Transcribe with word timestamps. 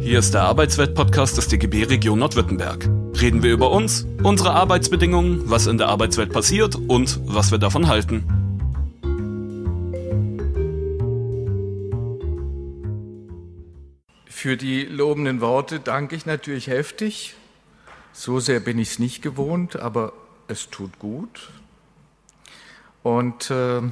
Hier 0.00 0.18
ist 0.18 0.32
der 0.32 0.44
Arbeitswelt-Podcast 0.44 1.36
des 1.36 1.48
DGB 1.48 1.84
Region 1.84 2.18
Nordwürttemberg. 2.18 2.88
Reden 3.20 3.42
wir 3.42 3.52
über 3.52 3.70
uns, 3.70 4.06
unsere 4.22 4.52
Arbeitsbedingungen, 4.52 5.50
was 5.50 5.66
in 5.66 5.76
der 5.76 5.88
Arbeitswelt 5.88 6.32
passiert 6.32 6.74
und 6.74 7.20
was 7.26 7.50
wir 7.50 7.58
davon 7.58 7.86
halten. 7.86 8.24
Für 14.24 14.56
die 14.56 14.84
lobenden 14.84 15.42
Worte 15.42 15.80
danke 15.80 16.16
ich 16.16 16.24
natürlich 16.24 16.68
heftig. 16.68 17.34
So 18.14 18.40
sehr 18.40 18.60
bin 18.60 18.78
ich 18.78 18.92
es 18.92 18.98
nicht 18.98 19.20
gewohnt, 19.20 19.78
aber 19.78 20.14
es 20.48 20.70
tut 20.70 20.98
gut. 20.98 21.50
Und 23.02 23.50
äh, 23.50 23.82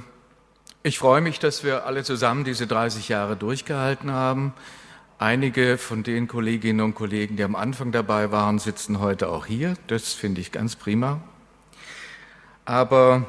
ich 0.83 0.99
freue 0.99 1.21
mich, 1.21 1.39
dass 1.39 1.65
wir 1.65 1.85
alle 1.85 2.03
zusammen 2.03 2.45
diese 2.45 2.67
30 2.67 3.11
Jahre 3.11 3.37
durchgehalten 3.37 4.11
haben. 4.11 4.55
Einige 5.21 5.79
von 5.79 6.05
den 6.05 6.29
Kolleginnen 6.29 6.81
und 6.81 6.95
Kollegen, 6.95 7.37
die 7.37 7.43
am 7.43 7.57
Anfang 7.57 7.91
dabei 7.91 8.31
waren, 8.31 8.61
sitzen 8.61 9.01
heute 9.01 9.31
auch 9.31 9.47
hier. 9.47 9.75
Das 9.89 10.13
finde 10.13 10.41
ich 10.41 10.53
ganz 10.53 10.77
prima. 10.77 11.21
Aber 12.65 13.27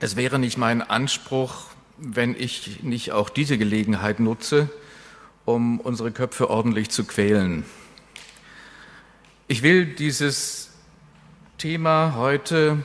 es 0.00 0.16
wäre 0.16 0.40
nicht 0.40 0.58
mein 0.58 0.82
Anspruch, 0.82 1.66
wenn 1.96 2.34
ich 2.34 2.82
nicht 2.82 3.12
auch 3.12 3.28
diese 3.28 3.56
Gelegenheit 3.56 4.18
nutze, 4.18 4.68
um 5.44 5.78
unsere 5.78 6.10
Köpfe 6.10 6.50
ordentlich 6.50 6.90
zu 6.90 7.04
quälen. 7.04 7.64
Ich 9.46 9.62
will 9.62 9.86
dieses 9.86 10.70
Thema 11.58 12.16
heute 12.16 12.82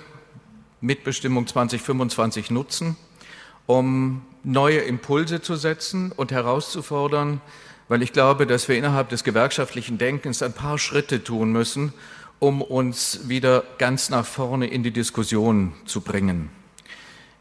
Mitbestimmung 0.79 1.47
2025 1.47 2.51
nutzen, 2.51 2.97
um 3.65 4.21
neue 4.43 4.81
Impulse 4.81 5.41
zu 5.41 5.55
setzen 5.55 6.11
und 6.11 6.31
herauszufordern, 6.31 7.41
weil 7.87 8.01
ich 8.01 8.13
glaube, 8.13 8.47
dass 8.47 8.67
wir 8.67 8.77
innerhalb 8.77 9.09
des 9.09 9.23
gewerkschaftlichen 9.23 9.97
Denkens 9.97 10.41
ein 10.41 10.53
paar 10.53 10.77
Schritte 10.77 11.23
tun 11.23 11.51
müssen, 11.51 11.93
um 12.39 12.61
uns 12.61 13.27
wieder 13.29 13.63
ganz 13.77 14.09
nach 14.09 14.25
vorne 14.25 14.67
in 14.67 14.83
die 14.83 14.91
Diskussion 14.91 15.73
zu 15.85 16.01
bringen. 16.01 16.49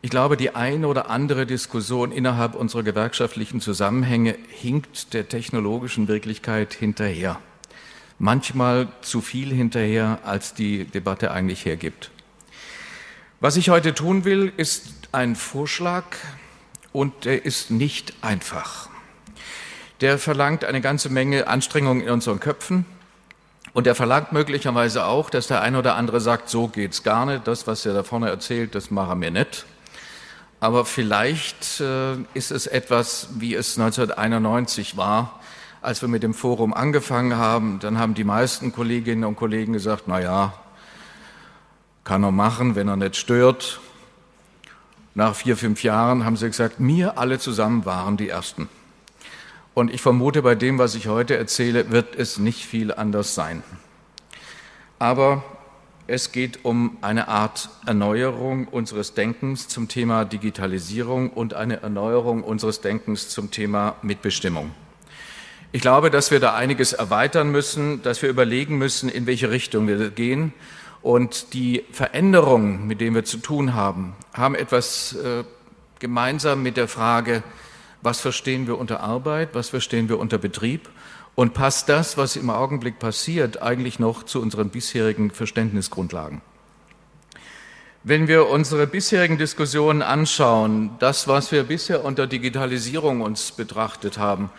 Ich 0.03 0.11
glaube, 0.11 0.37
die 0.37 0.55
eine 0.55 0.87
oder 0.87 1.09
andere 1.09 1.47
Diskussion 1.47 2.13
innerhalb 2.13 2.55
unserer 2.55 2.83
gewerkschaftlichen 2.83 3.63
Zusammenhänge 3.63 4.37
hinkt 4.49 5.15
der 5.15 5.29
technologischen 5.29 6.09
Wirklichkeit 6.09 6.75
hinterher. 6.75 7.39
Manchmal 8.19 8.89
zu 9.01 9.23
viel 9.23 9.53
hinterher, 9.53 10.19
als 10.25 10.53
die 10.53 10.85
Debatte 10.85 11.31
eigentlich 11.31 11.65
hergibt. 11.65 12.11
Was 13.41 13.57
ich 13.57 13.71
heute 13.71 13.95
tun 13.95 14.25
will, 14.25 14.53
ist 14.57 15.09
ein 15.13 15.37
Vorschlag 15.37 16.05
und 16.93 17.25
der 17.25 17.45
ist 17.45 17.71
nicht 17.71 18.13
einfach. 18.21 18.91
Der 20.01 20.19
verlangt 20.19 20.65
eine 20.65 20.81
ganze 20.81 21.09
Menge 21.09 21.47
Anstrengung 21.47 22.01
in 22.01 22.11
unseren 22.11 22.41
Köpfen 22.41 22.85
und 23.75 23.89
er 23.89 23.97
verlangt 23.97 24.33
möglicherweise 24.33 25.05
auch, 25.05 25.31
dass 25.31 25.49
der 25.49 25.61
eine 25.61 25.79
oder 25.79 25.97
andere 25.97 26.21
sagt, 26.21 26.49
so 26.49 26.69
geht's 26.69 27.03
gar 27.03 27.27
nicht, 27.27 27.47
das, 27.47 27.67
was 27.67 27.85
er 27.85 27.93
da 27.93 28.05
vorne 28.05 28.29
erzählt, 28.29 28.75
das 28.75 28.91
machen 28.91 29.21
wir 29.21 29.33
nicht. 29.33 29.67
Aber 30.61 30.85
vielleicht 30.85 31.81
äh, 31.81 32.15
ist 32.35 32.53
es 32.53 32.67
etwas, 32.69 33.29
wie 33.35 33.55
es 33.55 33.79
1991 33.79 34.97
war, 34.97 35.41
als 35.83 36.01
wir 36.03 36.09
mit 36.09 36.23
dem 36.23 36.35
Forum 36.35 36.73
angefangen 36.73 37.37
haben. 37.37 37.81
Dann 37.81 37.99
haben 37.99 38.15
die 38.15 38.25
meisten 38.25 38.73
Kolleginnen 38.73 39.25
und 39.25 39.37
Kollegen 39.37 39.73
gesagt, 39.73 40.05
na 40.07 40.21
ja, 40.21 40.55
kann 42.05 42.23
er 42.23 42.31
machen, 42.31 42.77
wenn 42.77 42.89
er 42.89 42.97
nicht 42.97 43.17
stört. 43.17 43.81
Nach 45.15 45.35
vier, 45.35 45.57
fünf 45.57 45.83
Jahren 45.83 46.25
haben 46.25 46.37
sie 46.37 46.47
gesagt, 46.47 46.79
mir 46.79 47.19
alle 47.19 47.39
zusammen 47.39 47.85
waren 47.85 48.17
die 48.17 48.29
Ersten. 48.29 48.69
Und 49.75 49.93
ich 49.93 50.01
vermute, 50.01 50.43
bei 50.43 50.55
dem, 50.55 50.79
was 50.79 50.95
ich 50.95 51.09
heute 51.09 51.37
erzähle, 51.37 51.91
wird 51.91 52.15
es 52.17 52.39
nicht 52.39 52.65
viel 52.65 52.95
anders 52.95 53.35
sein. 53.35 53.65
Aber 55.01 55.43
es 56.07 56.31
geht 56.31 56.65
um 56.65 56.97
eine 57.01 57.29
Art 57.29 57.71
Erneuerung 57.85 58.69
unseres 58.69 59.15
Denkens 59.15 59.67
zum 59.67 59.89
Thema 59.89 60.25
Digitalisierung 60.25 61.31
und 61.31 61.55
eine 61.55 61.83
Erneuerung 61.83 62.45
unseres 62.45 62.83
Denkens 62.83 63.31
zum 63.31 63.51
Thema 63.51 63.97
Mitbestimmung. 64.03 64.71
Ich 65.73 65.81
glaube, 65.81 66.11
dass 66.11 66.31
wir 66.31 66.39
da 66.39 66.55
einiges 66.55 66.93
erweitern 66.93 67.51
müssen, 67.51 68.01
dass 68.03 68.23
wir 68.23 68.29
überlegen 68.29 68.79
müssen, 68.79 69.09
in 69.09 69.27
welche 69.27 69.51
Richtung 69.51 69.89
wir 69.89 70.11
gehen 70.11 70.53
und 71.03 71.53
die 71.53 71.85
Veränderungen, 71.91 72.87
mit 72.87 73.01
denen 73.01 73.17
wir 73.17 73.25
zu 73.25 73.39
tun 73.39 73.75
haben, 73.75 74.15
haben 74.33 74.55
etwas 74.55 75.15
äh, 75.15 75.43
gemeinsam 75.99 76.63
mit 76.63 76.77
der 76.77 76.87
Frage, 76.87 77.43
was 78.05 78.21
verstehen 78.21 78.67
wir 78.67 78.79
unter 78.79 79.01
Arbeit, 79.01 79.55
was 79.55 79.71
verstehen 79.71 80.09
wir 80.09 80.19
unter 80.19 80.37
Betrieb 80.39 80.91
und 81.35 81.55
passt 81.55 81.89
das, 81.89 82.17
was 82.17 82.37
im 82.37 82.51
Augenblick 82.51 82.99
passiert, 82.99 83.63
eigentlich 83.63 83.99
noch 83.99 84.23
zu 84.23 84.41
unseren 84.41 84.69
bisherigen 84.69 85.31
Verständnisgrundlagen. 85.31 86.43
Wenn 88.03 88.29
wir 88.29 88.49
unsere 88.49 88.87
bisherigen 88.87 89.39
Diskussionen 89.39 90.03
anschauen, 90.03 90.91
das, 90.99 91.27
was 91.27 91.51
wir 91.51 91.65
bisher 91.65 92.05
unter 92.05 92.27
Digitalisierung 92.27 93.23
uns 93.23 93.53
betrachtet 93.53 94.19
haben, 94.19 94.51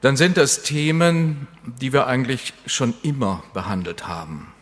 dann 0.00 0.16
sind 0.16 0.36
das 0.36 0.64
Themen, 0.64 1.46
die 1.64 1.92
wir 1.92 2.08
eigentlich 2.08 2.52
schon 2.66 2.94
immer 3.04 3.44
behandelt 3.54 4.08
haben. 4.08 4.52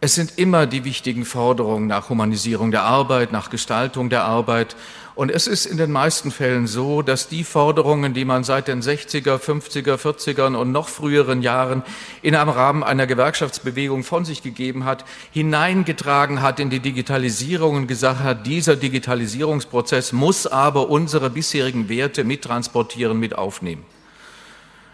Es 0.00 0.14
sind 0.14 0.38
immer 0.38 0.66
die 0.66 0.84
wichtigen 0.84 1.26
Forderungen 1.26 1.88
nach 1.88 2.08
Humanisierung 2.08 2.70
der 2.70 2.84
Arbeit, 2.84 3.32
nach 3.32 3.50
Gestaltung 3.50 4.08
der 4.08 4.24
Arbeit. 4.24 4.74
Und 5.20 5.30
es 5.30 5.46
ist 5.46 5.66
in 5.66 5.76
den 5.76 5.92
meisten 5.92 6.30
Fällen 6.30 6.66
so, 6.66 7.02
dass 7.02 7.28
die 7.28 7.44
Forderungen, 7.44 8.14
die 8.14 8.24
man 8.24 8.42
seit 8.42 8.68
den 8.68 8.80
60er, 8.80 9.36
50er, 9.36 9.96
40ern 9.96 10.56
und 10.56 10.72
noch 10.72 10.88
früheren 10.88 11.42
Jahren 11.42 11.82
in 12.22 12.34
einem 12.34 12.48
Rahmen 12.48 12.82
einer 12.82 13.06
Gewerkschaftsbewegung 13.06 14.02
von 14.02 14.24
sich 14.24 14.42
gegeben 14.42 14.86
hat, 14.86 15.04
hineingetragen 15.30 16.40
hat 16.40 16.58
in 16.58 16.70
die 16.70 16.80
Digitalisierung 16.80 17.76
und 17.76 17.86
gesagt 17.86 18.20
hat, 18.20 18.46
dieser 18.46 18.76
Digitalisierungsprozess 18.76 20.14
muss 20.14 20.46
aber 20.46 20.88
unsere 20.88 21.28
bisherigen 21.28 21.90
Werte 21.90 22.24
mittransportieren, 22.24 23.20
mit 23.20 23.36
aufnehmen. 23.36 23.84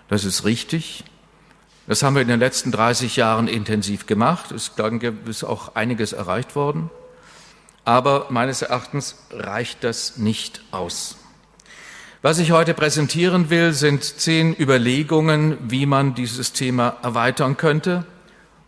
Das 0.08 0.24
ist 0.24 0.44
richtig. 0.44 1.04
Das 1.86 2.02
haben 2.02 2.16
wir 2.16 2.22
in 2.22 2.26
den 2.26 2.40
letzten 2.40 2.72
30 2.72 3.14
Jahren 3.14 3.46
intensiv 3.46 4.06
gemacht. 4.06 4.50
Es 4.50 4.72
ist 5.28 5.44
auch 5.44 5.76
einiges 5.76 6.12
erreicht 6.12 6.56
worden. 6.56 6.90
Aber 7.86 8.26
meines 8.30 8.62
Erachtens 8.62 9.14
reicht 9.30 9.84
das 9.84 10.16
nicht 10.16 10.60
aus. 10.72 11.16
Was 12.20 12.40
ich 12.40 12.50
heute 12.50 12.74
präsentieren 12.74 13.48
will, 13.48 13.72
sind 13.72 14.02
zehn 14.02 14.58
Überlegungen, 14.58 15.56
wie 15.60 15.86
man 15.86 16.16
dieses 16.16 16.52
Thema 16.52 16.96
erweitern 17.04 17.56
könnte 17.56 18.04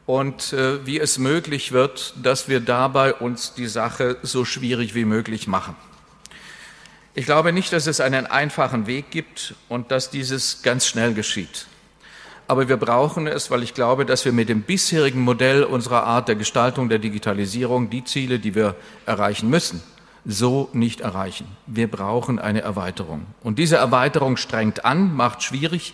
und 0.06 0.52
äh, 0.52 0.86
wie 0.86 1.00
es 1.00 1.18
möglich 1.18 1.72
wird, 1.72 2.14
dass 2.22 2.48
wir 2.48 2.60
dabei 2.60 3.12
uns 3.12 3.54
die 3.54 3.66
Sache 3.66 4.18
so 4.22 4.44
schwierig 4.44 4.94
wie 4.94 5.04
möglich 5.04 5.48
machen. 5.48 5.74
Ich 7.16 7.26
glaube 7.26 7.52
nicht, 7.52 7.72
dass 7.72 7.88
es 7.88 8.00
einen 8.00 8.26
einfachen 8.28 8.86
Weg 8.86 9.10
gibt 9.10 9.56
und 9.68 9.90
dass 9.90 10.10
dieses 10.10 10.62
ganz 10.62 10.86
schnell 10.86 11.12
geschieht. 11.12 11.66
Aber 12.48 12.66
wir 12.70 12.78
brauchen 12.78 13.26
es, 13.26 13.50
weil 13.50 13.62
ich 13.62 13.74
glaube, 13.74 14.06
dass 14.06 14.24
wir 14.24 14.32
mit 14.32 14.48
dem 14.48 14.62
bisherigen 14.62 15.20
Modell 15.20 15.64
unserer 15.64 16.04
Art 16.04 16.28
der 16.28 16.34
Gestaltung 16.34 16.88
der 16.88 16.98
Digitalisierung 16.98 17.90
die 17.90 18.04
Ziele, 18.04 18.38
die 18.38 18.54
wir 18.54 18.74
erreichen 19.04 19.50
müssen, 19.50 19.82
so 20.24 20.70
nicht 20.72 21.02
erreichen. 21.02 21.46
Wir 21.66 21.90
brauchen 21.90 22.38
eine 22.38 22.62
Erweiterung. 22.62 23.26
Und 23.42 23.58
diese 23.58 23.76
Erweiterung 23.76 24.38
strengt 24.38 24.86
an, 24.86 25.14
macht 25.14 25.42
schwierig, 25.42 25.92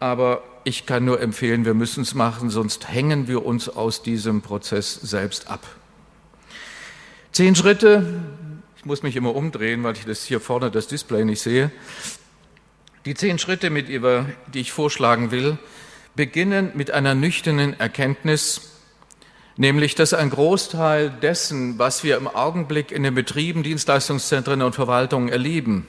aber 0.00 0.42
ich 0.64 0.86
kann 0.86 1.04
nur 1.04 1.20
empfehlen, 1.20 1.66
wir 1.66 1.74
müssen 1.74 2.02
es 2.02 2.14
machen, 2.14 2.48
sonst 2.48 2.88
hängen 2.88 3.28
wir 3.28 3.44
uns 3.44 3.68
aus 3.68 4.02
diesem 4.02 4.40
Prozess 4.40 4.94
selbst 4.94 5.48
ab. 5.48 5.66
Zehn 7.32 7.54
Schritte, 7.54 8.22
ich 8.78 8.86
muss 8.86 9.02
mich 9.02 9.14
immer 9.14 9.34
umdrehen, 9.34 9.84
weil 9.84 9.94
ich 9.94 10.06
das 10.06 10.24
hier 10.24 10.40
vorne 10.40 10.70
das 10.70 10.86
Display 10.86 11.26
nicht 11.26 11.42
sehe. 11.42 11.70
Die 13.04 13.14
zehn 13.14 13.38
Schritte, 13.38 13.68
mit 13.68 13.88
über, 13.90 14.26
die 14.54 14.60
ich 14.60 14.72
vorschlagen 14.72 15.30
will, 15.32 15.58
beginnen 16.14 16.72
mit 16.74 16.90
einer 16.90 17.14
nüchternen 17.14 17.78
Erkenntnis, 17.78 18.72
nämlich 19.56 19.94
dass 19.94 20.14
ein 20.14 20.30
Großteil 20.30 21.10
dessen, 21.10 21.78
was 21.78 22.04
wir 22.04 22.16
im 22.16 22.28
Augenblick 22.28 22.92
in 22.92 23.02
den 23.02 23.14
Betrieben, 23.14 23.62
Dienstleistungszentren 23.62 24.62
und 24.62 24.74
Verwaltungen 24.74 25.28
erleben, 25.28 25.86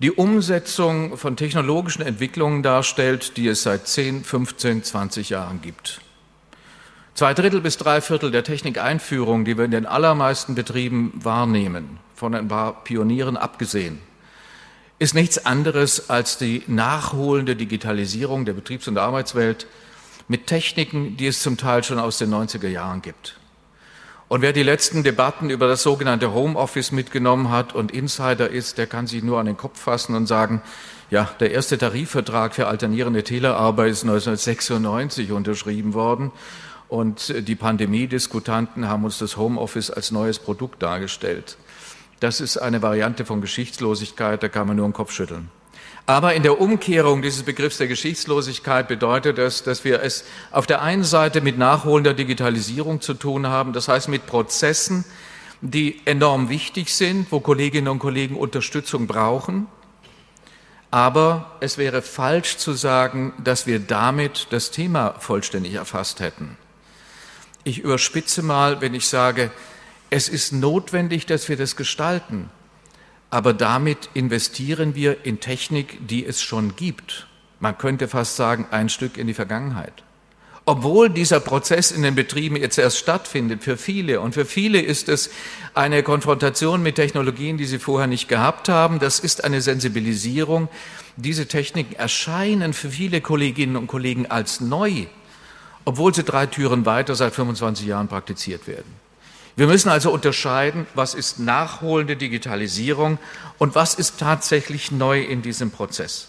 die 0.00 0.12
Umsetzung 0.12 1.16
von 1.16 1.36
technologischen 1.36 2.02
Entwicklungen 2.02 2.62
darstellt, 2.62 3.36
die 3.36 3.48
es 3.48 3.64
seit 3.64 3.88
10, 3.88 4.22
15, 4.24 4.84
20 4.84 5.30
Jahren 5.30 5.60
gibt. 5.60 6.00
Zwei 7.14 7.34
Drittel 7.34 7.60
bis 7.60 7.78
drei 7.78 8.00
Viertel 8.00 8.30
der 8.30 8.44
Technikeinführung, 8.44 9.44
die 9.44 9.58
wir 9.58 9.64
in 9.64 9.72
den 9.72 9.86
allermeisten 9.86 10.54
Betrieben 10.54 11.12
wahrnehmen, 11.16 11.98
von 12.14 12.32
ein 12.32 12.46
paar 12.46 12.84
Pionieren 12.84 13.36
abgesehen, 13.36 13.98
ist 14.98 15.14
nichts 15.14 15.44
anderes 15.44 16.10
als 16.10 16.38
die 16.38 16.62
nachholende 16.66 17.56
Digitalisierung 17.56 18.44
der 18.44 18.52
Betriebs- 18.52 18.88
und 18.88 18.98
Arbeitswelt 18.98 19.66
mit 20.26 20.46
Techniken, 20.46 21.16
die 21.16 21.26
es 21.26 21.42
zum 21.42 21.56
Teil 21.56 21.84
schon 21.84 21.98
aus 21.98 22.18
den 22.18 22.32
90er 22.32 22.68
Jahren 22.68 23.00
gibt. 23.02 23.38
Und 24.28 24.42
wer 24.42 24.52
die 24.52 24.62
letzten 24.62 25.04
Debatten 25.04 25.48
über 25.48 25.68
das 25.68 25.82
sogenannte 25.82 26.34
Homeoffice 26.34 26.92
mitgenommen 26.92 27.50
hat 27.50 27.74
und 27.74 27.92
Insider 27.92 28.50
ist, 28.50 28.76
der 28.76 28.86
kann 28.86 29.06
sich 29.06 29.22
nur 29.22 29.40
an 29.40 29.46
den 29.46 29.56
Kopf 29.56 29.80
fassen 29.80 30.14
und 30.14 30.26
sagen, 30.26 30.60
Ja, 31.10 31.30
der 31.40 31.52
erste 31.52 31.78
Tarifvertrag 31.78 32.54
für 32.54 32.66
alternierende 32.66 33.24
Telearbeit 33.24 33.92
ist 33.92 34.02
1996 34.02 35.32
unterschrieben 35.32 35.94
worden 35.94 36.32
und 36.88 37.48
die 37.48 37.54
Pandemiediskutanten 37.54 38.88
haben 38.88 39.04
uns 39.04 39.16
das 39.16 39.38
Homeoffice 39.38 39.90
als 39.90 40.10
neues 40.10 40.38
Produkt 40.38 40.82
dargestellt. 40.82 41.56
Das 42.20 42.40
ist 42.40 42.56
eine 42.56 42.82
Variante 42.82 43.24
von 43.24 43.40
Geschichtslosigkeit, 43.40 44.42
da 44.42 44.48
kann 44.48 44.66
man 44.66 44.76
nur 44.76 44.88
den 44.88 44.92
Kopf 44.92 45.12
schütteln. 45.12 45.50
Aber 46.06 46.34
in 46.34 46.42
der 46.42 46.58
Umkehrung 46.58 47.20
dieses 47.20 47.42
Begriffs 47.42 47.76
der 47.76 47.86
Geschichtslosigkeit 47.86 48.88
bedeutet 48.88 49.36
das, 49.36 49.62
dass 49.62 49.84
wir 49.84 50.02
es 50.02 50.24
auf 50.50 50.66
der 50.66 50.80
einen 50.80 51.04
Seite 51.04 51.42
mit 51.42 51.58
nachholender 51.58 52.14
Digitalisierung 52.14 53.02
zu 53.02 53.12
tun 53.12 53.46
haben, 53.46 53.74
das 53.74 53.88
heißt 53.88 54.08
mit 54.08 54.26
Prozessen, 54.26 55.04
die 55.60 56.00
enorm 56.06 56.48
wichtig 56.48 56.94
sind, 56.94 57.30
wo 57.30 57.40
Kolleginnen 57.40 57.88
und 57.88 57.98
Kollegen 57.98 58.36
Unterstützung 58.36 59.06
brauchen. 59.06 59.66
Aber 60.90 61.58
es 61.60 61.76
wäre 61.76 62.00
falsch 62.00 62.56
zu 62.56 62.72
sagen, 62.72 63.34
dass 63.44 63.66
wir 63.66 63.78
damit 63.78 64.46
das 64.50 64.70
Thema 64.70 65.14
vollständig 65.18 65.74
erfasst 65.74 66.20
hätten. 66.20 66.56
Ich 67.64 67.80
überspitze 67.80 68.42
mal, 68.42 68.80
wenn 68.80 68.94
ich 68.94 69.06
sage, 69.08 69.50
es 70.10 70.28
ist 70.28 70.52
notwendig, 70.52 71.26
dass 71.26 71.48
wir 71.48 71.56
das 71.56 71.76
gestalten, 71.76 72.50
aber 73.30 73.52
damit 73.52 74.08
investieren 74.14 74.94
wir 74.94 75.26
in 75.26 75.40
Technik, 75.40 76.06
die 76.06 76.24
es 76.24 76.42
schon 76.42 76.76
gibt. 76.76 77.26
Man 77.60 77.76
könnte 77.76 78.08
fast 78.08 78.36
sagen, 78.36 78.66
ein 78.70 78.88
Stück 78.88 79.18
in 79.18 79.26
die 79.26 79.34
Vergangenheit. 79.34 79.92
Obwohl 80.64 81.08
dieser 81.08 81.40
Prozess 81.40 81.90
in 81.90 82.02
den 82.02 82.14
Betrieben 82.14 82.54
jetzt 82.56 82.78
erst 82.78 82.98
stattfindet 82.98 83.64
für 83.64 83.78
viele 83.78 84.20
und 84.20 84.34
für 84.34 84.44
viele 84.44 84.80
ist 84.80 85.08
es 85.08 85.30
eine 85.72 86.02
Konfrontation 86.02 86.82
mit 86.82 86.96
Technologien, 86.96 87.56
die 87.56 87.64
sie 87.64 87.78
vorher 87.78 88.06
nicht 88.06 88.28
gehabt 88.28 88.68
haben. 88.68 88.98
Das 88.98 89.18
ist 89.18 89.44
eine 89.44 89.62
Sensibilisierung. 89.62 90.68
Diese 91.16 91.48
Techniken 91.48 91.94
erscheinen 91.94 92.74
für 92.74 92.90
viele 92.90 93.22
Kolleginnen 93.22 93.76
und 93.76 93.86
Kollegen 93.86 94.26
als 94.26 94.60
neu, 94.60 95.06
obwohl 95.86 96.14
sie 96.14 96.22
drei 96.22 96.44
Türen 96.44 96.84
weiter 96.84 97.14
seit 97.14 97.34
25 97.34 97.86
Jahren 97.86 98.08
praktiziert 98.08 98.66
werden. 98.66 99.07
Wir 99.58 99.66
müssen 99.66 99.88
also 99.88 100.12
unterscheiden, 100.12 100.86
was 100.94 101.14
ist 101.14 101.40
nachholende 101.40 102.14
Digitalisierung 102.14 103.18
und 103.58 103.74
was 103.74 103.94
ist 103.94 104.20
tatsächlich 104.20 104.92
neu 104.92 105.20
in 105.20 105.42
diesem 105.42 105.72
Prozess. 105.72 106.28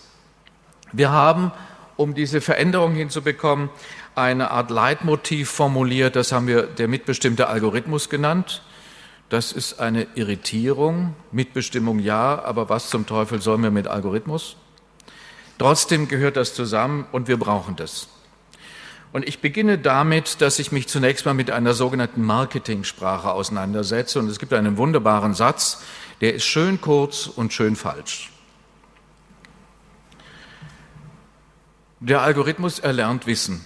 Wir 0.94 1.12
haben, 1.12 1.52
um 1.96 2.16
diese 2.16 2.42
Veränderung 2.42 2.96
hinzubekommen, 2.96 3.70
eine 4.16 4.50
Art 4.50 4.72
Leitmotiv 4.72 5.52
formuliert, 5.52 6.16
das 6.16 6.31
haben 6.31 6.48
wir 6.48 6.64
der 6.64 6.88
mitbestimmte 6.88 7.46
Algorithmus 7.50 8.10
genannt. 8.10 8.64
Das 9.30 9.52
ist 9.52 9.80
eine 9.80 10.08
Irritierung. 10.16 11.14
Mitbestimmung 11.32 12.00
ja, 12.00 12.44
aber 12.44 12.68
was 12.70 12.90
zum 12.90 13.06
Teufel 13.06 13.44
sollen 13.44 13.62
wir 13.62 13.70
mit 13.70 13.88
Algorithmus? 13.88 14.56
Trotzdem 15.60 16.08
gehört 16.08 16.36
das 16.36 16.56
zusammen 16.56 17.06
und 17.12 17.28
wir 17.28 17.38
brauchen 17.38 17.75
das. 17.75 18.08
Und 19.12 19.28
ich 19.28 19.40
beginne 19.40 19.80
damit, 19.80 20.42
dass 20.42 20.60
ich 20.60 20.72
mich 20.72 20.88
zunächst 20.88 21.26
mal 21.26 21.34
mit 21.34 21.50
einer 21.50 21.74
sogenannten 21.74 22.24
Marketingsprache 22.24 23.32
auseinandersetze. 23.32 24.20
Und 24.20 24.28
es 24.30 24.38
gibt 24.38 24.54
einen 24.54 24.78
wunderbaren 24.78 25.34
Satz, 25.34 25.82
der 26.22 26.36
ist 26.36 26.46
schön 26.46 26.80
kurz 26.80 27.26
und 27.26 27.52
schön 27.52 27.76
falsch. 27.76 28.32
Der 32.00 32.22
Algorithmus 32.22 32.80
erlernt 32.80 33.26
Wissen. 33.26 33.66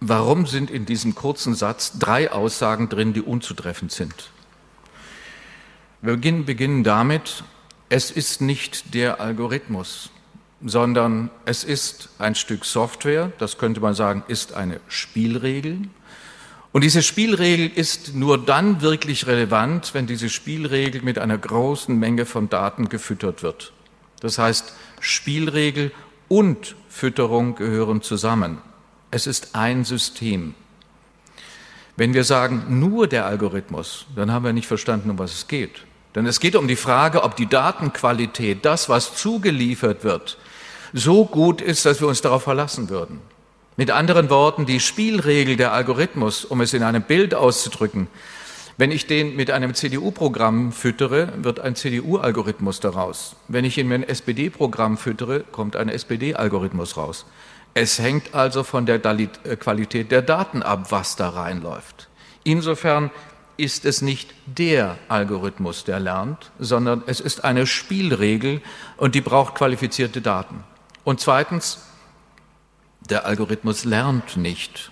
Warum 0.00 0.46
sind 0.46 0.70
in 0.70 0.86
diesem 0.86 1.14
kurzen 1.14 1.54
Satz 1.54 1.98
drei 1.98 2.30
Aussagen 2.32 2.88
drin, 2.88 3.12
die 3.12 3.20
unzutreffend 3.20 3.92
sind? 3.92 4.30
Wir 6.00 6.16
beginnen, 6.16 6.82
damit, 6.82 7.44
es 7.88 8.10
ist 8.10 8.40
nicht 8.40 8.94
der 8.94 9.20
Algorithmus 9.20 10.10
sondern 10.64 11.30
es 11.44 11.64
ist 11.64 12.10
ein 12.18 12.34
Stück 12.34 12.64
Software, 12.64 13.32
das 13.38 13.58
könnte 13.58 13.80
man 13.80 13.94
sagen, 13.94 14.22
ist 14.28 14.54
eine 14.54 14.80
Spielregel. 14.88 15.78
Und 16.72 16.84
diese 16.84 17.02
Spielregel 17.02 17.70
ist 17.74 18.14
nur 18.14 18.38
dann 18.38 18.80
wirklich 18.80 19.26
relevant, 19.26 19.92
wenn 19.92 20.06
diese 20.06 20.28
Spielregel 20.28 21.02
mit 21.02 21.18
einer 21.18 21.36
großen 21.36 21.98
Menge 21.98 22.24
von 22.24 22.48
Daten 22.48 22.88
gefüttert 22.88 23.42
wird. 23.42 23.72
Das 24.20 24.38
heißt, 24.38 24.72
Spielregel 25.00 25.90
und 26.28 26.76
Fütterung 26.88 27.56
gehören 27.56 28.00
zusammen. 28.00 28.58
Es 29.10 29.26
ist 29.26 29.54
ein 29.54 29.84
System. 29.84 30.54
Wenn 31.96 32.14
wir 32.14 32.24
sagen, 32.24 32.78
nur 32.80 33.06
der 33.06 33.26
Algorithmus, 33.26 34.06
dann 34.16 34.30
haben 34.30 34.44
wir 34.44 34.54
nicht 34.54 34.66
verstanden, 34.66 35.10
um 35.10 35.18
was 35.18 35.34
es 35.34 35.48
geht. 35.48 35.84
Denn 36.14 36.24
es 36.26 36.40
geht 36.40 36.56
um 36.56 36.68
die 36.68 36.76
Frage, 36.76 37.22
ob 37.22 37.36
die 37.36 37.48
Datenqualität, 37.48 38.64
das, 38.64 38.88
was 38.88 39.14
zugeliefert 39.14 40.04
wird, 40.04 40.38
so 40.92 41.24
gut 41.24 41.60
ist, 41.60 41.86
dass 41.86 42.00
wir 42.00 42.08
uns 42.08 42.20
darauf 42.20 42.42
verlassen 42.42 42.90
würden. 42.90 43.20
Mit 43.76 43.90
anderen 43.90 44.28
Worten, 44.28 44.66
die 44.66 44.80
Spielregel 44.80 45.56
der 45.56 45.72
Algorithmus, 45.72 46.44
um 46.44 46.60
es 46.60 46.74
in 46.74 46.82
einem 46.82 47.02
Bild 47.02 47.34
auszudrücken, 47.34 48.08
wenn 48.78 48.90
ich 48.90 49.06
den 49.06 49.36
mit 49.36 49.50
einem 49.50 49.74
CDU-Programm 49.74 50.72
füttere, 50.72 51.32
wird 51.36 51.60
ein 51.60 51.76
CDU-Algorithmus 51.76 52.80
daraus. 52.80 53.36
Wenn 53.48 53.64
ich 53.64 53.78
ihn 53.78 53.88
mit 53.88 53.96
einem 53.96 54.08
SPD-Programm 54.08 54.96
füttere, 54.96 55.40
kommt 55.40 55.76
ein 55.76 55.88
SPD-Algorithmus 55.88 56.96
raus. 56.96 57.26
Es 57.74 57.98
hängt 57.98 58.34
also 58.34 58.64
von 58.64 58.84
der 58.84 59.02
äh, 59.04 59.56
Qualität 59.56 60.10
der 60.10 60.22
Daten 60.22 60.62
ab, 60.62 60.90
was 60.90 61.16
da 61.16 61.30
reinläuft. 61.30 62.08
Insofern 62.44 63.10
ist 63.56 63.84
es 63.84 64.02
nicht 64.02 64.34
der 64.46 64.98
Algorithmus, 65.08 65.84
der 65.84 66.00
lernt, 66.00 66.50
sondern 66.58 67.02
es 67.06 67.20
ist 67.20 67.44
eine 67.44 67.66
Spielregel 67.66 68.60
und 68.96 69.14
die 69.14 69.20
braucht 69.20 69.54
qualifizierte 69.54 70.20
Daten. 70.20 70.64
Und 71.04 71.20
zweitens, 71.20 71.78
der 73.00 73.26
Algorithmus 73.26 73.84
lernt 73.84 74.36
nicht. 74.36 74.90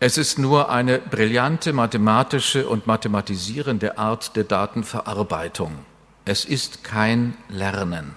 Es 0.00 0.18
ist 0.18 0.38
nur 0.38 0.70
eine 0.70 0.98
brillante 0.98 1.72
mathematische 1.72 2.68
und 2.68 2.86
mathematisierende 2.86 3.98
Art 3.98 4.34
der 4.34 4.44
Datenverarbeitung. 4.44 5.78
Es 6.24 6.44
ist 6.44 6.82
kein 6.82 7.36
Lernen. 7.48 8.14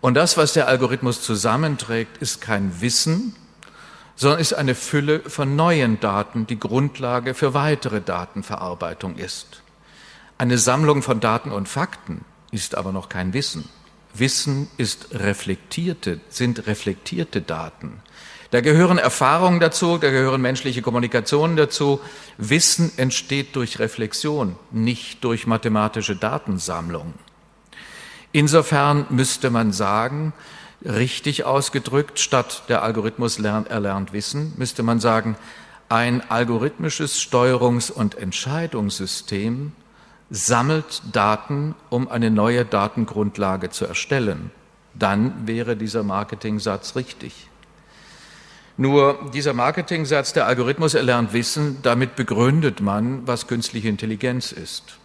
Und 0.00 0.14
das, 0.14 0.36
was 0.36 0.52
der 0.52 0.68
Algorithmus 0.68 1.22
zusammenträgt, 1.22 2.18
ist 2.18 2.40
kein 2.40 2.80
Wissen, 2.80 3.36
sondern 4.16 4.40
ist 4.40 4.52
eine 4.52 4.74
Fülle 4.74 5.20
von 5.20 5.56
neuen 5.56 6.00
Daten, 6.00 6.46
die 6.46 6.58
Grundlage 6.58 7.34
für 7.34 7.54
weitere 7.54 8.00
Datenverarbeitung 8.00 9.16
ist. 9.16 9.62
Eine 10.38 10.58
Sammlung 10.58 11.02
von 11.02 11.20
Daten 11.20 11.52
und 11.52 11.68
Fakten 11.68 12.24
ist 12.50 12.74
aber 12.74 12.92
noch 12.92 13.08
kein 13.08 13.32
Wissen. 13.32 13.68
Wissen 14.14 14.68
ist 14.76 15.08
reflektierte, 15.12 16.20
sind 16.28 16.66
reflektierte 16.66 17.40
Daten. 17.40 18.00
Da 18.52 18.60
gehören 18.60 18.98
Erfahrungen 18.98 19.58
dazu, 19.58 19.98
da 19.98 20.10
gehören 20.10 20.40
menschliche 20.40 20.80
Kommunikationen 20.80 21.56
dazu. 21.56 22.00
Wissen 22.38 22.92
entsteht 22.96 23.56
durch 23.56 23.80
Reflexion, 23.80 24.54
nicht 24.70 25.24
durch 25.24 25.48
mathematische 25.48 26.14
Datensammlung. 26.14 27.14
Insofern 28.30 29.06
müsste 29.10 29.50
man 29.50 29.72
sagen, 29.72 30.32
richtig 30.84 31.44
ausgedrückt, 31.44 32.20
statt 32.20 32.62
der 32.68 32.84
Algorithmus 32.84 33.38
lernt, 33.38 33.68
erlernt 33.68 34.12
Wissen, 34.12 34.52
müsste 34.56 34.84
man 34.84 35.00
sagen, 35.00 35.36
ein 35.88 36.22
algorithmisches 36.30 37.20
Steuerungs- 37.20 37.90
und 37.90 38.16
Entscheidungssystem 38.16 39.72
sammelt 40.34 41.00
Daten, 41.12 41.76
um 41.90 42.08
eine 42.08 42.28
neue 42.28 42.64
Datengrundlage 42.64 43.70
zu 43.70 43.86
erstellen. 43.86 44.50
Dann 44.92 45.46
wäre 45.46 45.76
dieser 45.76 46.02
Marketingsatz 46.02 46.96
richtig. 46.96 47.48
Nur 48.76 49.30
dieser 49.32 49.52
Marketingsatz, 49.52 50.32
der 50.32 50.48
Algorithmus 50.48 50.94
erlernt 50.94 51.32
Wissen, 51.32 51.78
damit 51.82 52.16
begründet 52.16 52.80
man, 52.80 53.24
was 53.28 53.46
künstliche 53.46 53.88
Intelligenz 53.88 54.50
ist. 54.50 54.98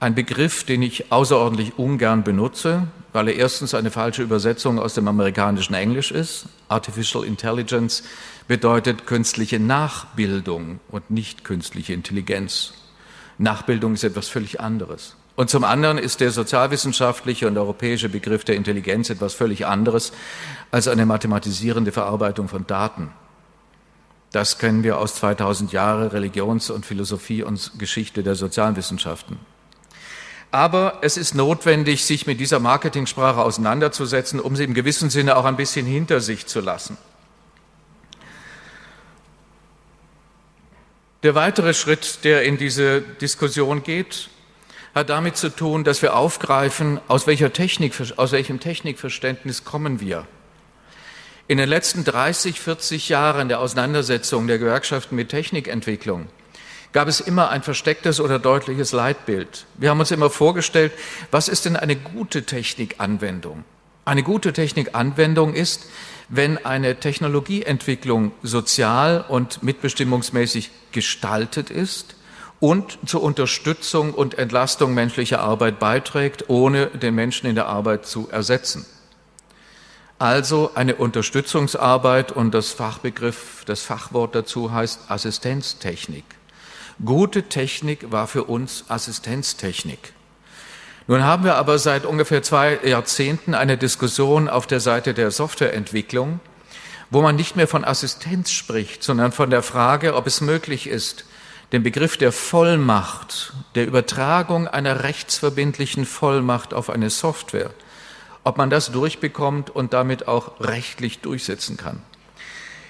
Ein 0.00 0.14
Begriff, 0.14 0.64
den 0.64 0.80
ich 0.80 1.12
außerordentlich 1.12 1.78
ungern 1.78 2.24
benutze, 2.24 2.88
weil 3.12 3.28
er 3.28 3.36
erstens 3.36 3.74
eine 3.74 3.90
falsche 3.90 4.22
Übersetzung 4.22 4.78
aus 4.78 4.94
dem 4.94 5.06
amerikanischen 5.08 5.74
Englisch 5.74 6.10
ist. 6.10 6.46
Artificial 6.68 7.24
Intelligence 7.24 8.02
bedeutet 8.48 9.06
künstliche 9.06 9.60
Nachbildung 9.60 10.80
und 10.90 11.10
nicht 11.10 11.44
künstliche 11.44 11.92
Intelligenz. 11.92 12.72
Nachbildung 13.38 13.94
ist 13.94 14.04
etwas 14.04 14.28
völlig 14.28 14.60
anderes. 14.60 15.16
Und 15.36 15.50
zum 15.50 15.64
anderen 15.64 15.98
ist 15.98 16.20
der 16.20 16.30
sozialwissenschaftliche 16.30 17.48
und 17.48 17.58
europäische 17.58 18.08
Begriff 18.08 18.44
der 18.44 18.54
Intelligenz 18.54 19.10
etwas 19.10 19.34
völlig 19.34 19.66
anderes 19.66 20.12
als 20.70 20.86
eine 20.86 21.06
mathematisierende 21.06 21.90
Verarbeitung 21.90 22.48
von 22.48 22.66
Daten. 22.66 23.10
Das 24.30 24.58
kennen 24.58 24.82
wir 24.82 24.98
aus 24.98 25.16
2000 25.16 25.72
Jahre 25.72 26.12
Religions- 26.12 26.70
und 26.70 26.86
Philosophie 26.86 27.42
und 27.42 27.72
Geschichte 27.78 28.22
der 28.22 28.34
Sozialwissenschaften. 28.34 29.38
Aber 30.50 30.98
es 31.02 31.16
ist 31.16 31.34
notwendig, 31.34 32.04
sich 32.04 32.28
mit 32.28 32.38
dieser 32.38 32.60
Marketingsprache 32.60 33.42
auseinanderzusetzen, 33.42 34.38
um 34.38 34.54
sie 34.54 34.62
im 34.62 34.74
gewissen 34.74 35.10
Sinne 35.10 35.36
auch 35.36 35.44
ein 35.44 35.56
bisschen 35.56 35.84
hinter 35.84 36.20
sich 36.20 36.46
zu 36.46 36.60
lassen. 36.60 36.96
Der 41.24 41.34
weitere 41.34 41.72
Schritt, 41.72 42.18
der 42.24 42.42
in 42.42 42.58
diese 42.58 43.00
Diskussion 43.00 43.82
geht, 43.82 44.28
hat 44.94 45.08
damit 45.08 45.38
zu 45.38 45.48
tun, 45.48 45.82
dass 45.82 46.02
wir 46.02 46.14
aufgreifen, 46.16 47.00
aus, 47.08 47.26
welcher 47.26 47.50
Technik, 47.50 47.94
aus 48.16 48.32
welchem 48.32 48.60
Technikverständnis 48.60 49.64
kommen 49.64 50.00
wir. 50.00 50.26
In 51.48 51.56
den 51.56 51.70
letzten 51.70 52.04
30, 52.04 52.60
40 52.60 53.08
Jahren 53.08 53.48
der 53.48 53.60
Auseinandersetzung 53.60 54.46
der 54.46 54.58
Gewerkschaften 54.58 55.16
mit 55.16 55.30
Technikentwicklung 55.30 56.26
gab 56.92 57.08
es 57.08 57.20
immer 57.20 57.48
ein 57.48 57.62
verstecktes 57.62 58.20
oder 58.20 58.38
deutliches 58.38 58.92
Leitbild. 58.92 59.64
Wir 59.78 59.88
haben 59.88 60.00
uns 60.00 60.10
immer 60.10 60.28
vorgestellt, 60.28 60.92
was 61.30 61.48
ist 61.48 61.64
denn 61.64 61.76
eine 61.76 61.96
gute 61.96 62.42
Technikanwendung? 62.42 63.64
Eine 64.04 64.22
gute 64.22 64.52
Technikanwendung 64.52 65.54
ist, 65.54 65.86
wenn 66.28 66.64
eine 66.64 67.00
Technologieentwicklung 67.00 68.32
sozial 68.42 69.24
und 69.28 69.62
mitbestimmungsmäßig 69.62 70.70
gestaltet 70.92 71.70
ist 71.70 72.16
und 72.60 72.98
zur 73.06 73.22
Unterstützung 73.22 74.14
und 74.14 74.38
Entlastung 74.38 74.94
menschlicher 74.94 75.40
Arbeit 75.40 75.78
beiträgt, 75.78 76.48
ohne 76.48 76.86
den 76.86 77.14
Menschen 77.14 77.46
in 77.46 77.54
der 77.54 77.66
Arbeit 77.66 78.06
zu 78.06 78.28
ersetzen. 78.30 78.86
Also 80.18 80.70
eine 80.74 80.94
Unterstützungsarbeit 80.94 82.32
und 82.32 82.54
das 82.54 82.70
Fachbegriff, 82.70 83.64
das 83.66 83.82
Fachwort 83.82 84.34
dazu 84.34 84.72
heißt 84.72 85.10
Assistenztechnik. 85.10 86.24
Gute 87.04 87.42
Technik 87.44 88.12
war 88.12 88.26
für 88.28 88.44
uns 88.44 88.84
Assistenztechnik. 88.88 90.13
Nun 91.06 91.22
haben 91.22 91.44
wir 91.44 91.56
aber 91.56 91.78
seit 91.78 92.06
ungefähr 92.06 92.42
zwei 92.42 92.78
Jahrzehnten 92.82 93.54
eine 93.54 93.76
Diskussion 93.76 94.48
auf 94.48 94.66
der 94.66 94.80
Seite 94.80 95.12
der 95.12 95.30
Softwareentwicklung, 95.30 96.40
wo 97.10 97.20
man 97.20 97.36
nicht 97.36 97.56
mehr 97.56 97.68
von 97.68 97.84
Assistenz 97.84 98.50
spricht, 98.50 99.02
sondern 99.02 99.30
von 99.30 99.50
der 99.50 99.62
Frage, 99.62 100.14
ob 100.14 100.26
es 100.26 100.40
möglich 100.40 100.86
ist, 100.86 101.26
den 101.72 101.82
Begriff 101.82 102.16
der 102.16 102.32
Vollmacht, 102.32 103.52
der 103.74 103.86
Übertragung 103.86 104.66
einer 104.66 105.02
rechtsverbindlichen 105.02 106.06
Vollmacht 106.06 106.72
auf 106.72 106.88
eine 106.88 107.10
Software, 107.10 107.70
ob 108.42 108.56
man 108.56 108.70
das 108.70 108.90
durchbekommt 108.90 109.68
und 109.68 109.92
damit 109.92 110.26
auch 110.26 110.58
rechtlich 110.60 111.20
durchsetzen 111.20 111.76
kann. 111.76 112.00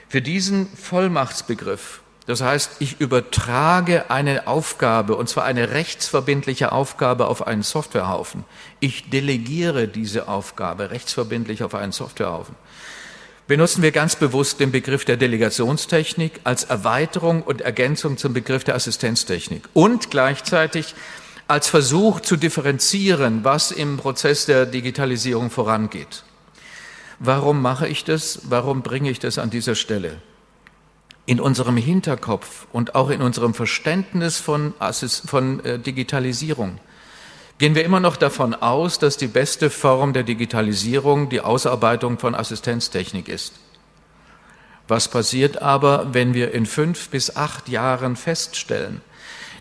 Für 0.08 0.22
diesen 0.22 0.68
Vollmachtsbegriff 0.76 2.00
das 2.26 2.40
heißt, 2.40 2.76
ich 2.78 3.00
übertrage 3.00 4.10
eine 4.10 4.46
Aufgabe, 4.46 5.16
und 5.16 5.28
zwar 5.28 5.44
eine 5.44 5.70
rechtsverbindliche 5.70 6.72
Aufgabe 6.72 7.26
auf 7.28 7.46
einen 7.46 7.62
Softwarehaufen. 7.62 8.44
Ich 8.80 9.10
delegiere 9.10 9.88
diese 9.88 10.28
Aufgabe 10.28 10.90
rechtsverbindlich 10.90 11.62
auf 11.62 11.74
einen 11.74 11.92
Softwarehaufen. 11.92 12.54
Benutzen 13.46 13.82
wir 13.82 13.92
ganz 13.92 14.16
bewusst 14.16 14.58
den 14.58 14.72
Begriff 14.72 15.04
der 15.04 15.18
Delegationstechnik 15.18 16.40
als 16.44 16.64
Erweiterung 16.64 17.42
und 17.42 17.60
Ergänzung 17.60 18.16
zum 18.16 18.32
Begriff 18.32 18.64
der 18.64 18.74
Assistenztechnik 18.74 19.64
und 19.74 20.10
gleichzeitig 20.10 20.94
als 21.46 21.68
Versuch 21.68 22.20
zu 22.20 22.36
differenzieren, 22.36 23.44
was 23.44 23.70
im 23.70 23.98
Prozess 23.98 24.46
der 24.46 24.64
Digitalisierung 24.64 25.50
vorangeht. 25.50 26.24
Warum 27.18 27.60
mache 27.60 27.86
ich 27.86 28.04
das? 28.04 28.40
Warum 28.44 28.80
bringe 28.80 29.10
ich 29.10 29.18
das 29.18 29.38
an 29.38 29.50
dieser 29.50 29.74
Stelle? 29.74 30.22
In 31.26 31.40
unserem 31.40 31.76
Hinterkopf 31.76 32.66
und 32.72 32.94
auch 32.94 33.10
in 33.10 33.22
unserem 33.22 33.54
Verständnis 33.54 34.38
von, 34.38 34.74
von 35.26 35.64
äh, 35.64 35.78
Digitalisierung 35.78 36.78
gehen 37.58 37.74
wir 37.74 37.84
immer 37.84 38.00
noch 38.00 38.16
davon 38.16 38.54
aus, 38.54 38.98
dass 38.98 39.16
die 39.16 39.28
beste 39.28 39.70
Form 39.70 40.12
der 40.12 40.24
Digitalisierung 40.24 41.28
die 41.28 41.40
Ausarbeitung 41.40 42.18
von 42.18 42.34
Assistenztechnik 42.34 43.28
ist. 43.28 43.54
Was 44.88 45.08
passiert 45.08 45.62
aber, 45.62 46.12
wenn 46.12 46.34
wir 46.34 46.52
in 46.52 46.66
fünf 46.66 47.08
bis 47.08 47.36
acht 47.36 47.68
Jahren 47.68 48.16
feststellen, 48.16 49.00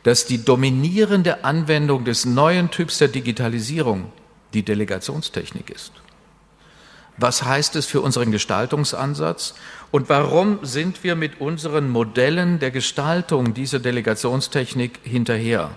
dass 0.04 0.26
die 0.26 0.44
dominierende 0.44 1.46
Anwendung 1.46 2.04
des 2.04 2.26
neuen 2.26 2.72
Typs 2.72 2.98
der 2.98 3.08
Digitalisierung 3.08 4.12
die 4.54 4.64
Delegationstechnik 4.64 5.70
ist? 5.70 5.94
Was 7.18 7.44
heißt 7.44 7.76
es 7.76 7.86
für 7.86 8.02
unseren 8.02 8.32
Gestaltungsansatz? 8.32 9.54
Und 9.94 10.10
warum 10.10 10.58
sind 10.64 11.04
wir 11.04 11.16
mit 11.16 11.40
unseren 11.40 11.88
Modellen 11.88 12.58
der 12.58 12.72
Gestaltung 12.72 13.54
dieser 13.54 13.78
Delegationstechnik 13.78 15.00
hinterher? 15.04 15.70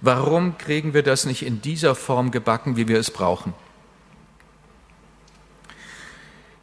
Warum 0.00 0.56
kriegen 0.56 0.94
wir 0.94 1.02
das 1.02 1.26
nicht 1.26 1.44
in 1.44 1.60
dieser 1.60 1.94
Form 1.94 2.30
gebacken, 2.30 2.78
wie 2.78 2.88
wir 2.88 2.98
es 2.98 3.10
brauchen? 3.10 3.52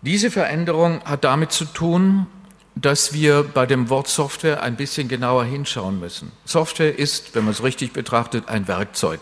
Diese 0.01 0.31
Veränderung 0.31 1.03
hat 1.05 1.23
damit 1.23 1.51
zu 1.51 1.65
tun, 1.65 2.25
dass 2.73 3.13
wir 3.13 3.43
bei 3.43 3.67
dem 3.67 3.91
Wort 3.91 4.07
Software 4.07 4.63
ein 4.63 4.75
bisschen 4.75 5.07
genauer 5.07 5.45
hinschauen 5.45 5.99
müssen. 5.99 6.31
Software 6.45 6.97
ist, 6.97 7.35
wenn 7.35 7.43
man 7.43 7.51
es 7.51 7.61
richtig 7.61 7.93
betrachtet, 7.93 8.49
ein 8.49 8.67
Werkzeug. 8.67 9.19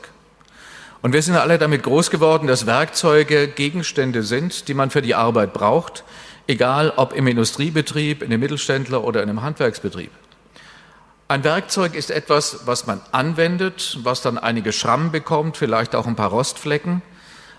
Und 1.01 1.11
wir 1.11 1.21
sind 1.21 1.35
alle 1.35 1.57
damit 1.57 1.83
groß 1.83 2.09
geworden, 2.09 2.47
dass 2.47 2.67
Werkzeuge 2.67 3.49
Gegenstände 3.49 4.23
sind, 4.23 4.69
die 4.69 4.73
man 4.73 4.91
für 4.91 5.01
die 5.01 5.13
Arbeit 5.13 5.51
braucht, 5.51 6.05
egal 6.47 6.93
ob 6.95 7.13
im 7.13 7.27
Industriebetrieb, 7.27 8.21
in 8.21 8.31
einem 8.31 8.39
Mittelständler 8.39 9.03
oder 9.03 9.23
in 9.23 9.29
einem 9.29 9.41
Handwerksbetrieb. 9.41 10.11
Ein 11.27 11.43
Werkzeug 11.43 11.95
ist 11.95 12.11
etwas, 12.11 12.67
was 12.67 12.85
man 12.85 13.01
anwendet, 13.11 13.97
was 14.03 14.21
dann 14.21 14.37
einige 14.37 14.71
Schrammen 14.71 15.11
bekommt, 15.11 15.57
vielleicht 15.57 15.95
auch 15.95 16.05
ein 16.05 16.15
paar 16.15 16.29
Rostflecken, 16.29 17.01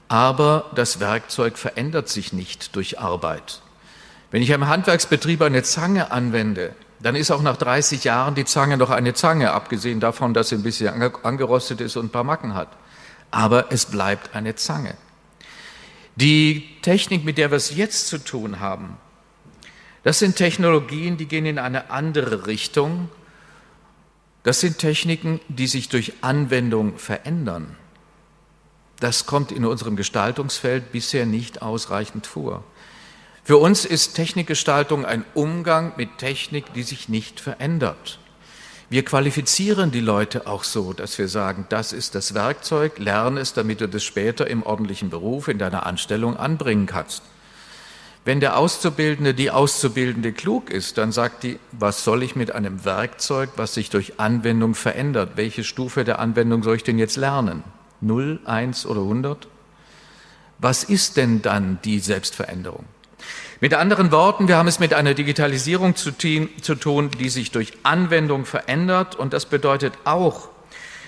aber 0.09 0.71
das 0.75 1.01
Werkzeug 1.01 1.59
verändert 1.59 2.09
sich 2.09 2.33
nicht 2.33 2.77
durch 2.77 3.01
Arbeit. 3.01 3.61
Wenn 4.31 4.43
ich 4.43 4.51
im 4.51 4.69
Handwerksbetrieb 4.69 5.43
eine 5.43 5.65
Zange 5.65 6.13
anwende, 6.13 6.75
dann 7.01 7.17
ist 7.17 7.31
auch 7.31 7.43
nach 7.43 7.57
30 7.57 8.05
Jahren 8.05 8.35
die 8.35 8.45
Zange 8.45 8.77
noch 8.77 8.91
eine 8.91 9.15
Zange, 9.15 9.53
abgesehen 9.53 10.01
davon, 10.01 10.33
dass 10.33 10.51
sie 10.51 10.55
ein 10.55 10.63
bisschen 10.63 10.89
angerostet 11.23 11.81
ist 11.81 11.97
und 11.97 12.07
ein 12.07 12.11
paar 12.11 12.25
Macken 12.25 12.55
hat 12.55 12.69
aber 13.31 13.67
es 13.71 13.87
bleibt 13.87 14.35
eine 14.35 14.55
Zange. 14.55 14.95
Die 16.17 16.67
Technik, 16.83 17.25
mit 17.25 17.39
der 17.39 17.51
wir 17.51 17.57
es 17.57 17.77
jetzt 17.77 18.09
zu 18.09 18.19
tun 18.19 18.61
haben, 18.61 18.97
das 20.03 20.19
sind 20.21 20.37
Technologien, 20.37 21.17
die 21.17 21.27
gehen 21.27 21.47
in 21.47 21.59
eine 21.59 21.91
andere 21.91 22.47
Richtung. 22.47 23.09
Das 24.45 24.61
sind 24.61 24.79
Techniken, 24.79 25.41
die 25.49 25.67
sich 25.67 25.89
durch 25.89 26.13
Anwendung 26.21 26.97
verändern. 26.97 27.77
Das 29.01 29.27
kommt 29.27 29.51
in 29.51 29.65
unserem 29.65 29.97
Gestaltungsfeld 29.97 30.93
bisher 30.93 31.27
nicht 31.27 31.61
ausreichend 31.61 32.27
vor. 32.27 32.65
Für 33.43 33.59
uns 33.59 33.85
ist 33.85 34.15
Technikgestaltung 34.15 35.05
ein 35.05 35.25
Umgang 35.35 35.93
mit 35.97 36.19
Technik, 36.19 36.73
die 36.75 36.83
sich 36.83 37.09
nicht 37.09 37.41
verändert. 37.41 38.19
Wir 38.89 39.05
qualifizieren 39.05 39.91
die 39.91 40.01
Leute 40.01 40.47
auch 40.47 40.63
so, 40.63 40.93
dass 40.93 41.19
wir 41.19 41.27
sagen, 41.27 41.67
das 41.71 41.93
ist 41.93 42.15
das 42.15 42.35
Werkzeug, 42.35 43.01
lerne 43.01 43.41
es, 43.41 43.53
damit 43.53 43.81
du 43.81 43.89
das 43.89 44.05
später 44.05 44.47
im 44.47 44.63
ordentlichen 44.63 45.11
Beruf, 45.11 45.49
in 45.49 45.59
deiner 45.59 45.87
Anstellung 45.87 46.37
anbringen 46.37 46.87
kannst. 46.87 47.23
Wenn 48.25 48.39
der 48.39 48.57
Auszubildende, 48.57 49.35
die 49.35 49.51
Auszubildende 49.51 50.33
klug 50.33 50.71
ist, 50.71 50.99
dann 50.99 51.11
sagt 51.11 51.43
die, 51.43 51.59
was 51.73 52.05
soll 52.05 52.23
ich 52.23 52.37
mit 52.37 52.53
einem 52.53 52.85
Werkzeug, 52.85 53.51
was 53.57 53.75
sich 53.75 53.91
durch 53.91 54.21
Anwendung 54.21 54.75
verändert? 54.75 55.33
Welche 55.35 55.65
Stufe 55.65 56.05
der 56.05 56.21
Anwendung 56.21 56.63
soll 56.63 56.77
ich 56.77 56.85
denn 56.85 56.99
jetzt 56.99 57.17
lernen? 57.17 57.65
Null, 58.01 58.41
eins 58.45 58.87
oder 58.87 59.01
hundert? 59.01 59.49
Was 60.59 60.85
ist 60.85 61.17
denn 61.17 61.43
dann 61.43 61.79
die 61.85 61.99
Selbstveränderung? 61.99 62.85
Mit 63.61 63.73
anderen 63.73 64.13
Worten, 64.13 64.49
wir 64.49 64.59
haben 64.59 64.69
es 64.69 64.81
mit 64.81 64.93
einer 64.93 65.15
Digitalisierung 65.15 65.97
zu, 65.97 66.11
tun, 66.11 67.11
die 67.19 67.31
sich 67.31 67.53
durch 67.53 67.73
Anwendung 67.85 68.45
verändert. 68.45 69.15
Und 69.17 69.33
das 69.33 69.47
bedeutet 69.47 69.95
auch, 70.05 70.51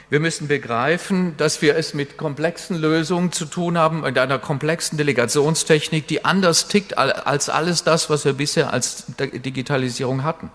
wir 0.08 0.18
müssen 0.18 0.48
begreifen, 0.48 1.36
dass 1.36 1.60
wir 1.60 1.76
es 1.76 1.92
mit 1.92 2.16
komplexen 2.16 2.78
Lösungen 2.78 3.32
zu 3.32 3.44
tun 3.44 3.76
haben, 3.76 4.00
mit 4.00 4.16
einer 4.16 4.38
komplexen 4.38 4.96
Delegationstechnik, 4.96 6.06
die 6.08 6.24
anders 6.24 6.68
tickt 6.68 6.96
als 6.96 7.50
alles 7.50 7.84
das, 7.84 8.08
was 8.08 8.24
wir 8.24 8.32
bisher 8.32 8.72
als 8.72 9.04
Digitalisierung 9.18 10.24
hatten. 10.24 10.50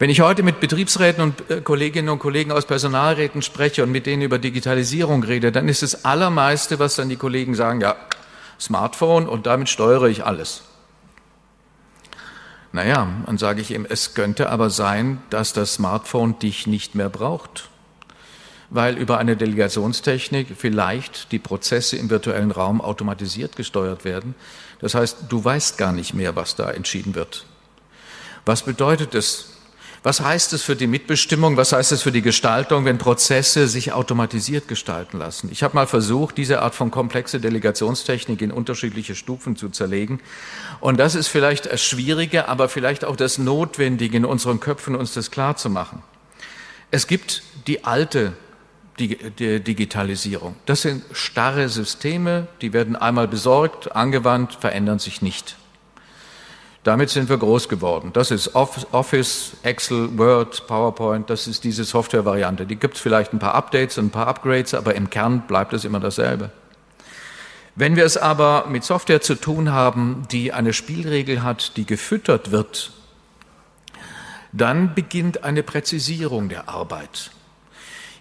Wenn 0.00 0.10
ich 0.10 0.20
heute 0.20 0.42
mit 0.42 0.58
Betriebsräten 0.58 1.22
und 1.22 1.48
äh, 1.48 1.60
Kolleginnen 1.60 2.08
und 2.08 2.18
Kollegen 2.18 2.50
aus 2.50 2.66
Personalräten 2.66 3.40
spreche 3.40 3.84
und 3.84 3.92
mit 3.92 4.06
denen 4.06 4.22
über 4.22 4.40
Digitalisierung 4.40 5.22
rede, 5.22 5.52
dann 5.52 5.68
ist 5.68 5.84
das 5.84 6.04
Allermeiste, 6.04 6.80
was 6.80 6.96
dann 6.96 7.08
die 7.08 7.14
Kollegen 7.14 7.54
sagen, 7.54 7.80
ja, 7.80 7.94
Smartphone 8.58 9.28
und 9.28 9.46
damit 9.46 9.68
steuere 9.68 10.06
ich 10.06 10.24
alles. 10.24 10.64
Naja, 12.72 13.06
dann 13.26 13.36
sage 13.36 13.60
ich 13.60 13.70
ihm, 13.70 13.86
es 13.88 14.14
könnte 14.14 14.48
aber 14.48 14.70
sein, 14.70 15.22
dass 15.28 15.52
das 15.52 15.74
Smartphone 15.74 16.38
dich 16.38 16.66
nicht 16.66 16.94
mehr 16.94 17.10
braucht, 17.10 17.68
weil 18.70 18.96
über 18.96 19.18
eine 19.18 19.36
Delegationstechnik 19.36 20.48
vielleicht 20.56 21.32
die 21.32 21.38
Prozesse 21.38 21.96
im 21.96 22.08
virtuellen 22.08 22.50
Raum 22.50 22.80
automatisiert 22.80 23.56
gesteuert 23.56 24.06
werden. 24.06 24.34
Das 24.80 24.94
heißt, 24.94 25.18
du 25.28 25.44
weißt 25.44 25.76
gar 25.76 25.92
nicht 25.92 26.14
mehr, 26.14 26.34
was 26.34 26.56
da 26.56 26.70
entschieden 26.70 27.14
wird. 27.14 27.44
Was 28.46 28.62
bedeutet 28.62 29.14
es, 29.14 29.51
was 30.02 30.20
heißt 30.20 30.52
es 30.52 30.62
für 30.62 30.74
die 30.74 30.88
Mitbestimmung? 30.88 31.56
Was 31.56 31.72
heißt 31.72 31.92
es 31.92 32.02
für 32.02 32.10
die 32.10 32.22
Gestaltung, 32.22 32.84
wenn 32.84 32.98
Prozesse 32.98 33.68
sich 33.68 33.92
automatisiert 33.92 34.66
gestalten 34.66 35.18
lassen? 35.18 35.48
Ich 35.52 35.62
habe 35.62 35.76
mal 35.76 35.86
versucht, 35.86 36.36
diese 36.38 36.60
Art 36.60 36.74
von 36.74 36.90
komplexe 36.90 37.38
Delegationstechnik 37.38 38.42
in 38.42 38.50
unterschiedliche 38.50 39.14
Stufen 39.14 39.54
zu 39.54 39.68
zerlegen. 39.68 40.20
Und 40.80 40.98
das 40.98 41.14
ist 41.14 41.28
vielleicht 41.28 41.66
das 41.66 41.82
Schwierige, 41.82 42.48
aber 42.48 42.68
vielleicht 42.68 43.04
auch 43.04 43.14
das 43.14 43.38
Notwendige 43.38 44.16
in 44.16 44.24
unseren 44.24 44.58
Köpfen, 44.58 44.96
uns 44.96 45.14
das 45.14 45.30
klar 45.30 45.56
zu 45.56 45.70
machen. 45.70 46.02
Es 46.90 47.06
gibt 47.06 47.44
die 47.68 47.84
alte 47.84 48.32
Digitalisierung. 48.98 50.56
Das 50.66 50.82
sind 50.82 51.04
starre 51.12 51.68
Systeme, 51.68 52.48
die 52.60 52.72
werden 52.72 52.96
einmal 52.96 53.28
besorgt, 53.28 53.94
angewandt, 53.94 54.58
verändern 54.60 54.98
sich 54.98 55.22
nicht. 55.22 55.56
Damit 56.84 57.10
sind 57.10 57.28
wir 57.28 57.38
groß 57.38 57.68
geworden. 57.68 58.10
Das 58.12 58.32
ist 58.32 58.56
Office, 58.56 59.52
Excel, 59.62 60.18
Word, 60.18 60.66
PowerPoint, 60.66 61.30
das 61.30 61.46
ist 61.46 61.62
diese 61.62 61.84
Software-Variante. 61.84 62.66
Die 62.66 62.74
gibt 62.74 62.96
es 62.96 63.00
vielleicht 63.00 63.32
ein 63.32 63.38
paar 63.38 63.54
Updates 63.54 63.98
und 63.98 64.06
ein 64.06 64.10
paar 64.10 64.26
Upgrades, 64.26 64.74
aber 64.74 64.96
im 64.96 65.08
Kern 65.08 65.42
bleibt 65.46 65.72
es 65.74 65.84
immer 65.84 66.00
dasselbe. 66.00 66.50
Wenn 67.76 67.94
wir 67.94 68.04
es 68.04 68.16
aber 68.16 68.66
mit 68.68 68.82
Software 68.82 69.20
zu 69.20 69.36
tun 69.36 69.70
haben, 69.70 70.26
die 70.32 70.52
eine 70.52 70.72
Spielregel 70.72 71.42
hat, 71.44 71.76
die 71.76 71.86
gefüttert 71.86 72.50
wird, 72.50 72.92
dann 74.52 74.94
beginnt 74.94 75.44
eine 75.44 75.62
Präzisierung 75.62 76.48
der 76.48 76.68
Arbeit. 76.68 77.30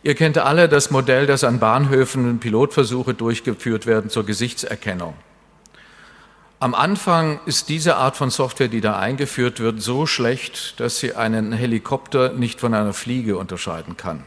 Ihr 0.03 0.15
kennt 0.15 0.37
alle 0.37 0.69
das 0.69 0.91
Modell, 0.91 1.27
dass 1.27 1.43
an 1.43 1.59
Bahnhöfen 1.59 2.39
Pilotversuche 2.39 3.13
durchgeführt 3.13 3.87
werden 3.87 4.09
zur 4.09 4.25
Gesichtserkennung. 4.25 5.15
Am 6.61 6.75
Anfang 6.75 7.39
ist 7.47 7.69
diese 7.69 7.95
Art 7.95 8.15
von 8.15 8.29
Software, 8.29 8.67
die 8.67 8.81
da 8.81 8.99
eingeführt 8.99 9.59
wird, 9.59 9.81
so 9.81 10.05
schlecht, 10.05 10.79
dass 10.79 10.99
sie 10.99 11.15
einen 11.15 11.53
Helikopter 11.53 12.33
nicht 12.33 12.59
von 12.59 12.75
einer 12.75 12.93
Fliege 12.93 13.39
unterscheiden 13.39 13.97
kann. 13.97 14.23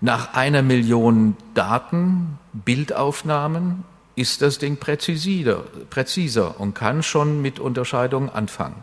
Nach 0.00 0.32
einer 0.32 0.62
Million 0.62 1.36
Daten, 1.52 2.38
Bildaufnahmen 2.54 3.84
ist 4.16 4.40
das 4.40 4.56
Ding 4.56 4.78
präziser, 4.78 5.64
präziser 5.90 6.58
und 6.58 6.72
kann 6.72 7.02
schon 7.02 7.42
mit 7.42 7.60
Unterscheidungen 7.60 8.30
anfangen. 8.30 8.82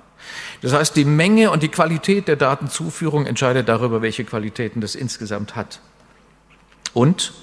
Das 0.61 0.71
heißt, 0.71 0.95
die 0.95 1.05
Menge 1.05 1.49
und 1.49 1.63
die 1.63 1.69
Qualität 1.69 2.27
der 2.27 2.35
Datenzuführung 2.35 3.25
entscheidet 3.25 3.67
darüber, 3.67 4.03
welche 4.03 4.23
Qualitäten 4.23 4.81
das 4.81 4.93
insgesamt 4.93 5.55
hat. 5.55 5.79
Und 6.93 7.33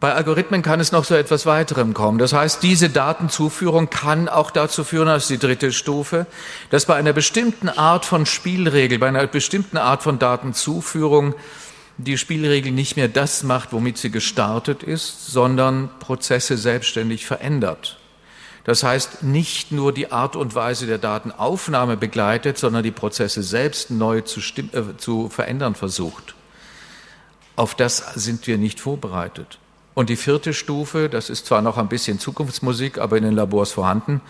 bei 0.00 0.14
Algorithmen 0.14 0.62
kann 0.62 0.78
es 0.78 0.92
noch 0.92 1.04
so 1.04 1.16
etwas 1.16 1.44
weiterem 1.44 1.92
kommen. 1.92 2.18
Das 2.18 2.32
heißt, 2.32 2.62
diese 2.62 2.88
Datenzuführung 2.88 3.90
kann 3.90 4.28
auch 4.28 4.52
dazu 4.52 4.84
führen, 4.84 5.08
als 5.08 5.26
die 5.26 5.38
dritte 5.38 5.72
Stufe, 5.72 6.26
dass 6.70 6.86
bei 6.86 6.94
einer 6.94 7.12
bestimmten 7.12 7.68
Art 7.68 8.04
von 8.04 8.24
Spielregel, 8.24 9.00
bei 9.00 9.08
einer 9.08 9.26
bestimmten 9.26 9.76
Art 9.76 10.04
von 10.04 10.20
Datenzuführung 10.20 11.34
die 11.96 12.16
Spielregel 12.16 12.70
nicht 12.70 12.96
mehr 12.96 13.08
das 13.08 13.42
macht, 13.42 13.72
womit 13.72 13.98
sie 13.98 14.12
gestartet 14.12 14.84
ist, 14.84 15.26
sondern 15.26 15.90
Prozesse 15.98 16.56
selbstständig 16.56 17.26
verändert. 17.26 17.98
Das 18.62 18.84
heißt, 18.84 19.24
nicht 19.24 19.72
nur 19.72 19.92
die 19.92 20.12
Art 20.12 20.36
und 20.36 20.54
Weise 20.54 20.86
der 20.86 20.98
Datenaufnahme 20.98 21.96
begleitet, 21.96 22.56
sondern 22.56 22.84
die 22.84 22.92
Prozesse 22.92 23.42
selbst 23.42 23.90
neu 23.90 24.20
zu, 24.20 24.38
äh, 24.38 24.96
zu 24.96 25.28
verändern 25.28 25.74
versucht. 25.74 26.36
Auf 27.56 27.74
das 27.74 28.14
sind 28.14 28.46
wir 28.46 28.58
nicht 28.58 28.78
vorbereitet. 28.78 29.58
Und 29.98 30.10
die 30.10 30.16
vierte 30.16 30.54
Stufe, 30.54 31.08
das 31.08 31.28
ist 31.28 31.46
zwar 31.46 31.60
noch 31.60 31.76
ein 31.76 31.88
bisschen 31.88 32.20
Zukunftsmusik, 32.20 32.98
aber 32.98 33.16
in 33.16 33.24
den 33.24 33.34
Labors 33.34 33.72
vorhanden, 33.72 34.20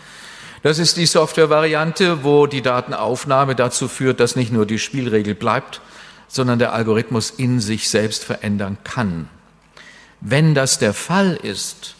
das 0.62 0.78
ist 0.78 0.96
die 0.96 1.04
Software-Variante, 1.04 2.24
wo 2.24 2.46
die 2.46 2.62
Datenaufnahme 2.62 3.54
dazu 3.54 3.86
führt, 3.86 4.18
dass 4.18 4.34
nicht 4.34 4.50
nur 4.50 4.64
die 4.64 4.78
Spielregel 4.78 5.34
bleibt, 5.34 5.82
sondern 6.26 6.58
der 6.58 6.72
Algorithmus 6.72 7.28
in 7.28 7.60
sich 7.60 7.90
selbst 7.90 8.24
verändern 8.24 8.78
kann. 8.82 9.28
Wenn 10.22 10.54
das 10.54 10.78
der 10.78 10.94
Fall 10.94 11.34
ist, 11.34 11.96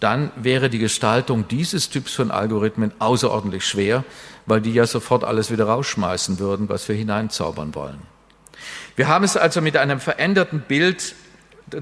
dann 0.00 0.32
wäre 0.34 0.68
die 0.68 0.80
Gestaltung 0.80 1.46
dieses 1.46 1.90
Typs 1.90 2.12
von 2.12 2.32
Algorithmen 2.32 2.90
außerordentlich 2.98 3.64
schwer, 3.64 4.02
weil 4.46 4.60
die 4.60 4.74
ja 4.74 4.84
sofort 4.84 5.22
alles 5.22 5.52
wieder 5.52 5.66
rausschmeißen 5.66 6.40
würden, 6.40 6.68
was 6.68 6.88
wir 6.88 6.96
hineinzaubern 6.96 7.72
wollen. 7.76 8.02
Wir 8.96 9.06
haben 9.06 9.24
es 9.24 9.36
also 9.36 9.60
mit 9.60 9.76
einem 9.76 10.00
veränderten 10.00 10.58
Bild 10.58 11.14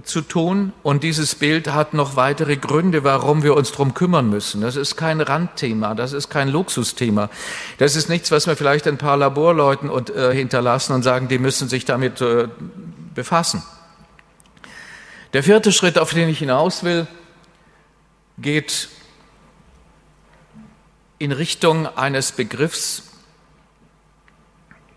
zu 0.04 0.22
tun 0.22 0.72
und 0.82 1.02
dieses 1.02 1.34
Bild 1.34 1.68
hat 1.68 1.92
noch 1.92 2.16
weitere 2.16 2.56
Gründe, 2.56 3.04
warum 3.04 3.42
wir 3.42 3.54
uns 3.54 3.70
darum 3.70 3.92
kümmern 3.92 4.30
müssen. 4.30 4.62
Das 4.62 4.76
ist 4.76 4.96
kein 4.96 5.20
Randthema, 5.20 5.94
das 5.94 6.14
ist 6.14 6.30
kein 6.30 6.48
Luxusthema. 6.48 7.28
Das 7.76 7.94
ist 7.94 8.08
nichts, 8.08 8.30
was 8.30 8.46
wir 8.46 8.56
vielleicht 8.56 8.86
ein 8.86 8.96
paar 8.96 9.18
Laborleuten 9.18 9.90
und, 9.90 10.08
äh, 10.08 10.34
hinterlassen 10.34 10.94
und 10.94 11.02
sagen, 11.02 11.28
die 11.28 11.38
müssen 11.38 11.68
sich 11.68 11.84
damit 11.84 12.22
äh, 12.22 12.48
befassen. 13.14 13.62
Der 15.34 15.42
vierte 15.42 15.70
Schritt, 15.70 15.98
auf 15.98 16.14
den 16.14 16.28
ich 16.30 16.38
hinaus 16.38 16.82
will, 16.82 17.06
geht 18.38 18.88
in 21.18 21.30
Richtung 21.30 21.86
eines 21.86 22.32
Begriffs, 22.32 23.02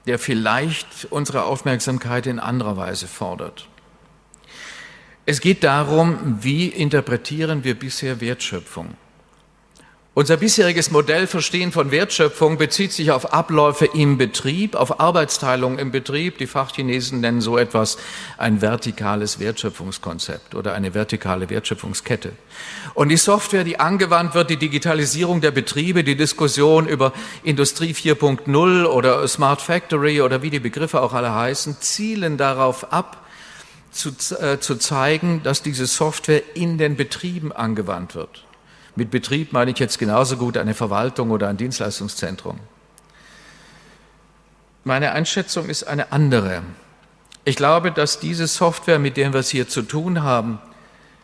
der 0.05 0.17
vielleicht 0.17 1.07
unsere 1.09 1.43
Aufmerksamkeit 1.43 2.25
in 2.25 2.39
anderer 2.39 2.77
Weise 2.77 3.07
fordert. 3.07 3.67
Es 5.29 5.41
geht 5.41 5.65
darum, 5.65 6.37
wie 6.39 6.67
interpretieren 6.67 7.65
wir 7.65 7.77
bisher 7.77 8.21
Wertschöpfung. 8.21 8.95
Unser 10.13 10.37
bisheriges 10.37 10.89
Modellverstehen 10.89 11.73
von 11.73 11.91
Wertschöpfung 11.91 12.57
bezieht 12.57 12.93
sich 12.93 13.11
auf 13.11 13.33
Abläufe 13.33 13.87
im 13.87 14.17
Betrieb, 14.17 14.73
auf 14.77 15.01
Arbeitsteilung 15.01 15.79
im 15.79 15.91
Betrieb. 15.91 16.37
Die 16.37 16.47
Fachchinesen 16.47 17.19
nennen 17.19 17.41
so 17.41 17.57
etwas 17.57 17.97
ein 18.37 18.61
vertikales 18.61 19.41
Wertschöpfungskonzept 19.41 20.55
oder 20.55 20.73
eine 20.75 20.93
vertikale 20.93 21.49
Wertschöpfungskette. 21.49 22.31
Und 22.93 23.09
die 23.09 23.17
Software, 23.17 23.65
die 23.65 23.81
angewandt 23.81 24.33
wird, 24.33 24.49
die 24.49 24.55
Digitalisierung 24.55 25.41
der 25.41 25.51
Betriebe, 25.51 26.05
die 26.05 26.15
Diskussion 26.15 26.87
über 26.87 27.11
Industrie 27.43 27.91
4.0 27.91 28.85
oder 28.85 29.27
Smart 29.27 29.59
Factory 29.59 30.21
oder 30.21 30.41
wie 30.41 30.51
die 30.51 30.61
Begriffe 30.61 31.01
auch 31.01 31.11
alle 31.11 31.35
heißen, 31.35 31.81
zielen 31.81 32.37
darauf 32.37 32.93
ab, 32.93 33.26
zu, 33.97 34.11
äh, 34.39 34.59
zu 34.59 34.75
zeigen, 34.75 35.41
dass 35.43 35.61
diese 35.61 35.87
Software 35.87 36.55
in 36.55 36.77
den 36.77 36.95
Betrieben 36.95 37.51
angewandt 37.51 38.15
wird. 38.15 38.45
Mit 38.95 39.11
Betrieb 39.11 39.53
meine 39.53 39.71
ich 39.71 39.79
jetzt 39.79 39.99
genauso 39.99 40.37
gut 40.37 40.57
eine 40.57 40.73
Verwaltung 40.73 41.31
oder 41.31 41.47
ein 41.49 41.57
Dienstleistungszentrum. 41.57 42.59
Meine 44.83 45.11
Einschätzung 45.11 45.69
ist 45.69 45.83
eine 45.83 46.11
andere. 46.11 46.63
Ich 47.43 47.55
glaube, 47.55 47.91
dass 47.91 48.19
diese 48.19 48.47
Software, 48.47 48.99
mit 48.99 49.17
der 49.17 49.33
wir 49.33 49.41
es 49.41 49.49
hier 49.49 49.67
zu 49.67 49.81
tun 49.81 50.23
haben, 50.23 50.59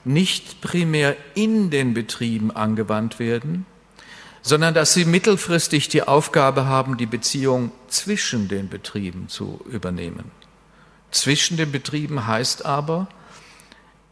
nicht 0.05 0.61
primär 0.61 1.15
in 1.33 1.69
den 1.69 1.93
Betrieben 1.93 2.51
angewandt 2.51 3.19
werden, 3.19 3.65
sondern 4.41 4.73
dass 4.73 4.93
sie 4.93 5.05
mittelfristig 5.05 5.87
die 5.87 6.03
Aufgabe 6.03 6.65
haben, 6.65 6.97
die 6.97 7.05
Beziehung 7.05 7.71
zwischen 7.87 8.49
den 8.49 8.69
Betrieben 8.69 9.29
zu 9.29 9.61
übernehmen. 9.69 10.31
Zwischen 11.13 11.57
den 11.57 11.71
Betrieben 11.71 12.25
heißt 12.25 12.65
aber, 12.65 13.07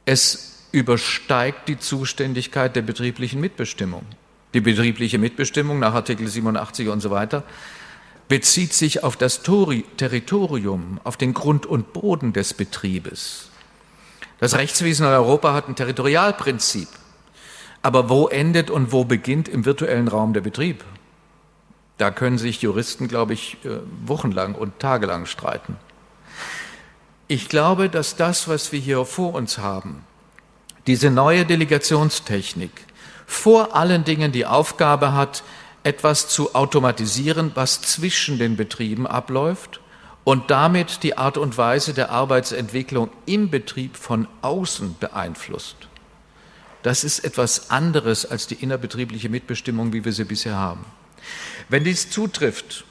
es 0.05 0.67
übersteigt 0.71 1.67
die 1.67 1.79
Zuständigkeit 1.79 2.75
der 2.75 2.83
betrieblichen 2.83 3.41
Mitbestimmung. 3.41 4.05
Die 4.53 4.61
betriebliche 4.61 5.17
Mitbestimmung 5.17 5.79
nach 5.79 5.95
Artikel 5.95 6.27
87 6.27 6.89
und 6.89 7.01
so 7.01 7.09
weiter 7.09 7.43
bezieht 8.27 8.73
sich 8.73 9.03
auf 9.03 9.17
das 9.17 9.41
Territorium, 9.41 11.01
auf 11.03 11.17
den 11.17 11.33
Grund 11.33 11.65
und 11.65 11.91
Boden 11.91 12.33
des 12.33 12.53
Betriebes. 12.53 13.49
Das 14.39 14.55
Rechtswesen 14.55 15.07
in 15.07 15.11
Europa 15.11 15.53
hat 15.53 15.67
ein 15.67 15.75
Territorialprinzip. 15.75 16.87
Aber 17.81 18.09
wo 18.09 18.27
endet 18.27 18.69
und 18.69 18.91
wo 18.91 19.05
beginnt 19.05 19.49
im 19.49 19.65
virtuellen 19.65 20.07
Raum 20.07 20.33
der 20.33 20.41
Betrieb? 20.41 20.85
Da 21.97 22.11
können 22.11 22.37
sich 22.37 22.61
Juristen, 22.61 23.07
glaube 23.07 23.33
ich, 23.33 23.57
äh, 23.65 23.79
wochenlang 24.05 24.53
und 24.53 24.77
tagelang 24.77 25.25
streiten. 25.25 25.77
Ich 27.31 27.47
glaube, 27.47 27.87
dass 27.87 28.17
das, 28.17 28.49
was 28.49 28.73
wir 28.73 28.79
hier 28.81 29.05
vor 29.05 29.35
uns 29.35 29.57
haben, 29.57 30.03
diese 30.85 31.09
neue 31.09 31.45
Delegationstechnik 31.45 32.71
vor 33.25 33.73
allen 33.73 34.03
Dingen 34.03 34.33
die 34.33 34.45
Aufgabe 34.45 35.13
hat, 35.13 35.41
etwas 35.83 36.27
zu 36.27 36.53
automatisieren, 36.55 37.51
was 37.55 37.81
zwischen 37.83 38.37
den 38.37 38.57
Betrieben 38.57 39.07
abläuft 39.07 39.79
und 40.25 40.51
damit 40.51 41.03
die 41.03 41.17
Art 41.17 41.37
und 41.37 41.57
Weise 41.57 41.93
der 41.93 42.09
Arbeitsentwicklung 42.09 43.09
im 43.25 43.49
Betrieb 43.49 43.95
von 43.95 44.27
außen 44.41 44.97
beeinflusst. 44.99 45.77
Das 46.83 47.05
ist 47.05 47.19
etwas 47.19 47.69
anderes 47.71 48.29
als 48.29 48.47
die 48.47 48.55
innerbetriebliche 48.55 49.29
Mitbestimmung, 49.29 49.93
wie 49.93 50.03
wir 50.03 50.11
sie 50.11 50.25
bisher 50.25 50.57
haben. 50.57 50.83
Wenn 51.69 51.85
dies 51.85 52.09
zutrifft, 52.09 52.83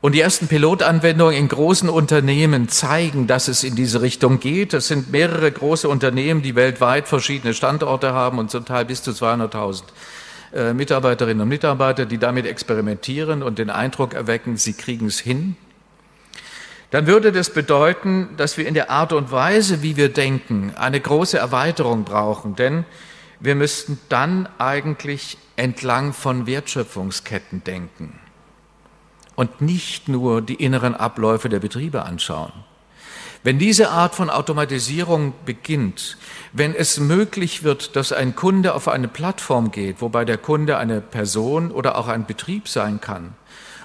und 0.00 0.14
die 0.14 0.20
ersten 0.20 0.48
Pilotanwendungen 0.48 1.36
in 1.36 1.48
großen 1.48 1.88
Unternehmen 1.88 2.68
zeigen, 2.68 3.26
dass 3.26 3.48
es 3.48 3.64
in 3.64 3.76
diese 3.76 4.00
Richtung 4.00 4.40
geht. 4.40 4.72
Es 4.72 4.88
sind 4.88 5.12
mehrere 5.12 5.50
große 5.52 5.88
Unternehmen, 5.88 6.40
die 6.40 6.54
weltweit 6.54 7.06
verschiedene 7.06 7.52
Standorte 7.52 8.12
haben 8.14 8.38
und 8.38 8.50
zum 8.50 8.64
Teil 8.64 8.86
bis 8.86 9.02
zu 9.02 9.10
200.000 9.10 9.82
äh, 10.54 10.72
Mitarbeiterinnen 10.72 11.42
und 11.42 11.48
Mitarbeiter, 11.48 12.06
die 12.06 12.16
damit 12.16 12.46
experimentieren 12.46 13.42
und 13.42 13.58
den 13.58 13.68
Eindruck 13.68 14.14
erwecken, 14.14 14.56
sie 14.56 14.72
kriegen 14.72 15.06
es 15.06 15.20
hin. 15.20 15.56
Dann 16.90 17.06
würde 17.06 17.30
das 17.30 17.50
bedeuten, 17.50 18.30
dass 18.36 18.56
wir 18.56 18.66
in 18.66 18.74
der 18.74 18.90
Art 18.90 19.12
und 19.12 19.30
Weise, 19.30 19.82
wie 19.82 19.96
wir 19.96 20.08
denken, 20.08 20.72
eine 20.76 20.98
große 20.98 21.38
Erweiterung 21.38 22.04
brauchen, 22.04 22.56
denn 22.56 22.84
wir 23.38 23.54
müssten 23.54 23.98
dann 24.08 24.48
eigentlich 24.58 25.38
entlang 25.56 26.14
von 26.14 26.46
Wertschöpfungsketten 26.46 27.62
denken 27.64 28.18
und 29.40 29.62
nicht 29.62 30.06
nur 30.06 30.42
die 30.42 30.56
inneren 30.56 30.94
Abläufe 30.94 31.48
der 31.48 31.60
Betriebe 31.60 32.02
anschauen. 32.02 32.52
Wenn 33.42 33.58
diese 33.58 33.88
Art 33.88 34.14
von 34.14 34.28
Automatisierung 34.28 35.32
beginnt, 35.46 36.18
wenn 36.52 36.74
es 36.74 37.00
möglich 37.00 37.62
wird, 37.62 37.96
dass 37.96 38.12
ein 38.12 38.36
Kunde 38.36 38.74
auf 38.74 38.86
eine 38.86 39.08
Plattform 39.08 39.70
geht, 39.70 40.02
wobei 40.02 40.26
der 40.26 40.36
Kunde 40.36 40.76
eine 40.76 41.00
Person 41.00 41.70
oder 41.70 41.96
auch 41.96 42.08
ein 42.08 42.26
Betrieb 42.26 42.68
sein 42.68 43.00
kann 43.00 43.32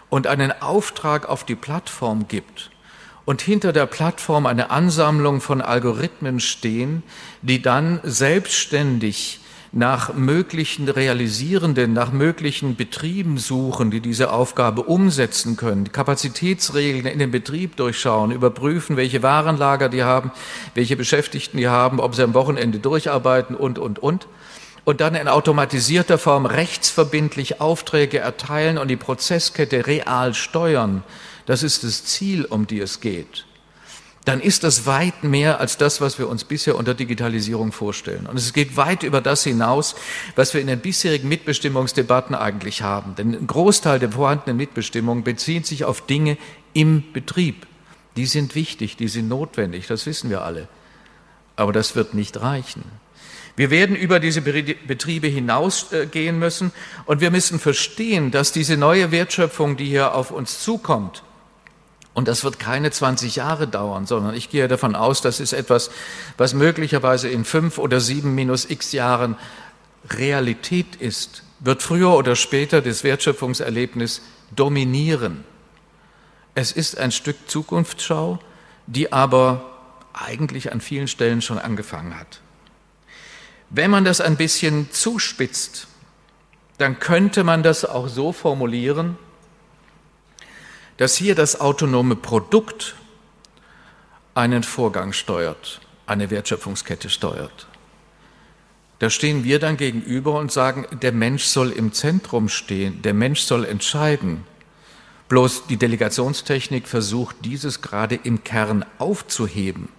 und 0.10 0.28
einen 0.28 0.52
Auftrag 0.62 1.30
auf 1.30 1.46
die 1.46 1.56
Plattform 1.56 2.28
gibt 2.28 2.70
und 3.24 3.42
hinter 3.42 3.72
der 3.72 3.86
Plattform 3.86 4.48
eine 4.48 4.72
Ansammlung 4.72 5.40
von 5.40 5.62
Algorithmen 5.62 6.42
stehen, 6.42 7.02
die 7.42 7.62
dann 7.62 8.02
selbstständig 8.04 9.40
nach 9.76 10.14
möglichen 10.14 10.88
Realisierenden, 10.88 11.92
nach 11.92 12.14
möglichen 12.14 12.78
Betrieben 12.78 13.38
suchen, 13.38 13.92
die 13.92 14.00
diese 14.00 14.32
Aufgabe 14.32 14.84
umsetzen 14.84 15.58
können, 15.58 15.92
Kapazitätsregeln 15.92 17.06
in 17.06 17.20
den 17.20 17.30
Betrieb 17.30 17.76
durchschauen, 17.76 18.32
überprüfen, 18.32 18.96
welche 18.96 19.22
Warenlager 19.22 19.90
die 19.90 20.04
haben, 20.04 20.32
welche 20.76 20.96
Beschäftigten 20.96 21.58
die 21.58 21.68
haben, 21.68 22.00
ob 22.00 22.16
sie 22.16 22.24
am 22.24 22.34
Wochenende 22.34 22.80
durcharbeiten 22.80 23.54
und, 23.54 23.78
und, 23.78 24.00
und. 24.00 24.28
Und 24.86 25.02
dann 25.02 25.14
in 25.14 25.28
automatisierter 25.28 26.18
Form 26.18 26.46
rechtsverbindlich 26.46 27.60
Aufträge 27.60 28.20
erteilen 28.20 28.78
und 28.78 28.88
die 28.88 28.96
Prozesskette 28.96 29.88
real 29.88 30.34
steuern. 30.34 31.04
Das 31.48 31.64
ist 31.64 31.84
das 31.84 32.06
Ziel, 32.06 32.46
um 32.46 32.66
die 32.66 32.80
es 32.80 33.02
geht 33.02 33.46
dann 34.26 34.42
ist 34.42 34.64
das 34.64 34.88
weit 34.88 35.24
mehr 35.24 35.60
als 35.60 35.78
das, 35.78 36.02
was 36.02 36.18
wir 36.18 36.28
uns 36.28 36.44
bisher 36.44 36.76
unter 36.76 36.96
Digitalisierung 36.96 37.72
vorstellen. 37.72 38.26
Und 38.26 38.38
es 38.38 38.54
geht 38.54 38.76
weit 38.76 39.04
über 39.04 39.22
das 39.22 39.44
hinaus, 39.44 39.96
was 40.36 40.54
wir 40.54 40.62
in 40.62 40.68
den 40.68 40.80
bisherigen 40.80 41.30
Mitbestimmungsdebatten 41.30 42.36
eigentlich 42.36 42.82
haben. 42.82 43.16
Denn 43.16 43.36
ein 43.36 43.48
Großteil 43.48 44.00
der 44.00 44.12
vorhandenen 44.12 44.58
Mitbestimmung 44.58 45.24
bezieht 45.24 45.68
sich 45.68 45.86
auf 45.86 46.06
Dinge 46.06 46.38
im 46.74 47.04
Betrieb. 47.14 47.68
Die 48.18 48.26
sind 48.26 48.56
wichtig, 48.56 48.98
die 48.98 49.08
sind 49.08 49.28
notwendig, 49.28 49.88
das 49.88 50.06
wissen 50.08 50.30
wir 50.32 50.42
alle. 50.42 50.68
Aber 51.56 51.72
das 51.72 51.96
wird 51.96 52.16
nicht 52.16 52.42
reichen. 52.42 52.84
Wir 53.56 53.70
werden 53.70 53.96
über 53.96 54.20
diese 54.20 54.42
Betriebe 54.42 55.28
hinausgehen 55.28 56.38
müssen 56.40 56.72
und 57.06 57.22
wir 57.22 57.32
müssen 57.32 57.60
verstehen, 57.60 58.32
dass 58.32 58.52
diese 58.52 58.76
neue 58.76 59.12
Wertschöpfung, 59.12 59.78
die 59.78 59.86
hier 59.86 60.14
auf 60.14 60.32
uns 60.32 60.60
zukommt, 60.60 61.24
und 62.16 62.30
das 62.30 62.44
wird 62.46 62.58
keine 62.60 62.90
20 62.90 63.36
Jahre 63.36 63.68
dauern, 63.68 64.08
sondern 64.08 64.34
ich 64.34 64.50
gehe 64.50 64.68
davon 64.70 64.96
aus, 64.96 65.22
das 65.22 65.42
ist 65.42 65.54
etwas, 65.54 65.92
was 66.38 66.54
möglicherweise 66.54 67.28
in 67.30 67.44
fünf 67.44 67.78
oder 67.78 68.00
sieben 68.00 68.34
minus 68.34 68.68
x 68.70 68.94
Jahren 68.94 69.36
Realität 70.10 70.96
ist, 70.96 71.44
wird 71.60 71.84
früher 71.84 72.16
oder 72.16 72.38
später 72.38 72.82
das 72.82 73.04
Wertschöpfungserlebnis 73.04 74.22
dominieren. 74.56 75.44
Es 76.56 76.72
ist 76.72 76.98
ein 76.98 77.12
Stück 77.12 77.36
Zukunftsschau, 77.48 78.40
die 78.88 79.12
aber 79.12 79.66
eigentlich 80.14 80.72
an 80.72 80.80
vielen 80.80 81.10
Stellen 81.10 81.42
schon 81.42 81.60
angefangen 81.60 82.18
hat. 82.18 82.40
Wenn 83.70 83.92
man 83.92 84.06
das 84.06 84.22
ein 84.22 84.38
bisschen 84.38 84.90
zuspitzt, 84.90 85.88
dann 86.78 87.00
könnte 87.00 87.44
man 87.44 87.62
das 87.62 87.84
auch 87.84 88.08
so 88.08 88.32
formulieren, 88.32 89.18
dass 90.98 91.16
hier 91.16 91.36
das 91.36 91.60
autonome 91.60 92.16
Produkt 92.16 92.96
einen 94.34 94.64
Vorgang 94.64 95.14
steuert, 95.14 95.82
eine 96.08 96.30
Wertschöpfungskette 96.30 97.10
steuert. 97.10 97.68
Da 99.00 99.10
stehen 99.10 99.44
wir 99.44 99.60
dann 99.60 99.76
gegenüber 99.78 100.40
und 100.40 100.52
sagen, 100.52 100.86
der 101.02 101.12
Mensch 101.12 101.44
soll 101.44 101.72
im 101.72 101.92
Zentrum 101.92 102.48
stehen, 102.48 103.02
der 103.02 103.14
Mensch 103.14 103.42
soll 103.42 103.66
entscheiden. 103.66 104.46
Bloß 105.28 105.68
die 105.68 105.78
Delegationstechnik 105.78 106.88
versucht, 106.88 107.38
dieses 107.44 107.82
gerade 107.82 108.16
im 108.16 108.44
Kern 108.44 108.86
aufzuheben. 109.00 109.90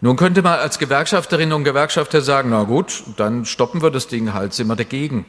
Nun 0.00 0.16
könnte 0.16 0.42
man 0.42 0.58
als 0.58 0.78
Gewerkschafterinnen 0.78 1.54
und 1.54 1.64
Gewerkschafter 1.64 2.20
sagen, 2.20 2.50
na 2.50 2.64
gut, 2.64 3.02
dann 3.16 3.44
stoppen 3.44 3.82
wir 3.82 3.90
das 3.90 4.06
Ding 4.06 4.34
halt, 4.34 4.52
sind 4.52 4.66
wir 4.66 4.76
dagegen. 4.76 5.24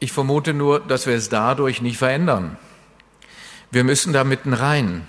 Ich 0.00 0.12
vermute 0.12 0.54
nur, 0.54 0.80
dass 0.80 1.06
wir 1.06 1.14
es 1.14 1.28
dadurch 1.28 1.80
nicht 1.80 1.98
verändern. 1.98 2.56
Wir 3.70 3.84
müssen 3.84 4.12
da 4.12 4.24
mitten 4.24 4.54
rein. 4.54 5.06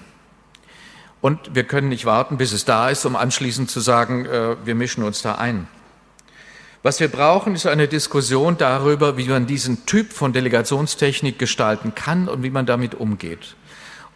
Und 1.21 1.55
wir 1.55 1.63
können 1.63 1.89
nicht 1.89 2.05
warten, 2.05 2.37
bis 2.37 2.53
es 2.53 2.65
da 2.65 2.89
ist, 2.89 3.05
um 3.05 3.15
anschließend 3.15 3.69
zu 3.69 3.79
sagen, 3.79 4.25
äh, 4.25 4.55
wir 4.65 4.75
mischen 4.75 5.03
uns 5.03 5.21
da 5.21 5.35
ein. 5.35 5.67
Was 6.81 7.01
wir 7.01 7.09
brauchen, 7.09 7.55
ist 7.55 7.67
eine 7.67 7.89
Diskussion 7.89 8.57
darüber, 8.57 9.17
wie 9.17 9.27
man 9.27 9.47
diesen 9.47 9.85
Typ 9.85 10.13
von 10.13 10.31
Delegationstechnik 10.31 11.37
gestalten 11.37 11.93
kann 11.93 12.29
und 12.29 12.41
wie 12.41 12.49
man 12.49 12.65
damit 12.65 12.95
umgeht. 12.95 13.55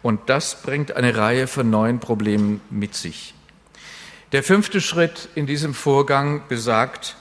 Und 0.02 0.20
das 0.30 0.62
bringt 0.62 0.96
eine 0.96 1.16
Reihe 1.16 1.46
von 1.46 1.68
neuen 1.68 1.98
Problemen 1.98 2.62
mit 2.70 2.94
sich. 2.94 3.34
Der 4.32 4.42
fünfte 4.42 4.80
Schritt 4.80 5.28
in 5.34 5.46
diesem 5.46 5.74
Vorgang 5.74 6.42
besagt, 6.48 7.16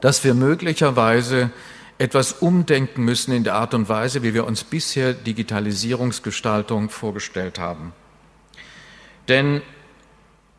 dass 0.00 0.22
wir 0.22 0.34
möglicherweise 0.34 1.50
etwas 1.98 2.34
umdenken 2.34 3.04
müssen 3.04 3.32
in 3.32 3.44
der 3.44 3.54
Art 3.54 3.74
und 3.74 3.88
Weise, 3.88 4.22
wie 4.22 4.32
wir 4.32 4.46
uns 4.46 4.62
bisher 4.64 5.12
Digitalisierungsgestaltung 5.12 6.90
vorgestellt 6.90 7.58
haben. 7.58 7.92
Denn 9.26 9.62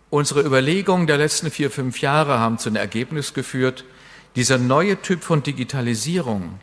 unsere 0.10 0.42
Überlegungen 0.42 1.08
der 1.08 1.18
letzten 1.18 1.50
vier, 1.50 1.72
fünf 1.72 2.02
Jahre 2.02 2.40
haben 2.40 2.58
zu 2.58 2.70
einem 2.70 2.76
Ergebnis 2.76 3.34
geführt, 3.34 3.86
dieser 4.36 4.58
neue 4.58 5.02
Typ 5.02 5.24
von 5.24 5.42
Digitalisierung 5.42 6.60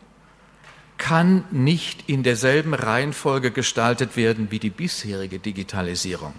kann 0.97 1.43
nicht 1.51 2.07
in 2.07 2.23
derselben 2.23 2.73
Reihenfolge 2.73 3.51
gestaltet 3.51 4.15
werden 4.15 4.47
wie 4.51 4.59
die 4.59 4.69
bisherige 4.69 5.39
Digitalisierung. 5.39 6.33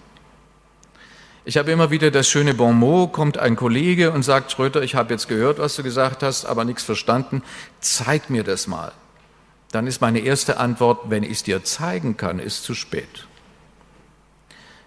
Ich 1.48 1.56
habe 1.56 1.70
immer 1.70 1.90
wieder 1.90 2.10
das 2.10 2.28
schöne 2.28 2.52
Bonmot, 2.52 3.14
kommt 3.14 3.38
ein 3.38 3.56
Kollege 3.56 4.10
und 4.10 4.22
sagt, 4.22 4.52
Schröter, 4.52 4.82
ich 4.82 4.94
habe 4.94 5.14
jetzt 5.14 5.28
gehört, 5.28 5.58
was 5.58 5.76
du 5.76 5.82
gesagt 5.82 6.22
hast, 6.22 6.44
aber 6.44 6.66
nichts 6.66 6.82
verstanden, 6.82 7.42
zeig 7.80 8.28
mir 8.28 8.44
das 8.44 8.66
mal. 8.66 8.92
Dann 9.70 9.86
ist 9.86 10.02
meine 10.02 10.18
erste 10.18 10.58
Antwort, 10.58 11.08
wenn 11.08 11.22
ich 11.22 11.30
es 11.30 11.42
dir 11.44 11.64
zeigen 11.64 12.18
kann, 12.18 12.38
ist 12.38 12.64
zu 12.64 12.74
spät. 12.74 13.26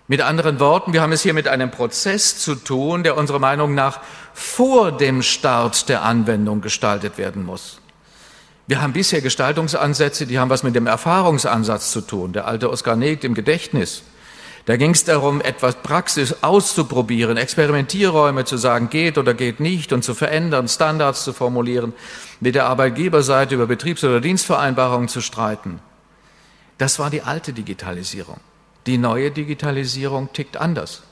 Mit 0.07 0.21
anderen 0.21 0.59
Worten, 0.59 0.93
wir 0.93 1.01
haben 1.01 1.13
es 1.13 1.23
hier 1.23 1.33
mit 1.33 1.47
einem 1.47 1.71
Prozess 1.71 2.37
zu 2.37 2.53
tun, 2.53 3.01
der 3.01 3.17
unserer 3.17 3.39
Meinung 3.39 3.73
nach 3.73 3.99
vor 4.35 4.91
dem 4.91 5.23
Start 5.23 5.89
der 5.89 6.03
Anwendung 6.03 6.61
gestaltet 6.61 7.17
werden 7.17 7.43
muss. 7.43 7.79
Wir 8.67 8.83
haben 8.83 8.93
bisher 8.93 9.21
Gestaltungsansätze, 9.21 10.27
die 10.27 10.37
haben 10.37 10.51
was 10.51 10.61
mit 10.61 10.75
dem 10.75 10.85
Erfahrungsansatz 10.85 11.91
zu 11.91 12.01
tun. 12.01 12.33
Der 12.33 12.45
alte 12.45 12.69
Oskar 12.69 12.95
Negt 12.95 13.23
im 13.23 13.33
Gedächtnis. 13.33 14.03
Da 14.71 14.77
ging 14.77 14.91
es 14.91 15.03
darum, 15.03 15.41
etwas 15.41 15.75
Praxis 15.75 16.43
auszuprobieren, 16.43 17.35
Experimentierräume 17.35 18.45
zu 18.45 18.55
sagen, 18.55 18.89
geht 18.89 19.17
oder 19.17 19.33
geht 19.33 19.59
nicht 19.59 19.91
und 19.91 20.01
zu 20.01 20.13
verändern, 20.13 20.69
Standards 20.69 21.25
zu 21.25 21.33
formulieren, 21.33 21.91
mit 22.39 22.55
der 22.55 22.67
Arbeitgeberseite 22.67 23.53
über 23.53 23.67
Betriebs- 23.67 24.05
oder 24.05 24.21
Dienstvereinbarungen 24.21 25.09
zu 25.09 25.19
streiten. 25.19 25.81
Das 26.77 26.99
war 26.99 27.09
die 27.09 27.21
alte 27.21 27.51
Digitalisierung. 27.51 28.37
Die 28.85 28.97
neue 28.97 29.29
Digitalisierung 29.29 30.31
tickt 30.31 30.55
anders. 30.55 31.03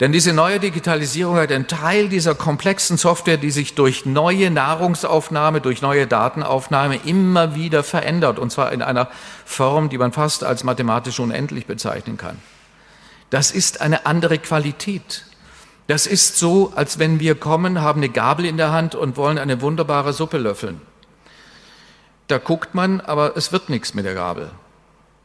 Denn 0.00 0.10
diese 0.10 0.32
neue 0.32 0.58
Digitalisierung 0.58 1.36
hat 1.36 1.52
einen 1.52 1.68
Teil 1.68 2.08
dieser 2.08 2.34
komplexen 2.34 2.96
Software, 2.96 3.36
die 3.36 3.52
sich 3.52 3.76
durch 3.76 4.04
neue 4.04 4.50
Nahrungsaufnahme, 4.50 5.60
durch 5.60 5.80
neue 5.80 6.08
Datenaufnahme 6.08 6.98
immer 7.04 7.54
wieder 7.54 7.84
verändert, 7.84 8.40
und 8.40 8.50
zwar 8.50 8.72
in 8.72 8.82
einer 8.82 9.08
Form, 9.44 9.90
die 9.90 9.98
man 9.98 10.10
fast 10.10 10.42
als 10.42 10.64
mathematisch 10.64 11.20
unendlich 11.20 11.66
bezeichnen 11.66 12.16
kann. 12.16 12.38
Das 13.30 13.50
ist 13.50 13.80
eine 13.80 14.06
andere 14.06 14.38
Qualität. 14.38 15.24
Das 15.86 16.06
ist 16.06 16.38
so, 16.38 16.72
als 16.74 16.98
wenn 16.98 17.20
wir 17.20 17.34
kommen, 17.36 17.80
haben 17.80 18.00
eine 18.00 18.08
Gabel 18.08 18.44
in 18.44 18.56
der 18.56 18.72
Hand 18.72 18.94
und 18.94 19.16
wollen 19.16 19.38
eine 19.38 19.60
wunderbare 19.60 20.12
Suppe 20.12 20.38
löffeln. 20.38 20.80
Da 22.28 22.38
guckt 22.38 22.74
man, 22.74 23.00
aber 23.00 23.36
es 23.36 23.52
wird 23.52 23.68
nichts 23.68 23.94
mit 23.94 24.04
der 24.04 24.14
Gabel. 24.14 24.50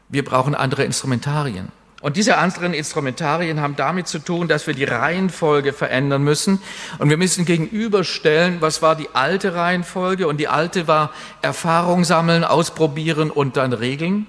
Wir 0.10 0.24
brauchen 0.24 0.54
andere 0.54 0.84
Instrumentarien. 0.84 1.70
Und 2.02 2.18
diese 2.18 2.38
anderen 2.38 2.74
Instrumentarien 2.74 3.62
haben 3.62 3.76
damit 3.76 4.08
zu 4.08 4.18
tun, 4.18 4.48
dass 4.48 4.66
wir 4.66 4.74
die 4.74 4.84
Reihenfolge 4.84 5.72
verändern 5.72 6.24
müssen. 6.24 6.60
Und 6.98 7.10
wir 7.10 7.18
müssen 7.18 7.46
gegenüberstellen, 7.46 8.60
was 8.60 8.82
war 8.82 8.96
die 8.96 9.10
alte 9.14 9.54
Reihenfolge. 9.54 10.28
Und 10.28 10.38
die 10.38 10.48
alte 10.48 10.88
war 10.88 11.12
Erfahrung 11.44 12.04
sammeln, 12.04 12.44
ausprobieren 12.44 13.30
und 13.30 13.56
dann 13.56 13.74
regeln. 13.74 14.26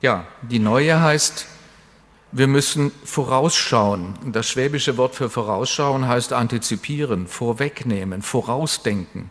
Ja, 0.00 0.26
die 0.42 0.60
neue 0.60 1.00
heißt 1.00 1.46
wir 2.34 2.48
müssen 2.48 2.90
vorausschauen. 3.04 4.14
Das 4.26 4.48
schwäbische 4.48 4.96
Wort 4.96 5.14
für 5.14 5.30
vorausschauen 5.30 6.08
heißt 6.08 6.32
antizipieren, 6.32 7.28
vorwegnehmen, 7.28 8.22
vorausdenken. 8.22 9.30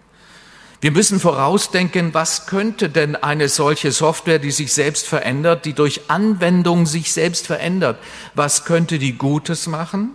Wir 0.80 0.92
müssen 0.92 1.20
vorausdenken, 1.20 2.14
was 2.14 2.46
könnte 2.46 2.90
denn 2.90 3.18
eine 3.18 3.50
solche 3.50 3.92
Software, 3.92 4.40
die 4.40 4.52
sich 4.52 4.72
selbst 4.72 5.06
verändert, 5.06 5.66
die 5.66 5.74
durch 5.74 6.10
Anwendung 6.10 6.86
sich 6.86 7.12
selbst 7.12 7.46
verändert, 7.46 8.00
was 8.36 8.64
könnte 8.64 9.00
die 9.00 9.18
Gutes 9.18 9.68
machen? 9.68 10.12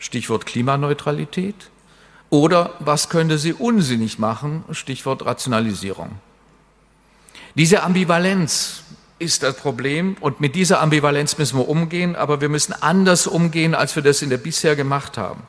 Stichwort 0.00 0.46
Klimaneutralität. 0.46 1.70
Oder 2.28 2.74
was 2.80 3.08
könnte 3.08 3.38
sie 3.38 3.52
unsinnig 3.52 4.18
machen? 4.18 4.64
Stichwort 4.72 5.24
Rationalisierung. 5.24 6.10
Diese 7.54 7.84
Ambivalenz 7.84 8.82
ist 9.22 9.42
das 9.42 9.56
Problem 9.56 10.16
und 10.20 10.40
mit 10.40 10.54
dieser 10.54 10.80
Ambivalenz 10.80 11.38
müssen 11.38 11.58
wir 11.58 11.68
umgehen, 11.68 12.16
aber 12.16 12.40
wir 12.40 12.48
müssen 12.48 12.72
anders 12.72 13.26
umgehen, 13.26 13.74
als 13.74 13.96
wir 13.96 14.02
das 14.02 14.20
in 14.20 14.30
der 14.30 14.38
bisher 14.38 14.76
gemacht 14.76 15.16
haben. 15.16 15.44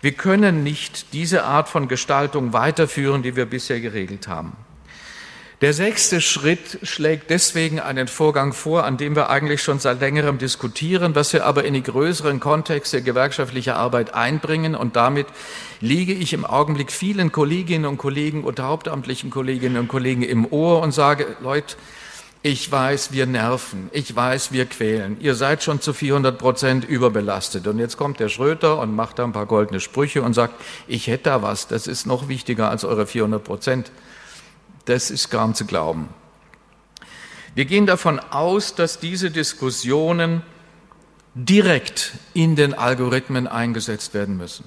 Wir 0.00 0.12
können 0.12 0.62
nicht 0.62 1.12
diese 1.12 1.44
Art 1.44 1.68
von 1.68 1.86
Gestaltung 1.86 2.54
weiterführen, 2.54 3.22
die 3.22 3.36
wir 3.36 3.44
bisher 3.44 3.80
geregelt 3.80 4.28
haben. 4.28 4.56
Der 5.60 5.74
sechste 5.74 6.22
Schritt 6.22 6.78
schlägt 6.84 7.28
deswegen 7.28 7.80
einen 7.80 8.08
Vorgang 8.08 8.54
vor, 8.54 8.84
an 8.84 8.96
dem 8.96 9.14
wir 9.14 9.28
eigentlich 9.28 9.62
schon 9.62 9.78
seit 9.78 10.00
längerem 10.00 10.38
diskutieren, 10.38 11.14
was 11.14 11.34
wir 11.34 11.44
aber 11.44 11.66
in 11.66 11.74
die 11.74 11.82
größeren 11.82 12.40
Kontexte 12.40 13.02
gewerkschaftlicher 13.02 13.76
Arbeit 13.76 14.14
einbringen. 14.14 14.74
Und 14.74 14.96
damit 14.96 15.26
liege 15.82 16.14
ich 16.14 16.32
im 16.32 16.46
Augenblick 16.46 16.90
vielen 16.90 17.30
Kolleginnen 17.30 17.84
und 17.84 17.98
Kollegen 17.98 18.42
und 18.42 18.58
hauptamtlichen 18.58 19.28
Kolleginnen 19.28 19.76
und 19.76 19.88
Kollegen 19.88 20.22
im 20.22 20.50
Ohr 20.50 20.80
und 20.80 20.92
sage, 20.92 21.26
Leute, 21.42 21.76
ich 22.42 22.70
weiß, 22.72 23.12
wir 23.12 23.26
nerven. 23.26 23.90
Ich 23.92 24.14
weiß, 24.14 24.50
wir 24.52 24.64
quälen. 24.64 25.20
Ihr 25.20 25.34
seid 25.34 25.62
schon 25.62 25.82
zu 25.82 25.92
400 25.92 26.38
Prozent 26.38 26.84
überbelastet. 26.86 27.66
Und 27.66 27.78
jetzt 27.78 27.98
kommt 27.98 28.18
der 28.18 28.30
Schröter 28.30 28.78
und 28.78 28.94
macht 28.94 29.18
da 29.18 29.24
ein 29.24 29.32
paar 29.32 29.44
goldene 29.44 29.80
Sprüche 29.80 30.22
und 30.22 30.32
sagt, 30.32 30.54
ich 30.86 31.06
hätte 31.06 31.24
da 31.24 31.42
was. 31.42 31.68
Das 31.68 31.86
ist 31.86 32.06
noch 32.06 32.28
wichtiger 32.28 32.70
als 32.70 32.84
eure 32.84 33.06
400 33.06 33.44
Prozent. 33.44 33.92
Das 34.86 35.10
ist 35.10 35.30
kaum 35.30 35.54
zu 35.54 35.66
glauben. 35.66 36.08
Wir 37.54 37.66
gehen 37.66 37.84
davon 37.84 38.18
aus, 38.18 38.74
dass 38.74 38.98
diese 38.98 39.30
Diskussionen 39.30 40.42
direkt 41.34 42.12
in 42.32 42.56
den 42.56 42.72
Algorithmen 42.72 43.48
eingesetzt 43.48 44.14
werden 44.14 44.38
müssen. 44.38 44.64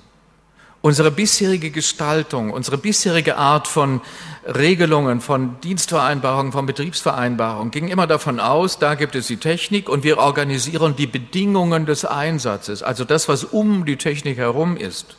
Unsere 0.85 1.11
bisherige 1.11 1.71
Gestaltung, 1.71 2.51
unsere 2.51 2.77
bisherige 2.77 3.37
Art 3.37 3.69
von 3.69 4.01
Regelungen, 4.45 5.21
von 5.21 5.57
Dienstvereinbarungen, 5.61 6.51
von 6.51 6.65
Betriebsvereinbarungen 6.65 7.71
ging 7.71 7.87
immer 7.87 8.05
davon 8.05 8.41
aus, 8.41 8.79
da 8.79 8.95
gibt 8.95 9.15
es 9.15 9.27
die 9.27 9.37
Technik 9.37 9.87
und 9.87 10.03
wir 10.03 10.17
organisieren 10.17 10.97
die 10.97 11.07
Bedingungen 11.07 11.85
des 11.85 12.03
Einsatzes, 12.03 12.83
also 12.83 13.05
das, 13.05 13.29
was 13.29 13.45
um 13.45 13.85
die 13.85 13.95
Technik 13.95 14.37
herum 14.37 14.75
ist. 14.75 15.15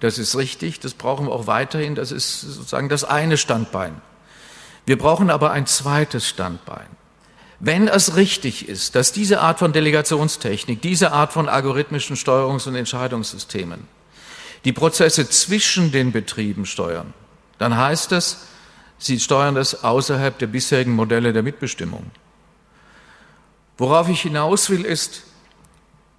Das 0.00 0.16
ist 0.16 0.34
richtig, 0.38 0.80
das 0.80 0.94
brauchen 0.94 1.26
wir 1.26 1.32
auch 1.32 1.46
weiterhin, 1.46 1.94
das 1.94 2.10
ist 2.10 2.40
sozusagen 2.40 2.88
das 2.88 3.04
eine 3.04 3.36
Standbein. 3.36 4.00
Wir 4.86 4.96
brauchen 4.96 5.28
aber 5.28 5.50
ein 5.50 5.66
zweites 5.66 6.26
Standbein. 6.26 6.86
Wenn 7.58 7.86
es 7.86 8.16
richtig 8.16 8.66
ist, 8.66 8.94
dass 8.94 9.12
diese 9.12 9.42
Art 9.42 9.58
von 9.58 9.74
Delegationstechnik, 9.74 10.80
diese 10.80 11.12
Art 11.12 11.34
von 11.34 11.50
algorithmischen 11.50 12.16
Steuerungs- 12.16 12.66
und 12.66 12.76
Entscheidungssystemen 12.76 13.99
die 14.64 14.72
Prozesse 14.72 15.28
zwischen 15.28 15.92
den 15.92 16.12
Betrieben 16.12 16.66
steuern, 16.66 17.14
dann 17.58 17.76
heißt 17.76 18.12
es, 18.12 18.46
sie 18.98 19.18
steuern 19.18 19.54
das 19.54 19.84
außerhalb 19.84 20.38
der 20.38 20.46
bisherigen 20.46 20.94
Modelle 20.94 21.32
der 21.32 21.42
Mitbestimmung. 21.42 22.10
Worauf 23.78 24.08
ich 24.08 24.20
hinaus 24.20 24.68
will, 24.68 24.84
ist, 24.84 25.22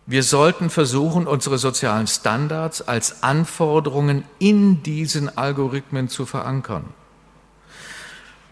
wir 0.08 0.24
sollten 0.24 0.70
versuchen, 0.70 1.28
unsere 1.28 1.60
sozialen 1.60 2.08
Standards 2.08 2.82
als 2.82 3.22
Anforderungen 3.22 4.24
in 4.40 4.82
diesen 4.82 5.38
Algorithmen 5.38 6.10
zu 6.10 6.26
verankern. 6.26 6.86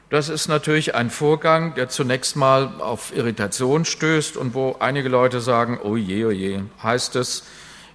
Das 0.10 0.30
ist 0.30 0.48
natürlich 0.48 0.96
ein 0.96 1.10
Vorgang, 1.12 1.76
der 1.76 1.90
zunächst 1.90 2.36
mal 2.36 2.80
auf 2.80 3.16
Irritation 3.16 3.86
stößt 3.86 4.38
und 4.38 4.54
wo 4.54 4.78
einige 4.80 5.10
Leute 5.10 5.42
sagen, 5.42 5.80
oh 5.84 5.98
je, 5.98 6.26
oh 6.26 6.32
je, 6.32 6.62
heißt 6.82 7.16
es, 7.16 7.44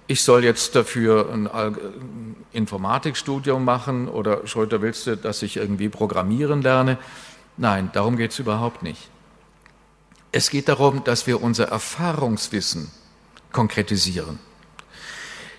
ich 0.07 0.23
soll 0.23 0.43
jetzt 0.43 0.75
dafür 0.75 1.29
ein 1.31 2.35
Informatikstudium 2.51 3.63
machen 3.63 4.07
oder 4.07 4.45
Schröter, 4.47 4.81
willst 4.81 5.07
du, 5.07 5.17
dass 5.17 5.41
ich 5.41 5.57
irgendwie 5.57 5.89
programmieren 5.89 6.61
lerne? 6.61 6.97
Nein, 7.57 7.89
darum 7.93 8.17
geht 8.17 8.31
es 8.31 8.39
überhaupt 8.39 8.83
nicht. 8.83 9.09
Es 10.31 10.49
geht 10.49 10.67
darum, 10.67 11.03
dass 11.03 11.27
wir 11.27 11.41
unser 11.41 11.69
Erfahrungswissen 11.69 12.91
konkretisieren. 13.51 14.39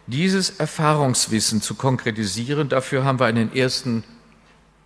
Dieses 0.07 0.51
Erfahrungswissen 0.51 1.61
zu 1.63 1.75
konkretisieren, 1.75 2.69
dafür 2.69 3.05
haben 3.05 3.19
wir 3.19 3.27
einen 3.27 3.53
ersten 3.55 4.05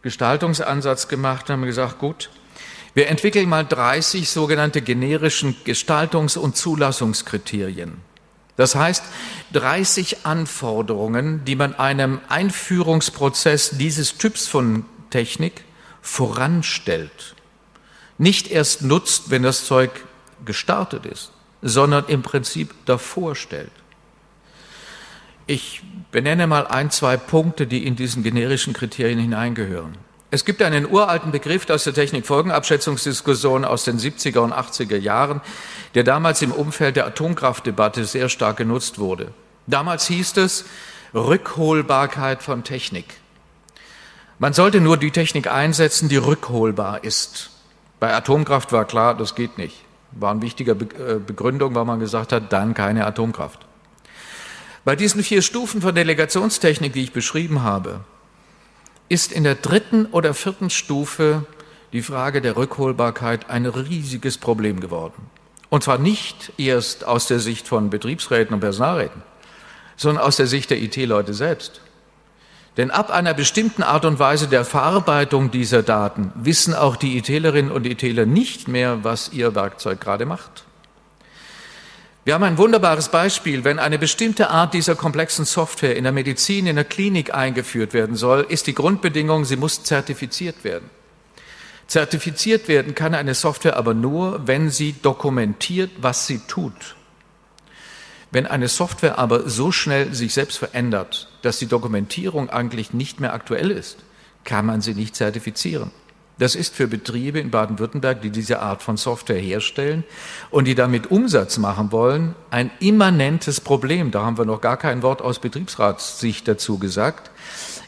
Gestaltungsansatz 0.02 1.08
gemacht, 1.08 1.50
haben 1.50 1.62
gesagt, 1.62 1.98
gut, 1.98 2.30
wir 2.94 3.08
entwickeln 3.08 3.48
mal 3.48 3.66
30 3.66 4.28
sogenannte 4.30 4.80
generischen 4.80 5.56
Gestaltungs- 5.64 6.38
und 6.38 6.56
Zulassungskriterien. 6.56 7.98
Das 8.60 8.74
heißt, 8.74 9.02
30 9.54 10.26
Anforderungen, 10.26 11.46
die 11.46 11.56
man 11.56 11.74
einem 11.76 12.20
Einführungsprozess 12.28 13.70
dieses 13.78 14.18
Typs 14.18 14.48
von 14.48 14.84
Technik 15.08 15.64
voranstellt. 16.02 17.34
Nicht 18.18 18.50
erst 18.50 18.82
nutzt, 18.82 19.30
wenn 19.30 19.42
das 19.42 19.64
Zeug 19.64 20.04
gestartet 20.44 21.06
ist, 21.06 21.32
sondern 21.62 22.04
im 22.08 22.20
Prinzip 22.20 22.74
davor 22.84 23.34
stellt. 23.34 23.72
Ich 25.46 25.82
benenne 26.12 26.46
mal 26.46 26.66
ein, 26.66 26.90
zwei 26.90 27.16
Punkte, 27.16 27.66
die 27.66 27.86
in 27.86 27.96
diesen 27.96 28.22
generischen 28.22 28.74
Kriterien 28.74 29.20
hineingehören. 29.20 29.96
Es 30.32 30.44
gibt 30.44 30.62
einen 30.62 30.88
uralten 30.88 31.32
Begriff 31.32 31.68
aus 31.70 31.84
der 31.84 31.94
Technikfolgenabschätzungsdiskussion 31.94 33.64
aus 33.64 33.84
den 33.84 33.98
70er 33.98 34.38
und 34.38 34.52
80er 34.52 34.96
Jahren, 34.96 35.40
der 35.94 36.04
damals 36.04 36.40
im 36.40 36.52
Umfeld 36.52 36.94
der 36.94 37.06
Atomkraftdebatte 37.06 38.04
sehr 38.04 38.28
stark 38.28 38.56
genutzt 38.56 39.00
wurde. 39.00 39.32
Damals 39.66 40.06
hieß 40.06 40.36
es 40.36 40.66
Rückholbarkeit 41.14 42.42
von 42.42 42.62
Technik. 42.62 43.06
Man 44.38 44.52
sollte 44.52 44.80
nur 44.80 44.96
die 44.96 45.10
Technik 45.10 45.50
einsetzen, 45.50 46.08
die 46.08 46.16
rückholbar 46.16 47.02
ist. 47.02 47.50
Bei 47.98 48.14
Atomkraft 48.14 48.72
war 48.72 48.84
klar, 48.84 49.16
das 49.16 49.34
geht 49.34 49.58
nicht. 49.58 49.84
War 50.12 50.30
eine 50.30 50.42
wichtige 50.42 50.72
äh, 50.72 51.18
Begründung, 51.24 51.74
weil 51.74 51.84
man 51.84 52.00
gesagt 52.00 52.32
hat, 52.32 52.52
dann 52.52 52.74
keine 52.74 53.04
Atomkraft. 53.04 53.66
Bei 54.84 54.96
diesen 54.96 55.22
vier 55.22 55.42
Stufen 55.42 55.82
von 55.82 55.94
Delegationstechnik, 55.94 56.92
die 56.92 57.02
ich 57.02 57.12
beschrieben 57.12 57.62
habe, 57.62 58.00
ist 59.10 59.32
in 59.32 59.44
der 59.44 59.56
dritten 59.56 60.06
oder 60.06 60.32
vierten 60.32 60.70
Stufe 60.70 61.44
die 61.92 62.00
Frage 62.00 62.40
der 62.40 62.56
Rückholbarkeit 62.56 63.50
ein 63.50 63.66
riesiges 63.66 64.38
Problem 64.38 64.80
geworden. 64.80 65.28
Und 65.68 65.82
zwar 65.82 65.98
nicht 65.98 66.52
erst 66.58 67.04
aus 67.04 67.26
der 67.26 67.40
Sicht 67.40 67.68
von 67.68 67.90
Betriebsräten 67.90 68.54
und 68.54 68.60
Personalräten, 68.60 69.22
sondern 69.96 70.24
aus 70.24 70.36
der 70.36 70.46
Sicht 70.46 70.70
der 70.70 70.80
IT-Leute 70.80 71.34
selbst. 71.34 71.80
Denn 72.76 72.92
ab 72.92 73.10
einer 73.10 73.34
bestimmten 73.34 73.82
Art 73.82 74.04
und 74.04 74.20
Weise 74.20 74.46
der 74.46 74.64
Verarbeitung 74.64 75.50
dieser 75.50 75.82
Daten 75.82 76.32
wissen 76.36 76.72
auch 76.72 76.94
die 76.94 77.18
ITlerinnen 77.18 77.72
und 77.72 77.86
ITler 77.86 78.26
nicht 78.26 78.68
mehr, 78.68 79.02
was 79.02 79.32
ihr 79.32 79.56
Werkzeug 79.56 80.00
gerade 80.00 80.24
macht. 80.24 80.64
Wir 82.22 82.34
haben 82.34 82.44
ein 82.44 82.58
wunderbares 82.58 83.08
Beispiel. 83.08 83.64
Wenn 83.64 83.78
eine 83.78 83.98
bestimmte 83.98 84.50
Art 84.50 84.74
dieser 84.74 84.94
komplexen 84.94 85.46
Software 85.46 85.96
in 85.96 86.04
der 86.04 86.12
Medizin, 86.12 86.66
in 86.66 86.76
der 86.76 86.84
Klinik 86.84 87.34
eingeführt 87.34 87.94
werden 87.94 88.14
soll, 88.14 88.44
ist 88.48 88.66
die 88.66 88.74
Grundbedingung, 88.74 89.46
sie 89.46 89.56
muss 89.56 89.84
zertifiziert 89.84 90.62
werden. 90.62 90.90
Zertifiziert 91.86 92.68
werden 92.68 92.94
kann 92.94 93.14
eine 93.14 93.34
Software 93.34 93.76
aber 93.76 93.94
nur, 93.94 94.46
wenn 94.46 94.70
sie 94.70 94.94
dokumentiert, 95.00 95.90
was 95.98 96.26
sie 96.26 96.40
tut. 96.46 96.94
Wenn 98.30 98.46
eine 98.46 98.68
Software 98.68 99.18
aber 99.18 99.48
so 99.48 99.72
schnell 99.72 100.14
sich 100.14 100.34
selbst 100.34 100.58
verändert, 100.58 101.28
dass 101.42 101.58
die 101.58 101.66
Dokumentierung 101.66 102.50
eigentlich 102.50 102.92
nicht 102.92 103.18
mehr 103.18 103.32
aktuell 103.32 103.70
ist, 103.70 104.04
kann 104.44 104.66
man 104.66 104.82
sie 104.82 104.94
nicht 104.94 105.16
zertifizieren. 105.16 105.90
Das 106.40 106.54
ist 106.54 106.74
für 106.74 106.88
Betriebe 106.88 107.38
in 107.38 107.50
Baden-Württemberg, 107.50 108.22
die 108.22 108.30
diese 108.30 108.60
Art 108.60 108.82
von 108.82 108.96
Software 108.96 109.38
herstellen 109.38 110.04
und 110.50 110.64
die 110.64 110.74
damit 110.74 111.10
Umsatz 111.10 111.58
machen 111.58 111.92
wollen, 111.92 112.34
ein 112.50 112.70
immanentes 112.80 113.60
Problem. 113.60 114.10
Da 114.10 114.22
haben 114.22 114.38
wir 114.38 114.46
noch 114.46 114.62
gar 114.62 114.78
kein 114.78 115.02
Wort 115.02 115.20
aus 115.20 115.38
Betriebsratssicht 115.38 116.48
dazu 116.48 116.78
gesagt. 116.78 117.30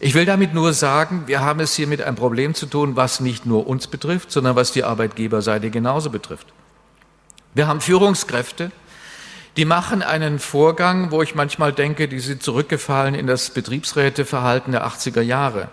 Ich 0.01 0.12
will 0.12 0.27
damit 0.27 0.53
nur 0.53 0.75
sagen, 0.75 1.23
wir 1.25 1.41
haben 1.41 1.61
es 1.61 1.75
hier 1.75 1.87
mit 1.87 2.03
einem 2.03 2.15
Problem 2.15 2.53
zu 2.53 2.67
tun, 2.67 2.95
was 2.95 3.21
nicht 3.21 3.47
nur 3.47 3.67
uns 3.67 3.87
betrifft, 3.87 4.31
sondern 4.31 4.55
was 4.55 4.71
die 4.71 4.85
Arbeitgeberseite 4.85 5.71
genauso 5.71 6.11
betrifft. 6.11 6.49
Wir 7.55 7.69
haben 7.69 7.81
Führungskräfte, 7.81 8.71
die 9.57 9.65
machen 9.65 10.03
einen 10.03 10.38
Vorgang, 10.38 11.11
wo 11.11 11.23
ich 11.23 11.35
manchmal 11.35 11.73
denke, 11.73 12.07
die 12.07 12.21
sind 12.21 12.43
zurückgefallen 12.43 13.15
in 13.15 13.27
das 13.27 13.49
Betriebsräteverhalten 13.49 14.73
der 14.73 14.87
80er 14.87 15.23
Jahre. 15.23 15.71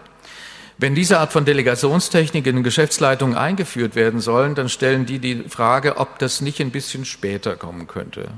Wenn 0.82 0.96
diese 0.96 1.20
Art 1.20 1.34
von 1.34 1.44
Delegationstechnik 1.44 2.48
in 2.48 2.64
Geschäftsleitungen 2.64 3.36
eingeführt 3.36 3.96
werden 3.96 4.22
sollen, 4.22 4.56
dann 4.56 4.70
stellen 4.70 5.06
die 5.06 5.20
die 5.20 5.44
Frage, 5.50 5.98
ob 5.98 6.20
das 6.20 6.40
nicht 6.40 6.62
ein 6.62 6.72
bisschen 6.72 7.04
später 7.04 7.58
kommen 7.58 7.86
könnte. 7.86 8.30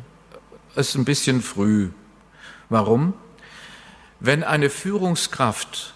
Es 0.75 0.89
ist 0.89 0.95
ein 0.95 1.05
bisschen 1.05 1.43
früh. 1.43 1.89
Warum? 2.67 3.13
Wenn 4.19 4.43
eine 4.43 4.71
Führungskraft 4.71 5.93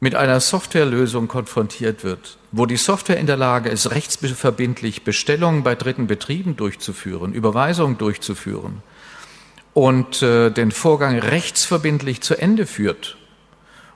mit 0.00 0.16
einer 0.16 0.40
Softwarelösung 0.40 1.28
konfrontiert 1.28 2.02
wird, 2.02 2.38
wo 2.50 2.66
die 2.66 2.76
Software 2.76 3.18
in 3.18 3.26
der 3.26 3.36
Lage 3.36 3.68
ist, 3.68 3.92
rechtsverbindlich 3.92 5.04
Bestellungen 5.04 5.62
bei 5.62 5.76
dritten 5.76 6.08
Betrieben 6.08 6.56
durchzuführen, 6.56 7.32
Überweisungen 7.32 7.96
durchzuführen 7.96 8.82
und 9.72 10.20
äh, 10.20 10.50
den 10.50 10.72
Vorgang 10.72 11.20
rechtsverbindlich 11.20 12.22
zu 12.22 12.34
Ende 12.34 12.66
führt, 12.66 13.17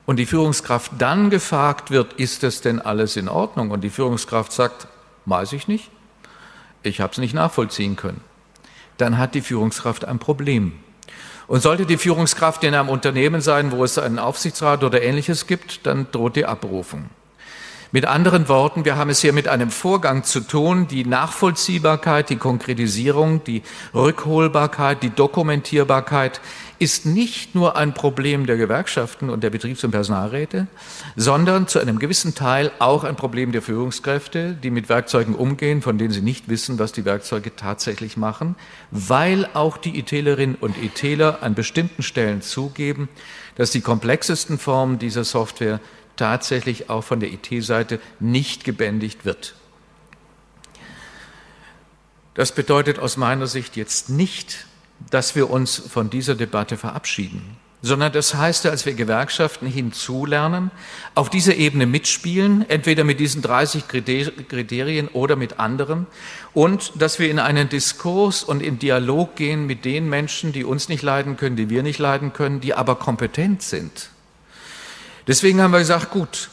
und 0.05 0.17
die 0.17 0.25
Führungskraft 0.25 0.91
dann 0.97 1.29
gefragt 1.29 1.91
wird, 1.91 2.13
ist 2.13 2.43
es 2.43 2.61
denn 2.61 2.81
alles 2.81 3.15
in 3.15 3.29
Ordnung? 3.29 3.71
Und 3.71 3.81
die 3.81 3.89
Führungskraft 3.89 4.51
sagt, 4.51 4.87
weiß 5.25 5.53
ich 5.53 5.67
nicht. 5.67 5.89
ich 6.83 6.99
habe 6.99 7.13
es 7.13 7.17
nicht 7.17 7.33
nachvollziehen 7.33 7.95
können, 7.95 8.21
dann 8.97 9.17
hat 9.17 9.35
die 9.35 9.41
Führungskraft 9.41 10.05
ein 10.05 10.19
Problem. 10.19 10.73
Und 11.47 11.61
sollte 11.61 11.85
die 11.85 11.97
Führungskraft 11.97 12.63
in 12.63 12.73
einem 12.73 12.89
Unternehmen 12.89 13.41
sein, 13.41 13.71
wo 13.71 13.83
es 13.83 13.97
einen 13.97 14.19
Aufsichtsrat 14.19 14.83
oder 14.83 15.01
ähnliches 15.01 15.47
gibt, 15.47 15.85
dann 15.85 16.07
droht 16.11 16.35
die 16.35 16.45
Abrufung. 16.45 17.09
Mit 17.91 18.05
anderen 18.05 18.49
Worten, 18.49 18.85
wir 18.85 18.95
haben 18.95 19.11
es 19.11 19.21
hier 19.21 19.33
mit 19.33 19.47
einem 19.47 19.69
Vorgang 19.69 20.23
zu 20.23 20.39
tun, 20.39 20.87
die 20.87 21.05
Nachvollziehbarkeit, 21.05 22.31
die 22.31 22.37
Konkretisierung, 22.37 23.43
die 23.43 23.61
Rückholbarkeit, 23.93 25.03
die 25.03 25.11
Dokumentierbarkeit 25.11 26.41
ist 26.83 27.05
nicht 27.05 27.55
nur 27.55 27.77
ein 27.77 27.93
Problem 27.93 28.45
der 28.45 28.57
Gewerkschaften 28.57 29.29
und 29.29 29.41
der 29.41 29.49
Betriebs- 29.49 29.83
und 29.83 29.91
Personalräte, 29.91 30.67
sondern 31.15 31.67
zu 31.67 31.79
einem 31.79 31.97
gewissen 31.97 32.35
Teil 32.35 32.71
auch 32.79 33.05
ein 33.05 33.15
Problem 33.15 33.53
der 33.53 33.61
Führungskräfte, 33.61 34.53
die 34.53 34.69
mit 34.69 34.89
Werkzeugen 34.89 35.33
umgehen, 35.33 35.81
von 35.81 35.97
denen 35.97 36.11
sie 36.11 36.21
nicht 36.21 36.49
wissen, 36.49 36.79
was 36.79 36.91
die 36.91 37.05
Werkzeuge 37.05 37.55
tatsächlich 37.55 38.17
machen, 38.17 38.55
weil 38.91 39.47
auch 39.53 39.77
die 39.77 39.97
ITlerinnen 39.97 40.55
und 40.55 40.75
ITler 40.77 41.41
an 41.41 41.55
bestimmten 41.55 42.03
Stellen 42.03 42.41
zugeben, 42.41 43.07
dass 43.55 43.71
die 43.71 43.81
komplexesten 43.81 44.59
Formen 44.59 44.99
dieser 44.99 45.23
Software 45.23 45.79
tatsächlich 46.17 46.89
auch 46.89 47.03
von 47.03 47.21
der 47.21 47.31
IT-Seite 47.31 47.99
nicht 48.19 48.65
gebändigt 48.65 49.23
wird. 49.23 49.55
Das 52.33 52.51
bedeutet 52.51 52.99
aus 52.99 53.15
meiner 53.15 53.47
Sicht 53.47 53.77
jetzt 53.77 54.09
nicht, 54.09 54.65
dass 55.09 55.35
wir 55.35 55.49
uns 55.49 55.77
von 55.77 56.09
dieser 56.09 56.35
Debatte 56.35 56.77
verabschieden, 56.77 57.57
sondern 57.81 58.13
das 58.13 58.33
heißt, 58.33 58.65
als 58.65 58.85
wir 58.85 58.93
Gewerkschaften 58.93 59.67
hinzulernen, 59.67 60.71
auf 61.15 61.29
dieser 61.29 61.55
Ebene 61.55 61.85
mitspielen, 61.85 62.67
entweder 62.69 63.03
mit 63.03 63.19
diesen 63.19 63.41
30 63.41 63.87
Kriterien 63.87 65.09
oder 65.09 65.35
mit 65.35 65.59
anderen, 65.59 66.07
und 66.53 66.93
dass 66.95 67.19
wir 67.19 67.29
in 67.29 67.39
einen 67.39 67.67
Diskurs 67.67 68.43
und 68.43 68.61
in 68.61 68.79
Dialog 68.79 69.35
gehen 69.35 69.65
mit 69.65 69.83
den 69.83 70.07
Menschen, 70.07 70.53
die 70.53 70.63
uns 70.63 70.87
nicht 70.87 71.01
leiden 71.01 71.35
können, 71.35 71.57
die 71.57 71.69
wir 71.69 71.83
nicht 71.83 71.99
leiden 71.99 72.31
können, 72.31 72.61
die 72.61 72.73
aber 72.73 72.95
kompetent 72.95 73.61
sind. 73.61 74.09
Deswegen 75.27 75.61
haben 75.61 75.71
wir 75.71 75.79
gesagt, 75.79 76.11
gut, 76.11 76.49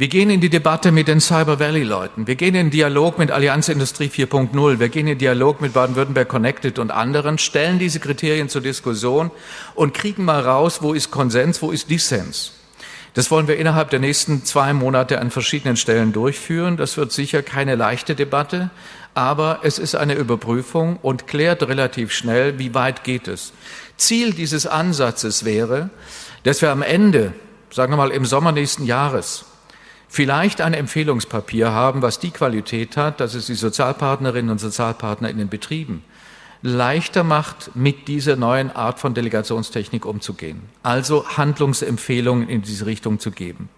wir 0.00 0.08
gehen 0.08 0.30
in 0.30 0.40
die 0.40 0.48
Debatte 0.48 0.92
mit 0.92 1.08
den 1.08 1.20
Cyber 1.20 1.60
Valley 1.60 1.82
Leuten. 1.82 2.26
Wir 2.26 2.34
gehen 2.34 2.54
in 2.54 2.68
den 2.68 2.70
Dialog 2.70 3.18
mit 3.18 3.30
Allianz 3.30 3.68
Industrie 3.68 4.08
4.0. 4.08 4.78
Wir 4.78 4.88
gehen 4.88 5.00
in 5.00 5.08
den 5.08 5.18
Dialog 5.18 5.60
mit 5.60 5.74
Baden-Württemberg 5.74 6.26
Connected 6.26 6.78
und 6.78 6.90
anderen, 6.90 7.36
stellen 7.36 7.78
diese 7.78 8.00
Kriterien 8.00 8.48
zur 8.48 8.62
Diskussion 8.62 9.30
und 9.74 9.92
kriegen 9.92 10.24
mal 10.24 10.40
raus, 10.40 10.80
wo 10.80 10.94
ist 10.94 11.10
Konsens, 11.10 11.60
wo 11.60 11.70
ist 11.70 11.90
Dissens. 11.90 12.52
Das 13.12 13.30
wollen 13.30 13.46
wir 13.46 13.58
innerhalb 13.58 13.90
der 13.90 13.98
nächsten 13.98 14.42
zwei 14.42 14.72
Monate 14.72 15.20
an 15.20 15.30
verschiedenen 15.30 15.76
Stellen 15.76 16.14
durchführen. 16.14 16.78
Das 16.78 16.96
wird 16.96 17.12
sicher 17.12 17.42
keine 17.42 17.74
leichte 17.74 18.14
Debatte, 18.14 18.70
aber 19.12 19.60
es 19.64 19.78
ist 19.78 19.96
eine 19.96 20.14
Überprüfung 20.14 20.96
und 21.02 21.26
klärt 21.26 21.62
relativ 21.68 22.10
schnell, 22.10 22.58
wie 22.58 22.72
weit 22.72 23.04
geht 23.04 23.28
es. 23.28 23.52
Ziel 23.98 24.32
dieses 24.32 24.66
Ansatzes 24.66 25.44
wäre, 25.44 25.90
dass 26.44 26.62
wir 26.62 26.70
am 26.70 26.80
Ende 26.80 27.34
sagen 27.72 27.92
wir 27.92 27.96
mal 27.96 28.10
im 28.10 28.24
Sommer 28.24 28.52
nächsten 28.52 28.84
Jahres, 28.84 29.44
vielleicht 30.10 30.60
ein 30.60 30.74
Empfehlungspapier 30.74 31.70
haben, 31.70 32.02
was 32.02 32.18
die 32.18 32.32
Qualität 32.32 32.96
hat, 32.96 33.20
dass 33.20 33.34
es 33.34 33.46
die 33.46 33.54
Sozialpartnerinnen 33.54 34.50
und 34.50 34.58
Sozialpartner 34.58 35.30
in 35.30 35.38
den 35.38 35.48
Betrieben 35.48 36.02
leichter 36.62 37.24
macht, 37.24 37.74
mit 37.74 38.06
dieser 38.06 38.36
neuen 38.36 38.70
Art 38.70 38.98
von 38.98 39.14
Delegationstechnik 39.14 40.04
umzugehen. 40.04 40.60
Also 40.82 41.26
Handlungsempfehlungen 41.36 42.50
in 42.50 42.60
diese 42.60 42.84
Richtung 42.84 43.18
zu 43.18 43.30
geben. 43.30 43.70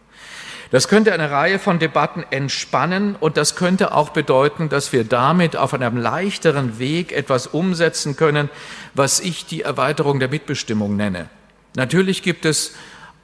Das 0.73 0.88
könnte 0.88 1.12
eine 1.12 1.31
Reihe 1.31 1.59
von 1.59 1.79
Debatten 1.79 2.25
entspannen 2.31 3.14
und 3.21 3.37
das 3.37 3.57
könnte 3.57 3.95
auch 3.95 4.09
bedeuten, 4.09 4.71
dass 4.71 4.92
wir 4.92 5.05
damit 5.05 5.55
auf 5.55 5.75
einem 5.75 5.99
leichteren 5.99 6.79
Weg 6.79 7.12
etwas 7.12 7.47
umsetzen 7.47 8.16
können, 8.16 8.49
was 8.95 9.21
ich 9.21 9.45
die 9.45 9.62
Erweiterung 9.62 10.18
der 10.18 10.31
Mitbestimmung 10.31 10.97
nenne. 10.97 11.29
Natürlich 11.77 12.23
gibt 12.23 12.47
es 12.47 12.75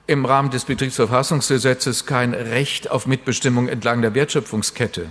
im 0.09 0.25
Rahmen 0.25 0.51
des 0.51 0.64
Betriebsverfassungsgesetzes 0.64 2.07
kein 2.07 2.33
Recht 2.33 2.90
auf 2.90 3.07
Mitbestimmung 3.07 3.68
entlang 3.68 4.01
der 4.01 4.14
Wertschöpfungskette. 4.14 5.07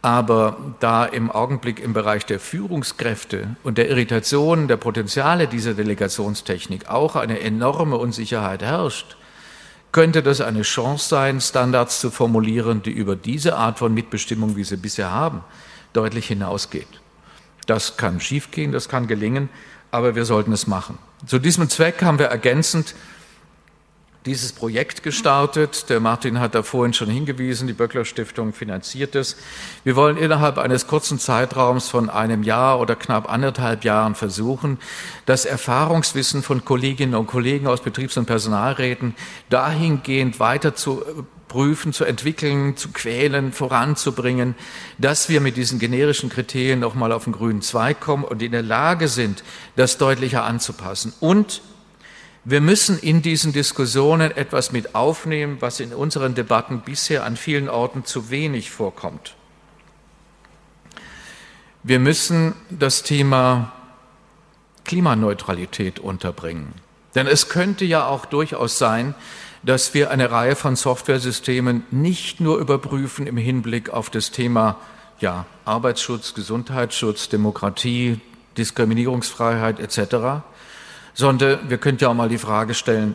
Aber 0.00 0.56
da 0.78 1.04
im 1.04 1.28
Augenblick 1.30 1.80
im 1.80 1.92
Bereich 1.92 2.24
der 2.24 2.38
Führungskräfte 2.38 3.56
und 3.64 3.78
der 3.78 3.90
Irritation 3.90 4.68
der 4.68 4.76
Potenziale 4.76 5.48
dieser 5.48 5.74
Delegationstechnik 5.74 6.88
auch 6.88 7.16
eine 7.16 7.40
enorme 7.40 7.96
Unsicherheit 7.96 8.62
herrscht, 8.62 9.16
könnte 9.90 10.22
das 10.22 10.40
eine 10.40 10.62
Chance 10.62 11.08
sein, 11.08 11.40
Standards 11.40 12.00
zu 12.00 12.12
formulieren, 12.12 12.82
die 12.82 12.92
über 12.92 13.16
diese 13.16 13.56
Art 13.56 13.80
von 13.80 13.92
Mitbestimmung, 13.92 14.54
wie 14.54 14.64
sie 14.64 14.76
bisher 14.76 15.10
haben, 15.10 15.42
deutlich 15.92 16.28
hinausgeht. 16.28 16.86
Das 17.66 17.96
kann 17.96 18.20
schiefgehen, 18.20 18.70
das 18.70 18.88
kann 18.88 19.08
gelingen, 19.08 19.48
aber 19.90 20.14
wir 20.14 20.24
sollten 20.24 20.52
es 20.52 20.68
machen. 20.68 20.96
Zu 21.26 21.40
diesem 21.40 21.68
Zweck 21.68 22.02
haben 22.02 22.20
wir 22.20 22.26
ergänzend 22.26 22.94
dieses 24.26 24.52
Projekt 24.52 25.02
gestartet. 25.02 25.88
Der 25.88 26.00
Martin 26.00 26.40
hat 26.40 26.54
da 26.54 26.62
vorhin 26.62 26.92
schon 26.92 27.08
hingewiesen, 27.08 27.66
die 27.66 27.72
Böckler 27.72 28.04
Stiftung 28.04 28.52
finanziert 28.52 29.14
es. 29.14 29.36
Wir 29.82 29.96
wollen 29.96 30.16
innerhalb 30.16 30.58
eines 30.58 30.86
kurzen 30.86 31.18
Zeitraums 31.18 31.88
von 31.88 32.10
einem 32.10 32.42
Jahr 32.42 32.80
oder 32.80 32.96
knapp 32.96 33.32
anderthalb 33.32 33.84
Jahren 33.84 34.14
versuchen, 34.14 34.78
das 35.26 35.46
Erfahrungswissen 35.46 36.42
von 36.42 36.64
Kolleginnen 36.64 37.14
und 37.14 37.26
Kollegen 37.26 37.66
aus 37.66 37.80
Betriebs- 37.80 38.16
und 38.16 38.26
Personalräten 38.26 39.14
dahingehend 39.48 40.38
weiter 40.38 40.74
zu 40.74 41.02
prüfen, 41.48 41.92
zu 41.92 42.04
entwickeln, 42.04 42.76
zu 42.76 42.90
quälen, 42.92 43.52
voranzubringen, 43.52 44.54
dass 44.98 45.28
wir 45.28 45.40
mit 45.40 45.56
diesen 45.56 45.78
generischen 45.80 46.30
Kriterien 46.30 46.78
nochmal 46.78 47.10
auf 47.10 47.24
den 47.24 47.32
grünen 47.32 47.60
Zweig 47.60 48.00
kommen 48.00 48.22
und 48.22 48.40
in 48.40 48.52
der 48.52 48.62
Lage 48.62 49.08
sind, 49.08 49.42
das 49.74 49.98
deutlicher 49.98 50.44
anzupassen 50.44 51.12
und 51.20 51.60
wir 52.44 52.60
müssen 52.60 52.98
in 52.98 53.22
diesen 53.22 53.52
Diskussionen 53.52 54.30
etwas 54.30 54.72
mit 54.72 54.94
aufnehmen, 54.94 55.58
was 55.60 55.80
in 55.80 55.92
unseren 55.92 56.34
Debatten 56.34 56.80
bisher 56.80 57.24
an 57.24 57.36
vielen 57.36 57.68
Orten 57.68 58.04
zu 58.04 58.30
wenig 58.30 58.70
vorkommt. 58.70 59.34
Wir 61.82 61.98
müssen 61.98 62.54
das 62.70 63.02
Thema 63.02 63.72
Klimaneutralität 64.84 65.98
unterbringen. 65.98 66.74
Denn 67.14 67.26
es 67.26 67.48
könnte 67.48 67.84
ja 67.84 68.06
auch 68.06 68.26
durchaus 68.26 68.78
sein, 68.78 69.14
dass 69.62 69.92
wir 69.94 70.10
eine 70.10 70.30
Reihe 70.30 70.56
von 70.56 70.76
Softwaresystemen 70.76 71.84
nicht 71.90 72.40
nur 72.40 72.58
überprüfen 72.58 73.26
im 73.26 73.36
Hinblick 73.36 73.90
auf 73.90 74.08
das 74.08 74.30
Thema 74.30 74.76
ja, 75.18 75.44
Arbeitsschutz, 75.66 76.34
Gesundheitsschutz, 76.34 77.28
Demokratie, 77.28 78.20
Diskriminierungsfreiheit 78.56 79.78
etc., 79.80 80.42
sondern 81.14 81.68
wir 81.68 81.78
könnten 81.78 82.04
ja 82.04 82.10
auch 82.10 82.14
mal 82.14 82.28
die 82.28 82.38
Frage 82.38 82.74
stellen, 82.74 83.14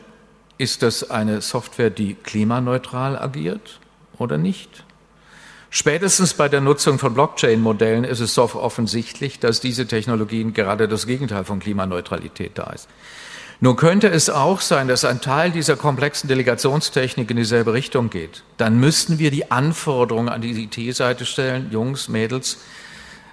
ist 0.57 0.83
das 0.83 1.09
eine 1.09 1.41
Software, 1.41 1.89
die 1.89 2.15
klimaneutral 2.15 3.17
agiert 3.17 3.79
oder 4.17 4.37
nicht? 4.37 4.83
Spätestens 5.69 6.33
bei 6.33 6.47
der 6.47 6.61
Nutzung 6.61 6.99
von 6.99 7.13
Blockchain-Modellen 7.13 8.05
ist 8.05 8.21
es 8.21 8.33
so 8.33 8.43
offensichtlich, 8.43 9.39
dass 9.39 9.59
diese 9.59 9.87
Technologien 9.87 10.53
gerade 10.53 10.87
das 10.87 11.05
Gegenteil 11.05 11.43
von 11.43 11.59
Klimaneutralität 11.59 12.57
da 12.57 12.71
ist. 12.71 12.87
Nun 13.59 13.75
könnte 13.75 14.09
es 14.09 14.29
auch 14.29 14.61
sein, 14.61 14.87
dass 14.87 15.05
ein 15.05 15.21
Teil 15.21 15.51
dieser 15.51 15.75
komplexen 15.75 16.27
Delegationstechnik 16.27 17.29
in 17.29 17.37
dieselbe 17.37 17.73
Richtung 17.73 18.09
geht. 18.09 18.43
Dann 18.57 18.79
müssten 18.79 19.17
wir 19.19 19.31
die 19.31 19.51
Anforderungen 19.51 20.29
an 20.29 20.41
die 20.41 20.63
IT-Seite 20.63 21.25
stellen, 21.25 21.69
Jungs, 21.71 22.09
Mädels, 22.09 22.57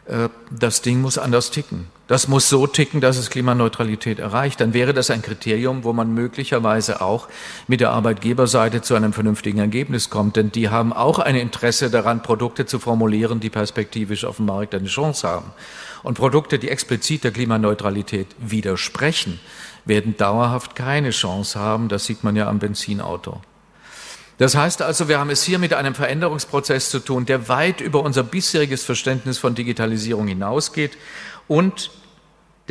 äh, 0.07 0.29
das 0.51 0.83
Ding 0.83 1.01
muss 1.01 1.19
anders 1.19 1.51
ticken. 1.51 1.87
Das 2.13 2.29
muss 2.29 2.51
so 2.51 2.67
ticken, 2.67 3.01
dass 3.01 3.17
es 3.17 3.31
Klimaneutralität 3.31 4.19
erreicht. 4.19 4.61
Dann 4.61 4.75
wäre 4.75 4.93
das 4.93 5.11
ein 5.11 5.23
Kriterium, 5.23 5.83
wo 5.83 5.95
man 5.95 6.13
möglicherweise 6.13 7.01
auch 7.01 7.27
mit 7.69 7.81
der 7.81 7.91
Arbeitgeberseite 7.93 8.83
zu 8.83 8.95
einem 8.95 9.15
vernünftigen 9.15 9.61
Ergebnis 9.61 10.11
kommt. 10.11 10.37
Denn 10.37 10.53
die 10.53 10.69
haben 10.69 10.93
auch 10.93 11.19
ein 11.19 11.37
Interesse 11.37 11.89
daran, 11.89 12.23
Produkte 12.23 12.67
zu 12.67 12.81
formulieren, 12.81 13.41
die 13.41 13.49
perspektivisch 13.49 14.27
auf 14.27 14.37
dem 14.37 14.45
Markt 14.45 14.75
eine 14.75 14.89
Chance 14.89 15.27
haben. 15.27 15.55
Und 16.03 16.19
Produkte, 16.19 16.59
die 16.59 16.69
explizit 16.69 17.25
der 17.25 17.31
Klimaneutralität 17.31 18.27
widersprechen, 18.39 19.41
werden 19.87 20.15
dauerhaft 20.19 20.77
keine 20.77 21.13
Chance 21.13 21.59
haben. 21.59 21.89
Das 21.89 22.05
sieht 22.05 22.25
man 22.25 22.37
ja 22.37 22.47
am 22.47 22.59
Benzinauto. 22.59 23.41
Das 24.37 24.55
heißt 24.55 24.83
also, 24.83 25.09
wir 25.09 25.19
haben 25.19 25.31
es 25.31 25.45
hier 25.45 25.59
mit 25.59 25.73
einem 25.73 25.95
Veränderungsprozess 25.95 26.91
zu 26.91 26.99
tun, 26.99 27.25
der 27.25 27.49
weit 27.49 27.81
über 27.81 28.03
unser 28.03 28.23
bisheriges 28.23 28.85
Verständnis 28.85 29.39
von 29.39 29.55
Digitalisierung 29.55 30.27
hinausgeht 30.27 30.99
und 31.49 31.91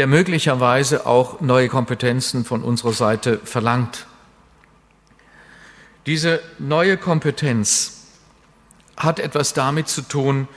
der 0.02 0.08
möglicherweise 0.08 1.06
auch 1.06 1.42
neue 1.42 1.68
Kompetenzen 1.68 2.44
von 2.44 2.64
unserer 2.64 2.92
Seite 2.92 3.38
verlangt. 3.44 4.08
Diese 6.08 6.42
neue 6.58 6.98
Kompetenz 6.98 8.08
hat 8.98 9.20
etwas 9.20 9.54
damit 9.54 9.90
zu 9.90 10.02
tun, 10.02 10.48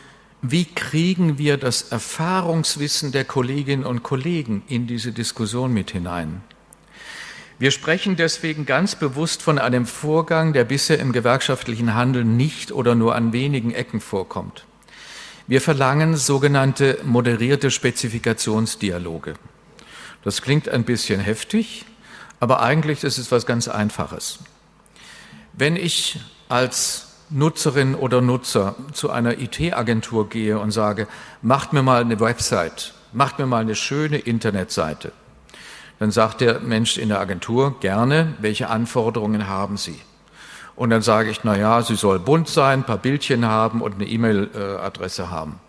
wie 0.41 0.65
kriegen 0.65 1.37
wir 1.37 1.59
das 1.59 1.83
Erfahrungswissen 1.83 3.13
der 3.13 3.27
Kolleginnen 3.27 3.85
und 3.85 4.03
Kollegen 4.03 4.63
in 4.67 4.87
diese 4.87 5.13
Diskussion 5.13 5.75
mit 5.75 5.91
hinein. 5.91 6.41
Wir 7.59 7.71
sprechen 7.71 8.17
deswegen 8.17 8.65
ganz 8.65 8.95
bewusst 8.95 9.43
von 9.43 9.59
einem 9.59 9.85
Vorgang, 9.85 10.55
der 10.55 10.65
bisher 10.65 10.99
im 10.99 11.13
gewerkschaftlichen 11.13 11.95
Handeln 11.95 12.39
nicht 12.39 12.73
oder 12.73 12.95
nur 12.95 13.15
an 13.15 13.35
wenigen 13.35 13.75
Ecken 13.75 14.01
vorkommt. 14.01 14.65
Wir 15.47 15.61
verlangen 15.61 16.17
sogenannte 16.17 16.99
moderierte 17.05 17.71
Spezifikationsdialoge. 17.71 19.35
Das 20.23 20.41
klingt 20.41 20.71
ein 20.71 20.85
bisschen 20.85 21.21
heftig, 21.21 21.85
aber 22.41 22.63
eigentlich 22.63 23.05
ist 23.05 23.19
es 23.19 23.31
was 23.31 23.45
ganz 23.45 23.69
Einfaches. 23.69 24.39
Wenn 25.53 25.77
ich 25.77 26.19
als 26.49 27.09
Nutzerin 27.29 27.95
oder 27.95 28.23
Nutzer 28.23 28.75
zu 28.95 29.11
einer 29.11 29.39
IT-Agentur 29.39 30.31
gehe 30.31 30.59
und 30.59 30.71
sage, 30.71 31.09
macht 31.43 31.75
mir 31.75 31.83
mal 31.83 32.01
eine 32.01 32.21
Website, 32.21 32.95
macht 33.13 33.39
mir 33.39 33.47
mal 33.47 33.61
eine 33.61 33.75
schöne 33.75 34.17
Internetseite, 34.17 35.13
dann 35.99 36.11
sagt 36.11 36.41
der 36.41 36.61
Mensch 36.61 36.97
in 36.97 37.11
der 37.11 37.21
Agentur 37.21 37.79
gerne, 37.81 38.33
welche 38.41 38.71
Anforderungen 38.71 39.47
haben 39.47 39.77
Sie? 39.77 40.01
Und 40.77 40.91
dann 40.91 41.03
sage 41.03 41.31
ich, 41.31 41.45
na 41.45 41.57
ja, 41.57 41.83
sie 41.83 41.95
soll 41.95 42.19
bunt 42.19 42.49
sein, 42.49 42.81
ein 42.81 42.85
paar 42.85 42.99
Bildchen 42.99 43.47
haben 43.47 43.81
und 43.81 43.95
eine 43.95 44.07
E-Mail-Adresse 44.07 45.31
haben. 45.31 45.61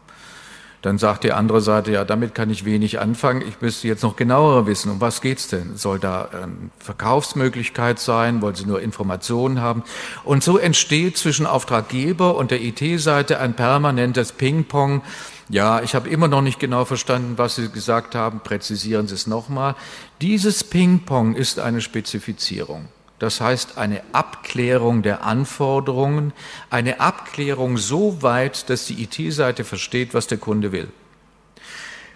Dann 0.82 1.00
sagt 1.00 1.24
die 1.24 1.32
andere 1.32 1.62
Seite, 1.62 1.92
ja, 1.92 2.06
damit 2.06 2.36
kann 2.36 2.52
ich 2.52 2.64
wenig 2.64 3.00
anfangen. 3.00 3.42
Ich 3.42 3.60
müsste 3.60 3.88
jetzt 3.88 4.04
noch 4.04 4.16
genauer 4.16 4.68
wissen, 4.68 4.92
um 4.92 5.02
was 5.02 5.20
geht's 5.22 5.48
denn? 5.48 5.78
Soll 5.78 5.98
da 5.98 6.30
eine 6.32 6.54
Verkaufsmöglichkeit 6.78 7.98
sein? 7.98 8.40
Wollen 8.44 8.54
Sie 8.54 8.68
nur 8.68 8.82
Informationen 8.82 9.62
haben? 9.62 9.82
Und 10.24 10.44
so 10.44 10.60
entsteht 10.60 11.18
zwischen 11.18 11.48
Auftraggeber 11.48 12.36
und 12.36 12.52
der 12.52 12.62
IT-Seite 12.62 13.40
ein 13.40 13.56
permanentes 13.56 14.32
Ping-Pong. 14.32 15.02
Ja, 15.50 15.82
ich 15.82 15.96
habe 15.96 16.08
immer 16.08 16.28
noch 16.28 16.42
nicht 16.42 16.60
genau 16.60 16.86
verstanden, 16.86 17.34
was 17.38 17.56
Sie 17.56 17.70
gesagt 17.70 18.14
haben. 18.14 18.42
Präzisieren 18.42 19.08
Sie 19.08 19.16
es 19.16 19.26
nochmal. 19.26 19.74
Dieses 20.22 20.64
Ping-Pong 20.64 21.34
ist 21.34 21.58
eine 21.58 21.82
Spezifizierung. 21.82 22.90
Das 23.20 23.40
heißt 23.40 23.78
eine 23.78 24.02
Abklärung 24.12 25.02
der 25.02 25.24
Anforderungen, 25.24 26.34
eine 26.70 27.00
Abklärung 27.00 27.78
so 27.78 28.22
weit, 28.22 28.70
dass 28.70 28.86
die 28.86 29.04
IT-Seite 29.04 29.64
versteht, 29.64 30.14
was 30.14 30.28
der 30.28 30.38
Kunde 30.38 30.72
will. 30.72 30.90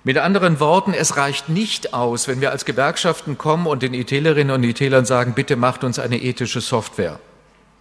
Mit 0.04 0.18
anderen 0.18 0.60
Worten, 0.60 0.94
es 0.94 1.18
reicht 1.18 1.50
nicht 1.50 1.94
aus, 1.94 2.28
wenn 2.28 2.42
wir 2.42 2.52
als 2.52 2.66
Gewerkschaften 2.66 3.38
kommen 3.38 3.68
und 3.68 3.82
den 3.82 3.94
ITlerinnen 3.94 4.56
und 4.56 4.64
ITlern 4.64 5.06
sagen, 5.06 5.34
bitte 5.34 5.56
macht 5.56 5.84
uns 5.84 6.00
eine 6.00 6.22
ethische 6.22 6.62
Software. 6.62 7.20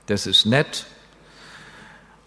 Das 0.07 0.27
ist 0.27 0.47
nett, 0.47 0.87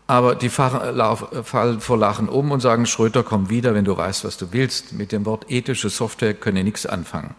aber 0.07 0.35
die 0.35 0.49
fallen 0.49 1.79
vor 1.79 1.97
Lachen 1.97 2.27
um 2.27 2.51
und 2.51 2.59
sagen, 2.59 2.85
Schröter, 2.85 3.23
komm 3.23 3.49
wieder, 3.49 3.73
wenn 3.73 3.85
du 3.85 3.95
weißt, 3.95 4.25
was 4.25 4.37
du 4.37 4.51
willst. 4.51 4.91
Mit 4.91 5.13
dem 5.13 5.25
Wort 5.25 5.49
ethische 5.49 5.89
Software 5.89 6.33
können 6.33 6.65
nichts 6.65 6.85
anfangen. 6.85 7.35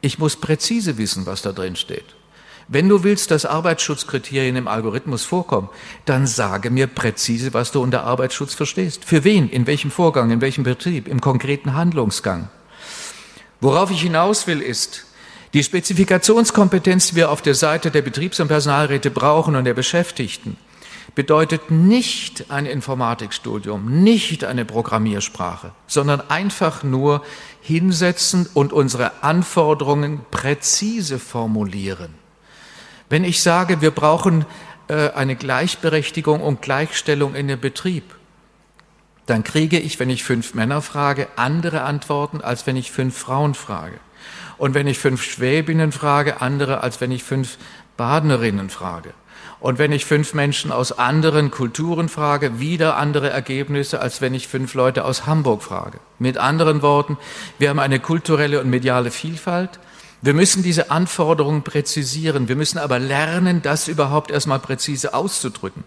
Ich 0.00 0.18
muss 0.18 0.36
präzise 0.36 0.96
wissen, 0.96 1.26
was 1.26 1.42
da 1.42 1.52
drin 1.52 1.76
steht. 1.76 2.16
Wenn 2.70 2.88
du 2.88 3.02
willst, 3.02 3.30
dass 3.30 3.46
Arbeitsschutzkriterien 3.46 4.54
im 4.56 4.68
Algorithmus 4.68 5.24
vorkommen, 5.24 5.70
dann 6.04 6.26
sage 6.26 6.68
mir 6.68 6.86
präzise, 6.86 7.54
was 7.54 7.72
du 7.72 7.82
unter 7.82 8.04
Arbeitsschutz 8.04 8.52
verstehst. 8.52 9.06
Für 9.06 9.24
wen, 9.24 9.48
in 9.48 9.66
welchem 9.66 9.90
Vorgang, 9.90 10.30
in 10.30 10.42
welchem 10.42 10.64
Betrieb, 10.64 11.08
im 11.08 11.22
konkreten 11.22 11.72
Handlungsgang. 11.72 12.50
Worauf 13.62 13.90
ich 13.90 14.02
hinaus 14.02 14.46
will, 14.46 14.60
ist, 14.60 15.06
die 15.54 15.64
Spezifikationskompetenz, 15.64 17.08
die 17.08 17.16
wir 17.16 17.30
auf 17.30 17.40
der 17.40 17.54
Seite 17.54 17.90
der 17.90 18.02
Betriebs- 18.02 18.38
und 18.38 18.48
Personalräte 18.48 19.10
brauchen 19.10 19.56
und 19.56 19.64
der 19.64 19.72
Beschäftigten, 19.72 20.58
bedeutet 21.14 21.70
nicht 21.70 22.50
ein 22.50 22.66
Informatikstudium, 22.66 24.02
nicht 24.02 24.44
eine 24.44 24.66
Programmiersprache, 24.66 25.72
sondern 25.86 26.20
einfach 26.28 26.82
nur 26.82 27.22
hinsetzen 27.62 28.46
und 28.52 28.74
unsere 28.74 29.22
Anforderungen 29.22 30.20
präzise 30.30 31.18
formulieren. 31.18 32.27
Wenn 33.08 33.24
ich 33.24 33.42
sage, 33.42 33.80
wir 33.80 33.90
brauchen 33.90 34.44
äh, 34.88 35.10
eine 35.10 35.36
Gleichberechtigung 35.36 36.40
und 36.40 36.62
Gleichstellung 36.62 37.34
in 37.34 37.48
dem 37.48 37.60
Betrieb, 37.60 38.04
dann 39.26 39.44
kriege 39.44 39.78
ich, 39.78 40.00
wenn 40.00 40.10
ich 40.10 40.24
fünf 40.24 40.54
Männer 40.54 40.80
frage, 40.80 41.28
andere 41.36 41.82
Antworten, 41.82 42.40
als 42.40 42.66
wenn 42.66 42.76
ich 42.76 42.90
fünf 42.90 43.16
Frauen 43.16 43.54
frage. 43.54 44.00
Und 44.56 44.74
wenn 44.74 44.86
ich 44.86 44.98
fünf 44.98 45.22
Schwäbinnen 45.22 45.92
frage, 45.92 46.40
andere, 46.40 46.82
als 46.82 47.00
wenn 47.00 47.12
ich 47.12 47.22
fünf 47.22 47.58
Badnerinnen 47.96 48.70
frage. 48.70 49.12
Und 49.60 49.78
wenn 49.78 49.92
ich 49.92 50.04
fünf 50.04 50.34
Menschen 50.34 50.70
aus 50.70 50.98
anderen 50.98 51.50
Kulturen 51.50 52.08
frage, 52.08 52.60
wieder 52.60 52.96
andere 52.96 53.28
Ergebnisse, 53.30 54.00
als 54.00 54.20
wenn 54.20 54.34
ich 54.34 54.46
fünf 54.46 54.74
Leute 54.74 55.04
aus 55.04 55.26
Hamburg 55.26 55.62
frage. 55.62 55.98
Mit 56.18 56.38
anderen 56.38 56.80
Worten, 56.80 57.18
wir 57.58 57.68
haben 57.68 57.80
eine 57.80 57.98
kulturelle 57.98 58.60
und 58.60 58.70
mediale 58.70 59.10
Vielfalt, 59.10 59.80
wir 60.20 60.34
müssen 60.34 60.62
diese 60.62 60.90
Anforderungen 60.90 61.62
präzisieren. 61.62 62.48
Wir 62.48 62.56
müssen 62.56 62.78
aber 62.78 62.98
lernen, 62.98 63.62
das 63.62 63.88
überhaupt 63.88 64.30
erstmal 64.30 64.58
präzise 64.58 65.14
auszudrücken. 65.14 65.84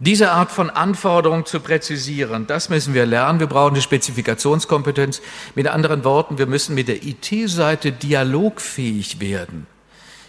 Diese 0.00 0.30
Art 0.30 0.52
von 0.52 0.70
Anforderungen 0.70 1.44
zu 1.44 1.58
präzisieren, 1.58 2.46
das 2.46 2.68
müssen 2.68 2.94
wir 2.94 3.04
lernen. 3.04 3.40
Wir 3.40 3.48
brauchen 3.48 3.74
eine 3.74 3.82
Spezifikationskompetenz. 3.82 5.20
Mit 5.56 5.66
anderen 5.66 6.04
Worten, 6.04 6.38
wir 6.38 6.46
müssen 6.46 6.76
mit 6.76 6.86
der 6.86 7.02
IT-Seite 7.02 7.90
dialogfähig 7.90 9.18
werden. 9.18 9.66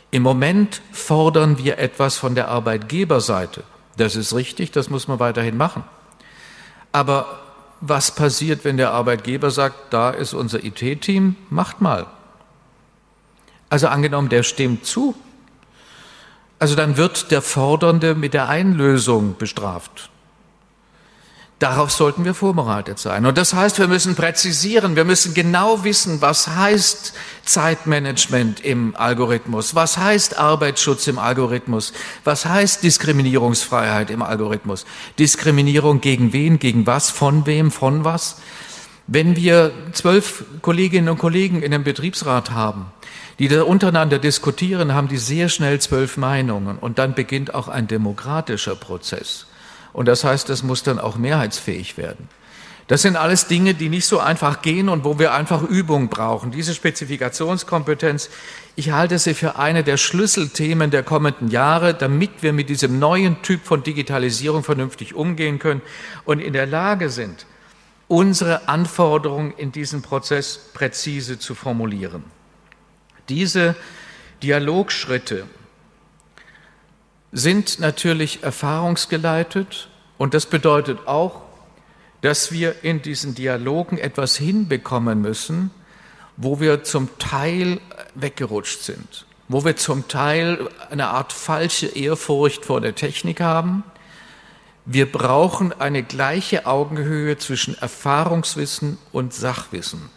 Im 0.10 0.24
Moment 0.24 0.82
fordern 0.92 1.60
wir 1.60 1.78
etwas 1.78 2.18
von 2.18 2.34
der 2.34 2.48
Arbeitgeberseite. 2.48 3.64
Das 3.96 4.16
ist 4.16 4.34
richtig, 4.34 4.72
das 4.72 4.90
muss 4.90 5.08
man 5.08 5.20
weiterhin 5.20 5.56
machen. 5.56 5.84
Aber 6.92 7.40
was 7.80 8.16
passiert, 8.16 8.66
wenn 8.66 8.78
der 8.78 8.92
Arbeitgeber 8.92 9.52
sagt, 9.52 9.94
da 9.94 10.10
ist 10.10 10.34
unser 10.34 10.64
IT-Team, 10.64 11.36
macht 11.52 11.80
mal. 11.80 12.08
Also 13.70 13.88
angenommen, 13.88 14.30
der 14.30 14.44
stimmt 14.44 14.86
zu. 14.86 15.16
Also 16.58 16.76
dann 16.76 16.98
wird 16.98 17.32
der 17.32 17.42
Fordernde 17.42 18.16
mit 18.16 18.34
der 18.34 18.50
Einlösung 18.50 19.38
bestraft. 19.38 20.10
Darauf 21.60 21.92
sollten 21.92 22.24
wir 22.24 22.34
vorbereitet 22.34 23.00
sein. 23.00 23.26
Und 23.26 23.38
das 23.38 23.54
heißt, 23.54 23.80
wir 23.80 23.90
müssen 23.90 24.16
präzisieren, 24.16 24.96
wir 24.96 25.04
müssen 25.04 25.34
genau 25.34 25.84
wissen, 25.84 26.22
was 26.22 26.48
heißt 26.48 27.14
Zeitmanagement 27.44 28.62
im 28.62 28.96
Algorithmus, 28.96 29.76
was 29.76 29.98
heißt 29.98 30.38
Arbeitsschutz 30.38 31.08
im 31.08 31.20
Algorithmus, 31.20 31.92
was 32.24 32.46
heißt 32.46 32.82
Diskriminierungsfreiheit 32.84 34.10
im 34.10 34.22
Algorithmus. 34.22 34.86
Diskriminierung 35.20 36.00
gegen 36.00 36.32
wen, 36.32 36.60
gegen 36.60 36.88
was, 36.88 37.10
von 37.10 37.46
wem, 37.46 37.72
von 37.72 38.06
was. 38.06 38.38
Wenn 39.08 39.36
wir 39.36 39.74
zwölf 39.92 40.46
Kolleginnen 40.62 41.10
und 41.10 41.18
Kollegen 41.18 41.62
in 41.62 41.74
einem 41.74 41.84
Betriebsrat 41.84 42.52
haben, 42.52 42.86
die 43.40 43.48
da 43.48 43.64
untereinander 43.64 44.20
diskutieren, 44.20 44.94
haben 44.94 45.08
die 45.08 45.18
sehr 45.18 45.50
schnell 45.50 45.80
zwölf 45.80 46.18
Meinungen 46.18 46.78
und 46.78 47.00
dann 47.00 47.16
beginnt 47.16 47.56
auch 47.56 47.70
ein 47.70 47.88
demokratischer 47.88 48.76
Prozess. 48.76 49.48
Und 49.94 50.08
das 50.08 50.24
heißt, 50.24 50.50
es 50.50 50.62
muss 50.62 50.84
dann 50.84 51.00
auch 51.00 51.16
mehrheitsfähig 51.16 51.98
werden. 51.98 52.28
Das 52.88 53.04
sind 53.04 53.16
alles 53.16 53.46
Dinge, 53.48 53.76
die 53.76 53.88
nicht 53.88 54.08
so 54.08 54.20
einfach 54.20 54.62
gehen 54.64 54.90
und 54.90 55.04
wo 55.04 55.20
wir 55.20 55.34
einfach 55.34 55.62
Übung 55.62 56.10
brauchen. 56.10 56.52
Diese 56.52 56.74
Spezifikationskompetenz, 56.74 58.32
ich 58.76 58.92
halte 58.92 59.20
sie 59.20 59.36
für 59.36 59.58
eine 59.58 59.84
der 59.84 59.98
Schlüsselthemen 59.98 60.90
der 60.90 61.04
kommenden 61.04 61.50
Jahre, 61.50 61.94
damit 61.94 62.42
wir 62.42 62.52
mit 62.52 62.68
diesem 62.68 62.98
neuen 62.98 63.44
Typ 63.44 63.64
von 63.64 63.84
Digitalisierung 63.84 64.64
vernünftig 64.64 65.14
umgehen 65.14 65.60
können 65.60 65.82
und 66.26 66.40
in 66.40 66.54
der 66.54 66.66
Lage 66.66 67.12
sind, 67.12 67.46
unsere 68.08 68.68
Anforderungen 68.68 69.54
in 69.56 69.72
diesem 69.72 70.02
Prozess 70.02 70.60
präzise 70.74 71.38
zu 71.38 71.54
formulieren. 71.54 72.39
Diese 73.30 73.76
Dialogschritte 74.42 75.46
sind 77.32 77.80
natürlich 77.80 78.44
erfahrungsgeleitet 78.44 79.90
und 80.18 80.34
das 80.34 80.48
bedeutet 80.48 81.08
auch, 81.08 81.42
dass 82.22 82.52
wir 82.52 82.84
in 82.84 83.02
diesen 83.02 83.36
Dialogen 83.36 83.98
etwas 83.98 84.36
hinbekommen 84.36 85.22
müssen, 85.22 85.72
wo 86.38 86.60
wir 86.60 86.84
zum 86.84 87.10
Teil 87.20 87.80
weggerutscht 88.16 88.82
sind, 88.82 89.26
wo 89.48 89.64
wir 89.64 89.76
zum 89.76 90.08
Teil 90.08 90.70
eine 90.90 91.10
Art 91.10 91.32
falsche 91.32 91.88
Ehrfurcht 91.88 92.66
vor 92.66 92.82
der 92.82 92.96
Technik 92.96 93.42
haben. 93.42 93.84
Wir 94.86 95.10
brauchen 95.10 95.72
eine 95.80 96.02
gleiche 96.02 96.66
Augenhöhe 96.66 97.38
zwischen 97.38 97.78
Erfahrungswissen 97.78 98.98
und 99.12 99.34
Sachwissen. 99.34 100.10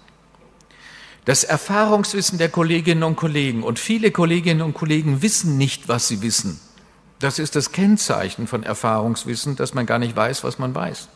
Das 1.24 1.44
Erfahrungswissen 1.44 2.38
der 2.38 2.48
Kolleginnen 2.48 3.04
und 3.04 3.16
Kollegen 3.16 3.62
und 3.62 3.78
viele 3.78 4.10
Kolleginnen 4.10 4.62
und 4.62 4.74
Kollegen 4.74 5.22
wissen 5.22 5.56
nicht, 5.56 5.88
was 5.88 6.08
sie 6.08 6.20
wissen. 6.20 6.60
Das 7.20 7.38
ist 7.38 7.54
das 7.54 7.70
Kennzeichen 7.70 8.48
von 8.48 8.64
Erfahrungswissen, 8.64 9.54
dass 9.54 9.74
man 9.74 9.86
gar 9.86 10.00
nicht 10.00 10.16
weiß, 10.16 10.42
was 10.42 10.58
man 10.58 10.74
weiß. 10.74 11.08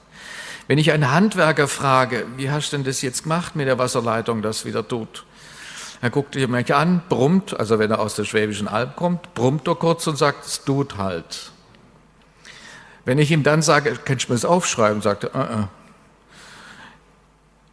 Wenn 0.68 0.78
ich 0.78 0.92
einen 0.92 1.10
Handwerker 1.10 1.66
frage, 1.66 2.26
wie 2.36 2.50
hast 2.50 2.72
du 2.72 2.76
denn 2.76 2.84
das 2.84 3.02
jetzt 3.02 3.24
gemacht 3.24 3.56
mit 3.56 3.66
der 3.66 3.78
Wasserleitung, 3.78 4.42
das 4.42 4.64
wieder 4.64 4.86
tut? 4.86 5.24
Er 6.02 6.10
guckt 6.10 6.36
mich 6.36 6.74
an, 6.74 7.02
brummt, 7.08 7.58
also 7.58 7.78
wenn 7.80 7.90
er 7.90 7.98
aus 7.98 8.14
der 8.14 8.24
Schwäbischen 8.24 8.68
Alb 8.68 8.94
kommt, 8.94 9.34
brummt 9.34 9.66
er 9.66 9.74
kurz 9.74 10.06
und 10.06 10.16
sagt, 10.16 10.46
es 10.46 10.62
tut 10.64 10.98
halt. 10.98 11.52
Wenn 13.04 13.18
ich 13.18 13.30
ihm 13.30 13.42
dann 13.42 13.62
sage, 13.62 13.98
kannst 14.04 14.28
du 14.28 14.32
mir 14.32 14.36
das 14.36 14.44
aufschreiben, 14.44 15.02
sagt 15.02 15.24
er, 15.24 15.34
uh 15.34 15.38
-uh. 15.38 15.68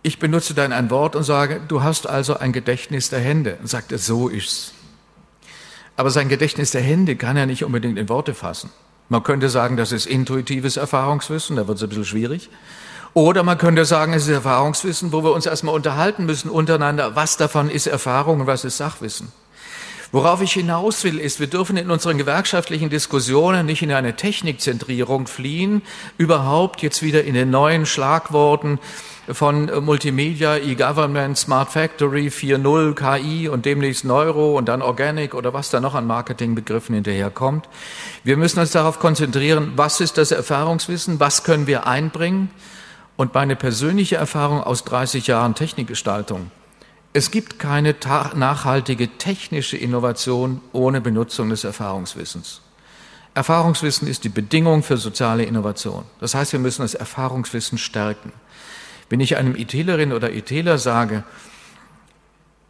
Ich 0.06 0.20
benutze 0.20 0.54
dann 0.54 0.74
ein 0.74 0.90
Wort 0.90 1.16
und 1.16 1.24
sage, 1.24 1.62
du 1.66 1.82
hast 1.82 2.08
also 2.08 2.38
ein 2.38 2.52
Gedächtnis 2.52 3.10
der 3.10 3.22
Hände. 3.22 3.58
Und 3.62 3.70
sagt 3.70 3.94
er, 3.94 3.98
so 3.98 4.28
ist's. 4.28 4.74
Aber 5.96 6.12
sein 6.12 6.28
Gedächtnis 6.28 6.72
der 6.72 6.82
Hände 6.82 7.16
kann 7.16 7.38
er 7.38 7.46
nicht 7.46 7.64
unbedingt 7.64 7.98
in 7.98 8.10
Worte 8.10 8.34
fassen. 8.34 8.70
Man 9.08 9.24
könnte 9.24 9.50
sagen, 9.50 9.78
das 9.78 9.94
ist 9.94 10.06
intuitives 10.06 10.76
Erfahrungswissen, 10.76 11.56
da 11.56 11.68
wird 11.68 11.78
es 11.78 11.84
ein 11.84 11.90
bisschen 11.90 12.06
schwierig. 12.06 12.50
Oder 13.14 13.44
man 13.44 13.58
könnte 13.58 13.86
sagen, 13.86 14.14
es 14.14 14.24
ist 14.24 14.30
Erfahrungswissen, 14.30 15.14
wo 15.14 15.24
wir 15.24 15.34
uns 15.34 15.46
erstmal 15.46 15.76
unterhalten 15.76 16.26
müssen 16.26 16.50
untereinander, 16.50 17.16
was 17.16 17.38
davon 17.38 17.70
ist 17.70 17.88
Erfahrung 17.88 18.42
und 18.42 18.48
was 18.48 18.66
ist 18.66 18.78
Sachwissen. 18.78 19.32
Worauf 20.12 20.42
ich 20.42 20.54
hinaus 20.54 21.04
will, 21.04 21.20
ist, 21.20 21.40
wir 21.40 21.48
dürfen 21.48 21.78
in 21.78 21.90
unseren 21.90 22.18
gewerkschaftlichen 22.18 22.90
Diskussionen 22.90 23.66
nicht 23.66 23.82
in 23.82 23.92
eine 23.92 24.16
Technikzentrierung 24.16 25.28
fliehen, 25.28 25.82
überhaupt 26.18 26.82
jetzt 26.82 27.02
wieder 27.02 27.24
in 27.24 27.34
den 27.36 27.50
neuen 27.50 27.86
Schlagworten 27.86 28.80
von 29.32 29.72
Multimedia, 29.84 30.58
E-Government, 30.58 31.38
Smart 31.38 31.70
Factory, 31.70 32.28
4.0, 32.28 32.94
KI 32.94 33.48
und 33.48 33.66
demnächst 33.66 34.06
Neuro 34.06 34.58
und 34.58 34.68
dann 34.68 34.82
Organic 34.82 35.34
oder 35.34 35.54
was 35.54 35.70
da 35.70 35.80
noch 35.80 35.96
an 35.96 36.08
Marketingbegriffen 36.08 36.96
hinterherkommt. 36.96 37.70
Wir 38.24 38.38
müssen 38.38 38.60
uns 38.60 38.72
darauf 38.72 39.00
konzentrieren, 39.00 39.74
was 39.76 40.02
ist 40.02 40.18
das 40.18 40.32
Erfahrungswissen, 40.32 41.20
was 41.20 41.44
können 41.44 41.68
wir 41.68 41.88
einbringen 41.88 42.50
und 43.16 43.34
meine 43.34 43.56
persönliche 43.56 44.16
Erfahrung 44.16 44.62
aus 44.62 44.84
30 44.84 45.28
Jahren 45.28 45.56
Technikgestaltung 45.56 46.52
es 47.14 47.30
gibt 47.30 47.60
keine 47.60 47.96
nachhaltige 48.34 49.08
technische 49.20 49.78
Innovation 49.78 50.62
ohne 50.74 51.00
Benutzung 51.00 51.50
des 51.50 51.64
Erfahrungswissens. 51.64 52.62
Erfahrungswissen 53.36 54.08
ist 54.08 54.24
die 54.24 54.30
Bedingung 54.30 54.82
für 54.82 54.98
soziale 54.98 55.44
Innovation. 55.44 56.06
Das 56.20 56.34
heißt, 56.34 56.54
wir 56.54 56.60
müssen 56.60 56.82
das 56.82 56.96
Erfahrungswissen 56.96 57.78
stärken. 57.78 58.32
Wenn 59.10 59.20
ich 59.20 59.38
einem 59.38 59.56
ITlerin 59.56 60.14
oder 60.14 60.34
ITler 60.34 60.78
sage, 60.78 61.24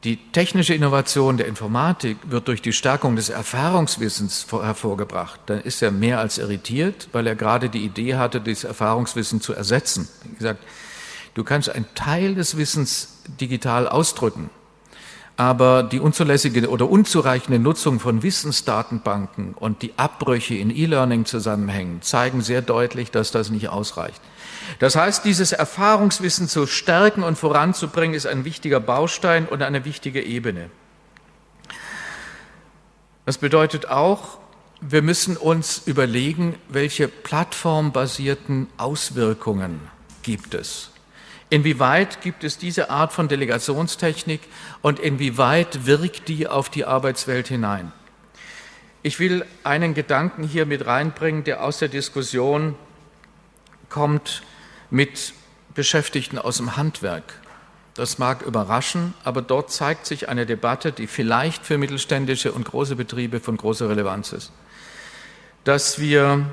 die 0.04 0.18
technische 0.32 0.74
Innovation 0.74 1.38
der 1.38 1.48
Informatik 1.48 2.18
wird 2.28 2.50
durch 2.50 2.62
die 2.62 2.74
Stärkung 2.74 3.16
des 3.16 3.30
Erfahrungswissens 3.30 4.48
hervorgebracht, 4.52 5.40
dann 5.46 5.62
ist 5.62 5.82
er 5.82 5.92
mehr 5.92 6.20
als 6.20 6.38
irritiert, 6.38 7.08
weil 7.14 7.26
er 7.26 7.36
gerade 7.36 7.70
die 7.70 7.86
Idee 7.86 8.16
hatte, 8.16 8.42
dieses 8.42 8.66
Erfahrungswissen 8.66 9.40
zu 9.40 9.54
ersetzen. 9.54 10.10
Wie 10.24 10.36
gesagt, 10.36 10.60
Du 11.34 11.44
kannst 11.44 11.70
einen 11.70 11.88
Teil 11.96 12.36
des 12.36 12.58
Wissens 12.58 13.24
digital 13.42 13.88
ausdrücken, 13.88 14.50
aber 15.36 15.82
die 15.84 16.00
unzulässige 16.00 16.70
oder 16.70 16.90
unzureichende 16.90 17.58
Nutzung 17.58 18.00
von 18.00 18.22
Wissensdatenbanken 18.22 19.56
und 19.56 19.82
die 19.82 19.94
Abbrüche 19.98 20.56
in 20.56 20.70
E-Learning-Zusammenhängen 20.70 22.02
zeigen 22.02 22.42
sehr 22.42 22.62
deutlich, 22.62 23.10
dass 23.10 23.32
das 23.32 23.50
nicht 23.50 23.70
ausreicht. 23.70 24.22
Das 24.80 24.96
heißt, 24.96 25.26
dieses 25.26 25.52
Erfahrungswissen 25.52 26.48
zu 26.48 26.68
stärken 26.68 27.24
und 27.24 27.38
voranzubringen, 27.38 28.16
ist 28.16 28.28
ein 28.28 28.46
wichtiger 28.46 28.80
Baustein 28.80 29.48
und 29.48 29.64
eine 29.64 29.86
wichtige 29.86 30.22
Ebene. 30.22 30.70
Das 33.26 33.38
bedeutet 33.38 33.90
auch, 33.90 34.38
wir 34.82 35.02
müssen 35.02 35.38
uns 35.38 35.82
überlegen, 35.86 36.56
welche 36.70 37.08
plattformbasierten 37.08 38.68
Auswirkungen 38.78 39.80
gibt 40.24 40.54
es. 40.54 40.93
Inwieweit 41.54 42.22
gibt 42.22 42.44
es 42.44 42.58
diese 42.58 42.90
Art 42.90 43.14
von 43.14 43.28
Delegationstechnik 43.28 44.42
und 44.82 44.98
inwieweit 44.98 45.86
wirkt 45.86 46.28
die 46.28 46.48
auf 46.48 46.68
die 46.68 46.84
Arbeitswelt 46.84 47.48
hinein? 47.48 47.92
Ich 49.04 49.20
will 49.20 49.46
einen 49.64 49.94
Gedanken 49.94 50.46
hier 50.46 50.66
mit 50.66 50.88
reinbringen, 50.88 51.44
der 51.44 51.64
aus 51.64 51.78
der 51.78 51.90
Diskussion 51.90 52.74
kommt 53.90 54.42
mit 54.90 55.36
Beschäftigten 55.76 56.40
aus 56.40 56.58
dem 56.58 56.76
Handwerk. 56.76 57.40
Das 57.94 58.18
mag 58.18 58.42
überraschen, 58.42 59.14
aber 59.24 59.44
dort 59.44 59.72
zeigt 59.72 60.08
sich 60.08 60.30
eine 60.30 60.48
Debatte, 60.48 60.92
die 60.92 61.06
vielleicht 61.06 61.68
für 61.68 61.78
mittelständische 61.78 62.52
und 62.52 62.66
große 62.66 62.96
Betriebe 62.96 63.40
von 63.40 63.58
großer 63.58 63.90
Relevanz 63.90 64.34
ist. 64.34 64.52
Dass 65.66 66.00
wir 66.00 66.48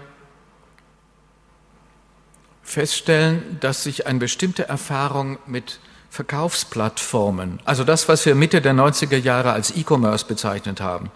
feststellen, 2.71 3.59
dass 3.61 3.83
sich 3.83 4.07
eine 4.07 4.19
bestimmte 4.19 4.69
Erfahrung 4.69 5.39
mit 5.47 5.81
Verkaufsplattformen, 6.09 7.61
also 7.65 7.85
das, 7.85 8.09
was 8.09 8.27
wir 8.27 8.35
Mitte 8.35 8.61
der 8.61 8.75
90er 8.75 9.17
Jahre 9.17 9.53
als 9.53 9.77
E-Commerce 9.77 10.27
bezeichnet 10.27 10.81
haben, 10.81 11.11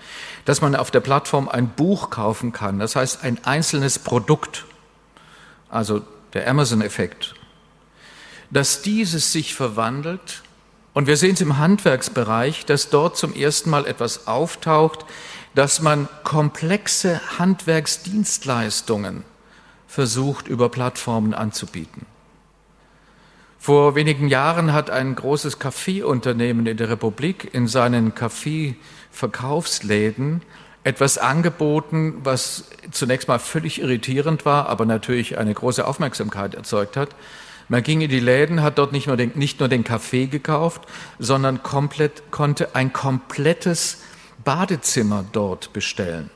dass 0.44 0.60
man 0.60 0.76
auf 0.76 0.90
der 0.90 1.00
Plattform 1.00 1.48
ein 1.48 1.68
Buch 1.68 2.10
kaufen 2.10 2.52
kann, 2.52 2.78
das 2.78 2.94
heißt 2.94 3.24
ein 3.24 3.44
einzelnes 3.44 3.98
Produkt, 3.98 4.64
also 5.68 6.02
der 6.32 6.48
Amazon-Effekt, 6.48 7.34
dass 8.50 8.82
dieses 8.82 9.32
sich 9.32 9.54
verwandelt. 9.54 10.42
Und 10.92 11.08
wir 11.08 11.16
sehen 11.16 11.34
es 11.34 11.40
im 11.40 11.58
Handwerksbereich, 11.58 12.66
dass 12.66 12.88
dort 12.88 13.16
zum 13.16 13.34
ersten 13.34 13.70
Mal 13.70 13.86
etwas 13.86 14.28
auftaucht, 14.28 15.04
dass 15.56 15.80
man 15.80 16.08
komplexe 16.22 17.20
Handwerksdienstleistungen 17.38 19.24
versucht, 19.94 20.48
über 20.48 20.70
Plattformen 20.70 21.34
anzubieten. 21.34 22.06
Vor 23.60 23.94
wenigen 23.94 24.26
Jahren 24.26 24.72
hat 24.72 24.90
ein 24.90 25.14
großes 25.14 25.60
Kaffeeunternehmen 25.60 26.66
in 26.66 26.76
der 26.76 26.90
Republik 26.90 27.54
in 27.54 27.68
seinen 27.68 28.16
Kaffeeverkaufsläden 28.16 30.42
etwas 30.82 31.16
angeboten, 31.16 32.14
was 32.24 32.64
zunächst 32.90 33.28
mal 33.28 33.38
völlig 33.38 33.80
irritierend 33.80 34.44
war, 34.44 34.68
aber 34.68 34.84
natürlich 34.84 35.38
eine 35.38 35.54
große 35.54 35.86
Aufmerksamkeit 35.86 36.56
erzeugt 36.56 36.96
hat. 36.96 37.10
Man 37.68 37.84
ging 37.84 38.00
in 38.00 38.10
die 38.10 38.18
Läden, 38.18 38.62
hat 38.62 38.78
dort 38.78 38.90
nicht 38.90 39.06
nur 39.06 39.16
den, 39.16 39.30
nicht 39.36 39.60
nur 39.60 39.68
den 39.68 39.84
Kaffee 39.84 40.26
gekauft, 40.26 40.82
sondern 41.20 41.62
komplett, 41.62 42.32
konnte 42.32 42.74
ein 42.74 42.92
komplettes 42.92 44.02
Badezimmer 44.44 45.24
dort 45.32 45.72
bestellen. 45.72 46.30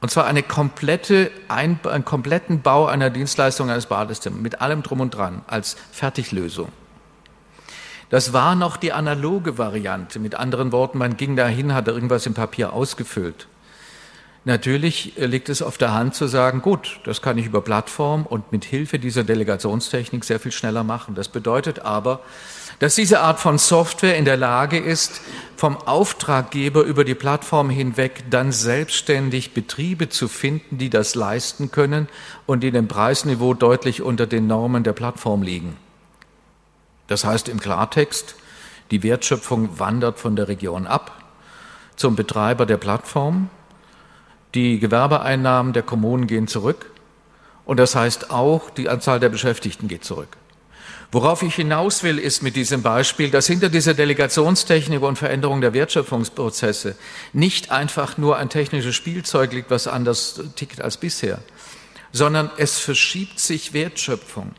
Und 0.00 0.10
zwar 0.10 0.26
eine 0.26 0.42
komplette, 0.42 1.30
ein, 1.48 1.80
einen 1.84 2.04
kompletten 2.04 2.62
Bau 2.62 2.86
einer 2.86 3.10
Dienstleistung 3.10 3.68
eines 3.70 3.86
Badezimmers 3.86 4.40
mit 4.40 4.60
allem 4.60 4.82
drum 4.82 5.00
und 5.00 5.10
dran 5.10 5.42
als 5.46 5.76
Fertiglösung. 5.90 6.68
Das 8.10 8.32
war 8.32 8.54
noch 8.54 8.76
die 8.76 8.92
analoge 8.92 9.58
Variante. 9.58 10.18
Mit 10.18 10.34
anderen 10.34 10.72
Worten, 10.72 10.98
man 10.98 11.16
ging 11.16 11.36
dahin, 11.36 11.74
hat 11.74 11.88
irgendwas 11.88 12.26
im 12.26 12.34
Papier 12.34 12.72
ausgefüllt. 12.72 13.48
Natürlich 14.44 15.12
liegt 15.16 15.50
es 15.50 15.60
auf 15.60 15.76
der 15.76 15.92
Hand 15.92 16.14
zu 16.14 16.26
sagen, 16.26 16.62
gut, 16.62 17.00
das 17.04 17.20
kann 17.20 17.36
ich 17.36 17.44
über 17.44 17.60
Plattform 17.60 18.24
und 18.24 18.50
mit 18.50 18.64
Hilfe 18.64 18.98
dieser 18.98 19.24
Delegationstechnik 19.24 20.24
sehr 20.24 20.40
viel 20.40 20.52
schneller 20.52 20.84
machen. 20.84 21.14
Das 21.14 21.28
bedeutet 21.28 21.80
aber, 21.80 22.20
dass 22.78 22.94
diese 22.94 23.20
Art 23.20 23.40
von 23.40 23.58
Software 23.58 24.16
in 24.16 24.24
der 24.24 24.36
Lage 24.36 24.78
ist, 24.78 25.20
vom 25.56 25.76
Auftraggeber 25.76 26.82
über 26.82 27.04
die 27.04 27.16
Plattform 27.16 27.70
hinweg 27.70 28.24
dann 28.30 28.52
selbstständig 28.52 29.52
Betriebe 29.52 30.08
zu 30.08 30.28
finden, 30.28 30.78
die 30.78 30.88
das 30.88 31.16
leisten 31.16 31.72
können 31.72 32.08
und 32.46 32.60
die 32.60 32.70
dem 32.70 32.86
Preisniveau 32.86 33.54
deutlich 33.54 34.02
unter 34.02 34.26
den 34.26 34.46
Normen 34.46 34.84
der 34.84 34.92
Plattform 34.92 35.42
liegen. 35.42 35.76
Das 37.08 37.24
heißt 37.24 37.48
im 37.48 37.58
Klartext, 37.58 38.36
die 38.92 39.02
Wertschöpfung 39.02 39.80
wandert 39.80 40.20
von 40.20 40.36
der 40.36 40.48
Region 40.48 40.86
ab 40.86 41.24
zum 41.96 42.14
Betreiber 42.14 42.64
der 42.64 42.76
Plattform, 42.76 43.50
die 44.54 44.78
Gewerbeeinnahmen 44.78 45.72
der 45.72 45.82
Kommunen 45.82 46.28
gehen 46.28 46.46
zurück 46.46 46.92
und 47.64 47.78
das 47.78 47.96
heißt 47.96 48.30
auch, 48.30 48.70
die 48.70 48.88
Anzahl 48.88 49.18
der 49.18 49.28
Beschäftigten 49.28 49.88
geht 49.88 50.04
zurück. 50.04 50.36
Worauf 51.10 51.42
ich 51.42 51.54
hinaus 51.54 52.02
will, 52.02 52.18
ist 52.18 52.42
mit 52.42 52.54
diesem 52.54 52.82
Beispiel, 52.82 53.30
dass 53.30 53.46
hinter 53.46 53.70
dieser 53.70 53.94
Delegationstechnik 53.94 55.00
und 55.00 55.16
Veränderung 55.16 55.62
der 55.62 55.72
Wertschöpfungsprozesse 55.72 56.96
nicht 57.32 57.70
einfach 57.70 58.18
nur 58.18 58.36
ein 58.36 58.50
technisches 58.50 58.94
Spielzeug 58.94 59.52
liegt, 59.52 59.70
was 59.70 59.86
anders 59.86 60.42
tickt 60.54 60.82
als 60.82 60.98
bisher, 60.98 61.38
sondern 62.12 62.50
es 62.58 62.78
verschiebt 62.78 63.40
sich 63.40 63.72
Wertschöpfung. 63.72 64.52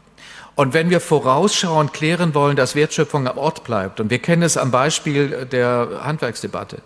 Und 0.55 0.73
wenn 0.73 0.89
wir 0.89 0.99
vorausschauend 1.01 1.93
klären 1.93 2.33
wollen, 2.33 2.55
dass 2.55 2.73
Wertschöpfung 2.73 3.27
am 3.27 3.37
Ort 3.37 3.63
bleibt, 3.63 3.99
und 3.99 4.09
wir 4.09 4.19
kennen 4.19 4.41
es 4.41 4.57
am 4.57 4.71
Beispiel 4.71 5.45
der 5.45 6.01
Handwerksdebatte, 6.03 6.81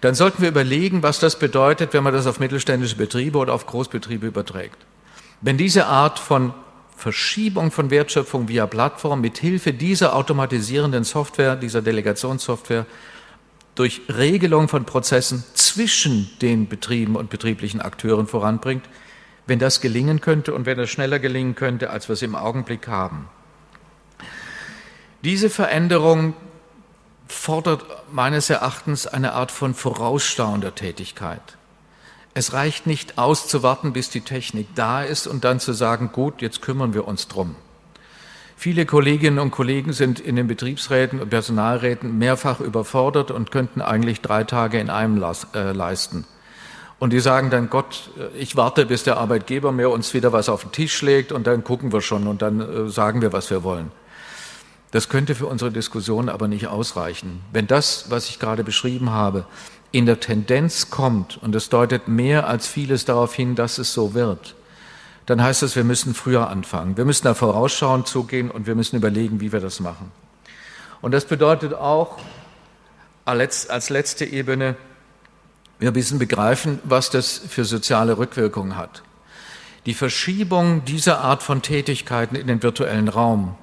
dann 0.00 0.14
sollten 0.14 0.40
wir 0.40 0.48
überlegen, 0.48 1.02
was 1.02 1.18
das 1.18 1.36
bedeutet, 1.36 1.92
wenn 1.92 2.04
man 2.04 2.14
das 2.14 2.28
auf 2.28 2.38
mittelständische 2.38 2.96
Betriebe 2.96 3.38
oder 3.38 3.52
auf 3.54 3.66
Großbetriebe 3.66 4.28
überträgt. 4.28 4.78
Wenn 5.40 5.58
diese 5.58 5.86
Art 5.86 6.18
von 6.18 6.54
Verschiebung 7.00 7.70
von 7.70 7.90
Wertschöpfung 7.90 8.48
via 8.48 8.66
Plattform 8.66 9.22
mit 9.22 9.38
Hilfe 9.38 9.72
dieser 9.72 10.14
automatisierenden 10.14 11.04
Software, 11.04 11.56
dieser 11.56 11.80
Delegationssoftware 11.80 12.84
durch 13.74 14.02
Regelung 14.08 14.68
von 14.68 14.84
Prozessen 14.84 15.42
zwischen 15.54 16.30
den 16.42 16.68
Betrieben 16.68 17.16
und 17.16 17.30
betrieblichen 17.30 17.80
Akteuren 17.80 18.26
voranbringt, 18.26 18.84
wenn 19.46 19.58
das 19.58 19.80
gelingen 19.80 20.20
könnte 20.20 20.52
und 20.52 20.66
wenn 20.66 20.76
das 20.76 20.90
schneller 20.90 21.18
gelingen 21.18 21.54
könnte, 21.54 21.88
als 21.88 22.08
wir 22.08 22.12
es 22.12 22.22
im 22.22 22.34
Augenblick 22.34 22.86
haben. 22.86 23.30
Diese 25.24 25.48
Veränderung 25.48 26.34
fordert 27.26 27.84
meines 28.12 28.50
Erachtens 28.50 29.06
eine 29.06 29.32
Art 29.32 29.50
von 29.50 29.72
vorausschauender 29.72 30.74
Tätigkeit. 30.74 31.56
Es 32.32 32.52
reicht 32.52 32.86
nicht 32.86 33.18
aus 33.18 33.48
zu 33.48 33.62
warten, 33.62 33.92
bis 33.92 34.08
die 34.08 34.20
Technik 34.20 34.68
da 34.74 35.02
ist 35.02 35.26
und 35.26 35.44
dann 35.44 35.58
zu 35.58 35.72
sagen, 35.72 36.10
gut, 36.12 36.42
jetzt 36.42 36.62
kümmern 36.62 36.94
wir 36.94 37.08
uns 37.08 37.26
drum. 37.26 37.56
Viele 38.56 38.86
Kolleginnen 38.86 39.38
und 39.38 39.50
Kollegen 39.50 39.92
sind 39.92 40.20
in 40.20 40.36
den 40.36 40.46
Betriebsräten 40.46 41.20
und 41.20 41.30
Personalräten 41.30 42.18
mehrfach 42.18 42.60
überfordert 42.60 43.30
und 43.30 43.50
könnten 43.50 43.80
eigentlich 43.80 44.20
drei 44.20 44.44
Tage 44.44 44.78
in 44.78 44.90
einem 44.90 45.24
äh, 45.54 45.72
leisten. 45.72 46.26
Und 46.98 47.14
die 47.14 47.20
sagen 47.20 47.48
dann, 47.48 47.70
Gott, 47.70 48.10
ich 48.38 48.56
warte, 48.56 48.84
bis 48.84 49.02
der 49.02 49.16
Arbeitgeber 49.16 49.72
mir 49.72 49.88
uns 49.88 50.12
wieder 50.12 50.34
was 50.34 50.50
auf 50.50 50.62
den 50.62 50.72
Tisch 50.72 51.00
legt 51.00 51.32
und 51.32 51.46
dann 51.46 51.64
gucken 51.64 51.92
wir 51.94 52.02
schon 52.02 52.26
und 52.26 52.42
dann 52.42 52.60
äh, 52.60 52.90
sagen 52.90 53.22
wir, 53.22 53.32
was 53.32 53.48
wir 53.48 53.64
wollen. 53.64 53.90
Das 54.90 55.08
könnte 55.08 55.34
für 55.34 55.46
unsere 55.46 55.70
Diskussion 55.70 56.28
aber 56.28 56.46
nicht 56.46 56.66
ausreichen. 56.66 57.40
Wenn 57.52 57.66
das, 57.66 58.10
was 58.10 58.28
ich 58.28 58.38
gerade 58.38 58.62
beschrieben 58.62 59.10
habe, 59.10 59.46
in 59.92 60.06
der 60.06 60.20
Tendenz 60.20 60.90
kommt, 60.90 61.38
und 61.42 61.54
es 61.54 61.68
deutet 61.68 62.08
mehr 62.08 62.46
als 62.46 62.66
vieles 62.66 63.04
darauf 63.04 63.34
hin, 63.34 63.54
dass 63.54 63.78
es 63.78 63.92
so 63.92 64.14
wird, 64.14 64.54
dann 65.26 65.42
heißt 65.42 65.62
das, 65.62 65.76
wir 65.76 65.84
müssen 65.84 66.14
früher 66.14 66.48
anfangen. 66.48 66.96
Wir 66.96 67.04
müssen 67.04 67.24
da 67.24 67.34
vorausschauend 67.34 68.08
zugehen 68.08 68.50
und 68.50 68.66
wir 68.66 68.74
müssen 68.74 68.96
überlegen, 68.96 69.40
wie 69.40 69.52
wir 69.52 69.60
das 69.60 69.80
machen. 69.80 70.10
Und 71.02 71.12
das 71.12 71.24
bedeutet 71.24 71.74
auch 71.74 72.18
als 73.24 73.90
letzte 73.90 74.24
Ebene, 74.24 74.76
wir 75.78 75.92
müssen 75.92 76.18
begreifen, 76.18 76.80
was 76.84 77.10
das 77.10 77.38
für 77.38 77.64
soziale 77.64 78.18
Rückwirkungen 78.18 78.76
hat. 78.76 79.02
Die 79.86 79.94
Verschiebung 79.94 80.84
dieser 80.84 81.20
Art 81.20 81.42
von 81.42 81.62
Tätigkeiten 81.62 82.34
in 82.34 82.46
den 82.46 82.62
virtuellen 82.62 83.08
Raum 83.08 83.54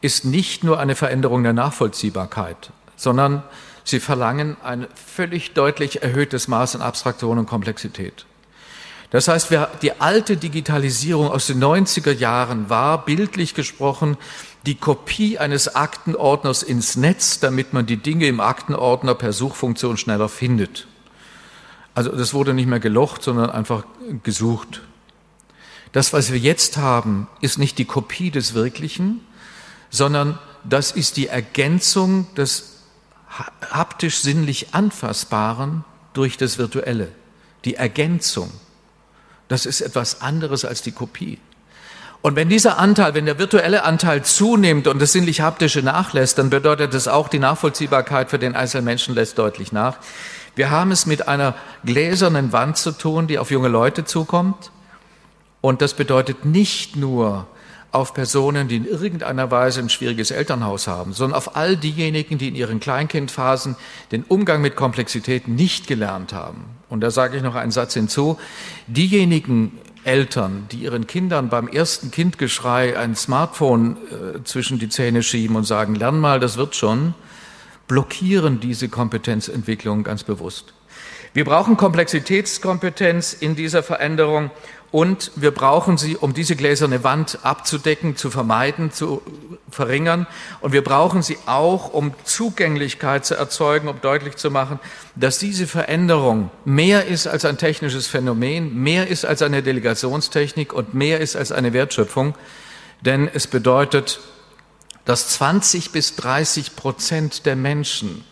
ist 0.00 0.24
nicht 0.24 0.64
nur 0.64 0.80
eine 0.80 0.96
Veränderung 0.96 1.42
der 1.42 1.52
Nachvollziehbarkeit, 1.52 2.72
sondern 2.96 3.42
sie 3.90 4.00
verlangen 4.00 4.56
ein 4.62 4.86
völlig 4.94 5.52
deutlich 5.52 6.02
erhöhtes 6.02 6.48
Maß 6.48 6.76
an 6.76 6.82
Abstraktion 6.82 7.38
und 7.38 7.46
Komplexität. 7.46 8.26
Das 9.10 9.26
heißt, 9.26 9.48
die 9.82 10.00
alte 10.00 10.36
Digitalisierung 10.36 11.28
aus 11.28 11.48
den 11.48 11.62
90er 11.62 12.12
Jahren 12.12 12.70
war 12.70 13.04
bildlich 13.04 13.54
gesprochen 13.54 14.16
die 14.66 14.76
Kopie 14.76 15.38
eines 15.38 15.74
Aktenordners 15.74 16.62
ins 16.62 16.96
Netz, 16.96 17.40
damit 17.40 17.72
man 17.72 17.86
die 17.86 17.96
Dinge 17.96 18.26
im 18.26 18.40
Aktenordner 18.40 19.14
per 19.14 19.32
Suchfunktion 19.32 19.96
schneller 19.96 20.28
findet. 20.28 20.86
Also 21.94 22.14
das 22.14 22.34
wurde 22.34 22.54
nicht 22.54 22.68
mehr 22.68 22.78
gelocht, 22.78 23.22
sondern 23.22 23.50
einfach 23.50 23.84
gesucht. 24.22 24.82
Das, 25.92 26.12
was 26.12 26.30
wir 26.30 26.38
jetzt 26.38 26.76
haben, 26.76 27.26
ist 27.40 27.58
nicht 27.58 27.78
die 27.78 27.84
Kopie 27.84 28.30
des 28.30 28.54
Wirklichen, 28.54 29.20
sondern 29.90 30.38
das 30.62 30.92
ist 30.92 31.16
die 31.16 31.26
Ergänzung 31.26 32.32
des 32.36 32.69
haptisch-sinnlich 33.30 34.74
Anfassbaren 34.74 35.84
durch 36.12 36.36
das 36.36 36.58
Virtuelle. 36.58 37.08
Die 37.64 37.74
Ergänzung. 37.74 38.50
Das 39.48 39.66
ist 39.66 39.80
etwas 39.80 40.22
anderes 40.22 40.64
als 40.64 40.82
die 40.82 40.92
Kopie. 40.92 41.38
Und 42.22 42.36
wenn 42.36 42.50
dieser 42.50 42.78
Anteil, 42.78 43.14
wenn 43.14 43.24
der 43.24 43.38
virtuelle 43.38 43.82
Anteil 43.84 44.22
zunimmt 44.22 44.86
und 44.86 45.00
das 45.00 45.12
sinnlich-haptische 45.12 45.82
nachlässt, 45.82 46.38
dann 46.38 46.50
bedeutet 46.50 46.92
das 46.92 47.08
auch, 47.08 47.28
die 47.28 47.38
Nachvollziehbarkeit 47.38 48.28
für 48.28 48.38
den 48.38 48.54
einzelnen 48.54 48.84
Menschen 48.84 49.14
lässt 49.14 49.38
deutlich 49.38 49.72
nach. 49.72 49.96
Wir 50.54 50.70
haben 50.70 50.90
es 50.90 51.06
mit 51.06 51.28
einer 51.28 51.54
gläsernen 51.84 52.52
Wand 52.52 52.76
zu 52.76 52.92
tun, 52.92 53.26
die 53.26 53.38
auf 53.38 53.50
junge 53.50 53.68
Leute 53.68 54.04
zukommt. 54.04 54.70
Und 55.62 55.80
das 55.80 55.94
bedeutet 55.94 56.44
nicht 56.44 56.96
nur, 56.96 57.46
auf 57.92 58.14
Personen, 58.14 58.68
die 58.68 58.76
in 58.76 58.84
irgendeiner 58.84 59.50
Weise 59.50 59.80
ein 59.80 59.88
schwieriges 59.88 60.30
Elternhaus 60.30 60.86
haben, 60.86 61.12
sondern 61.12 61.36
auf 61.36 61.56
all 61.56 61.76
diejenigen, 61.76 62.38
die 62.38 62.48
in 62.48 62.54
ihren 62.54 62.80
Kleinkindphasen 62.80 63.76
den 64.12 64.22
Umgang 64.24 64.60
mit 64.60 64.76
Komplexität 64.76 65.48
nicht 65.48 65.86
gelernt 65.86 66.32
haben. 66.32 66.66
Und 66.88 67.00
da 67.00 67.10
sage 67.10 67.36
ich 67.36 67.42
noch 67.42 67.56
einen 67.56 67.72
Satz 67.72 67.94
hinzu. 67.94 68.38
Diejenigen 68.86 69.78
Eltern, 70.04 70.66
die 70.70 70.78
ihren 70.78 71.06
Kindern 71.06 71.48
beim 71.48 71.68
ersten 71.68 72.10
Kindgeschrei 72.10 72.96
ein 72.96 73.14
Smartphone 73.14 73.96
äh, 73.96 74.44
zwischen 74.44 74.78
die 74.78 74.88
Zähne 74.88 75.22
schieben 75.22 75.56
und 75.56 75.64
sagen, 75.64 75.94
lern 75.94 76.18
mal, 76.18 76.40
das 76.40 76.56
wird 76.56 76.74
schon, 76.74 77.14
blockieren 77.86 78.60
diese 78.60 78.88
Kompetenzentwicklung 78.88 80.04
ganz 80.04 80.24
bewusst. 80.24 80.72
Wir 81.32 81.44
brauchen 81.44 81.76
Komplexitätskompetenz 81.76 83.34
in 83.34 83.54
dieser 83.54 83.82
Veränderung 83.82 84.50
und 84.92 85.30
wir 85.36 85.52
brauchen 85.52 85.98
sie, 85.98 86.16
um 86.16 86.34
diese 86.34 86.56
gläserne 86.56 87.04
Wand 87.04 87.38
abzudecken, 87.42 88.16
zu 88.16 88.28
vermeiden, 88.28 88.90
zu 88.90 89.22
verringern. 89.70 90.26
Und 90.60 90.72
wir 90.72 90.82
brauchen 90.82 91.22
sie 91.22 91.38
auch, 91.46 91.92
um 91.92 92.12
Zugänglichkeit 92.24 93.24
zu 93.24 93.36
erzeugen, 93.36 93.86
um 93.86 94.00
deutlich 94.00 94.34
zu 94.36 94.50
machen, 94.50 94.80
dass 95.14 95.38
diese 95.38 95.68
Veränderung 95.68 96.50
mehr 96.64 97.06
ist 97.06 97.28
als 97.28 97.44
ein 97.44 97.56
technisches 97.56 98.08
Phänomen, 98.08 98.74
mehr 98.82 99.06
ist 99.06 99.24
als 99.24 99.42
eine 99.42 99.62
Delegationstechnik 99.62 100.72
und 100.72 100.92
mehr 100.92 101.20
ist 101.20 101.36
als 101.36 101.52
eine 101.52 101.72
Wertschöpfung. 101.72 102.34
Denn 103.00 103.30
es 103.32 103.46
bedeutet, 103.46 104.18
dass 105.04 105.28
20 105.28 105.92
bis 105.92 106.16
30 106.16 106.74
Prozent 106.74 107.46
der 107.46 107.54
Menschen 107.54 108.24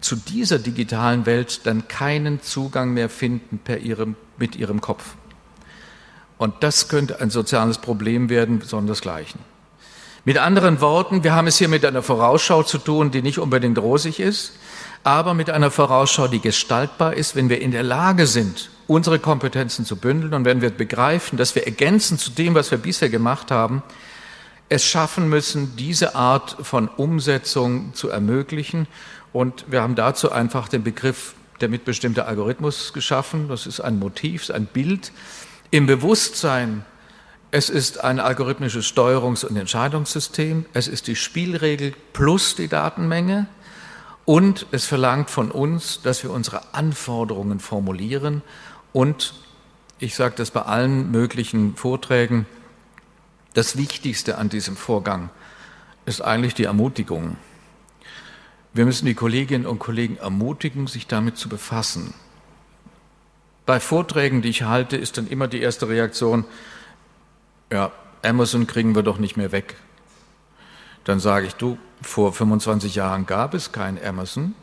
zu 0.00 0.16
dieser 0.16 0.58
digitalen 0.58 1.26
Welt 1.26 1.60
dann 1.64 1.86
keinen 1.86 2.42
Zugang 2.42 2.92
mehr 2.92 3.08
finden 3.08 3.58
per 3.58 3.78
ihrem, 3.78 4.16
mit 4.36 4.56
ihrem 4.56 4.80
Kopf. 4.80 5.14
Und 6.38 6.54
das 6.60 6.88
könnte 6.88 7.20
ein 7.20 7.30
soziales 7.30 7.78
Problem 7.78 8.28
werden, 8.28 8.60
sondersgleichen. 8.60 9.40
Mit 10.24 10.38
anderen 10.38 10.80
Worten, 10.80 11.22
wir 11.22 11.34
haben 11.34 11.46
es 11.46 11.56
hier 11.56 11.68
mit 11.68 11.84
einer 11.84 12.02
Vorausschau 12.02 12.64
zu 12.64 12.78
tun, 12.78 13.10
die 13.10 13.22
nicht 13.22 13.38
unbedingt 13.38 13.78
rosig 13.78 14.18
ist, 14.18 14.54
aber 15.04 15.34
mit 15.34 15.50
einer 15.50 15.70
Vorausschau, 15.70 16.26
die 16.26 16.40
gestaltbar 16.40 17.14
ist, 17.14 17.36
wenn 17.36 17.48
wir 17.48 17.60
in 17.60 17.70
der 17.70 17.84
Lage 17.84 18.26
sind, 18.26 18.70
unsere 18.88 19.20
Kompetenzen 19.20 19.84
zu 19.84 19.96
bündeln 19.96 20.34
und 20.34 20.44
wenn 20.44 20.60
wir 20.60 20.70
begreifen, 20.70 21.38
dass 21.38 21.54
wir 21.54 21.64
ergänzend 21.64 22.20
zu 22.20 22.32
dem, 22.32 22.56
was 22.56 22.72
wir 22.72 22.78
bisher 22.78 23.08
gemacht 23.08 23.52
haben, 23.52 23.84
es 24.68 24.84
schaffen 24.84 25.28
müssen, 25.28 25.76
diese 25.76 26.16
Art 26.16 26.56
von 26.60 26.88
Umsetzung 26.88 27.94
zu 27.94 28.08
ermöglichen. 28.08 28.88
Und 29.32 29.64
wir 29.68 29.82
haben 29.82 29.94
dazu 29.94 30.32
einfach 30.32 30.68
den 30.68 30.82
Begriff 30.82 31.34
der 31.60 31.68
mitbestimmte 31.68 32.26
Algorithmus 32.26 32.92
geschaffen. 32.92 33.48
Das 33.48 33.66
ist 33.66 33.80
ein 33.80 33.98
Motiv, 33.98 34.50
ein 34.50 34.66
Bild, 34.66 35.12
im 35.76 35.84
Bewusstsein, 35.84 36.86
es 37.50 37.68
ist 37.68 38.02
ein 38.02 38.18
algorithmisches 38.18 38.86
Steuerungs- 38.86 39.44
und 39.44 39.58
Entscheidungssystem, 39.58 40.64
es 40.72 40.88
ist 40.88 41.06
die 41.06 41.16
Spielregel 41.16 41.92
plus 42.14 42.56
die 42.56 42.68
Datenmenge 42.68 43.46
und 44.24 44.64
es 44.70 44.86
verlangt 44.86 45.28
von 45.28 45.50
uns, 45.50 46.00
dass 46.00 46.22
wir 46.22 46.30
unsere 46.30 46.72
Anforderungen 46.72 47.60
formulieren 47.60 48.40
und 48.94 49.34
ich 49.98 50.14
sage 50.14 50.34
das 50.38 50.50
bei 50.50 50.62
allen 50.62 51.10
möglichen 51.10 51.76
Vorträgen, 51.76 52.46
das 53.52 53.76
Wichtigste 53.76 54.38
an 54.38 54.48
diesem 54.48 54.76
Vorgang 54.76 55.28
ist 56.06 56.22
eigentlich 56.22 56.54
die 56.54 56.64
Ermutigung. 56.64 57.36
Wir 58.72 58.86
müssen 58.86 59.04
die 59.04 59.14
Kolleginnen 59.14 59.66
und 59.66 59.78
Kollegen 59.78 60.16
ermutigen, 60.16 60.86
sich 60.86 61.06
damit 61.06 61.36
zu 61.36 61.50
befassen. 61.50 62.14
Bei 63.66 63.80
Vorträgen, 63.80 64.42
die 64.42 64.48
ich 64.48 64.62
halte, 64.62 64.96
ist 64.96 65.18
dann 65.18 65.26
immer 65.26 65.48
die 65.48 65.60
erste 65.60 65.88
Reaktion, 65.88 66.44
ja, 67.72 67.90
Amazon 68.22 68.66
kriegen 68.66 68.94
wir 68.94 69.02
doch 69.02 69.18
nicht 69.18 69.36
mehr 69.36 69.52
weg. 69.52 69.74
Dann 71.04 71.20
sage 71.20 71.46
ich, 71.46 71.54
du, 71.54 71.76
vor 72.00 72.32
25 72.32 72.94
Jahren 72.94 73.26
gab 73.26 73.54
es 73.54 73.72
kein 73.72 74.02
Amazon. 74.02 74.54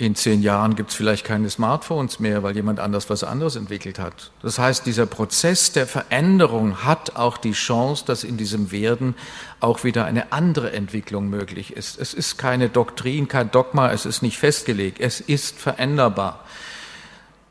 In 0.00 0.14
zehn 0.14 0.42
Jahren 0.42 0.76
gibt 0.76 0.90
es 0.90 0.96
vielleicht 0.96 1.26
keine 1.26 1.50
Smartphones 1.50 2.20
mehr, 2.20 2.44
weil 2.44 2.54
jemand 2.54 2.78
anders 2.78 3.10
was 3.10 3.24
anderes 3.24 3.56
entwickelt 3.56 3.98
hat. 3.98 4.30
Das 4.42 4.60
heißt, 4.60 4.86
dieser 4.86 5.06
Prozess 5.06 5.72
der 5.72 5.88
Veränderung 5.88 6.84
hat 6.84 7.16
auch 7.16 7.36
die 7.36 7.50
Chance, 7.50 8.04
dass 8.06 8.22
in 8.22 8.36
diesem 8.36 8.70
Werden 8.70 9.16
auch 9.58 9.82
wieder 9.82 10.04
eine 10.04 10.30
andere 10.30 10.72
Entwicklung 10.72 11.28
möglich 11.28 11.76
ist. 11.76 11.98
Es 11.98 12.14
ist 12.14 12.38
keine 12.38 12.68
Doktrin, 12.68 13.26
kein 13.26 13.50
Dogma, 13.50 13.90
es 13.90 14.06
ist 14.06 14.22
nicht 14.22 14.38
festgelegt, 14.38 15.00
es 15.00 15.20
ist 15.20 15.58
veränderbar. 15.58 16.44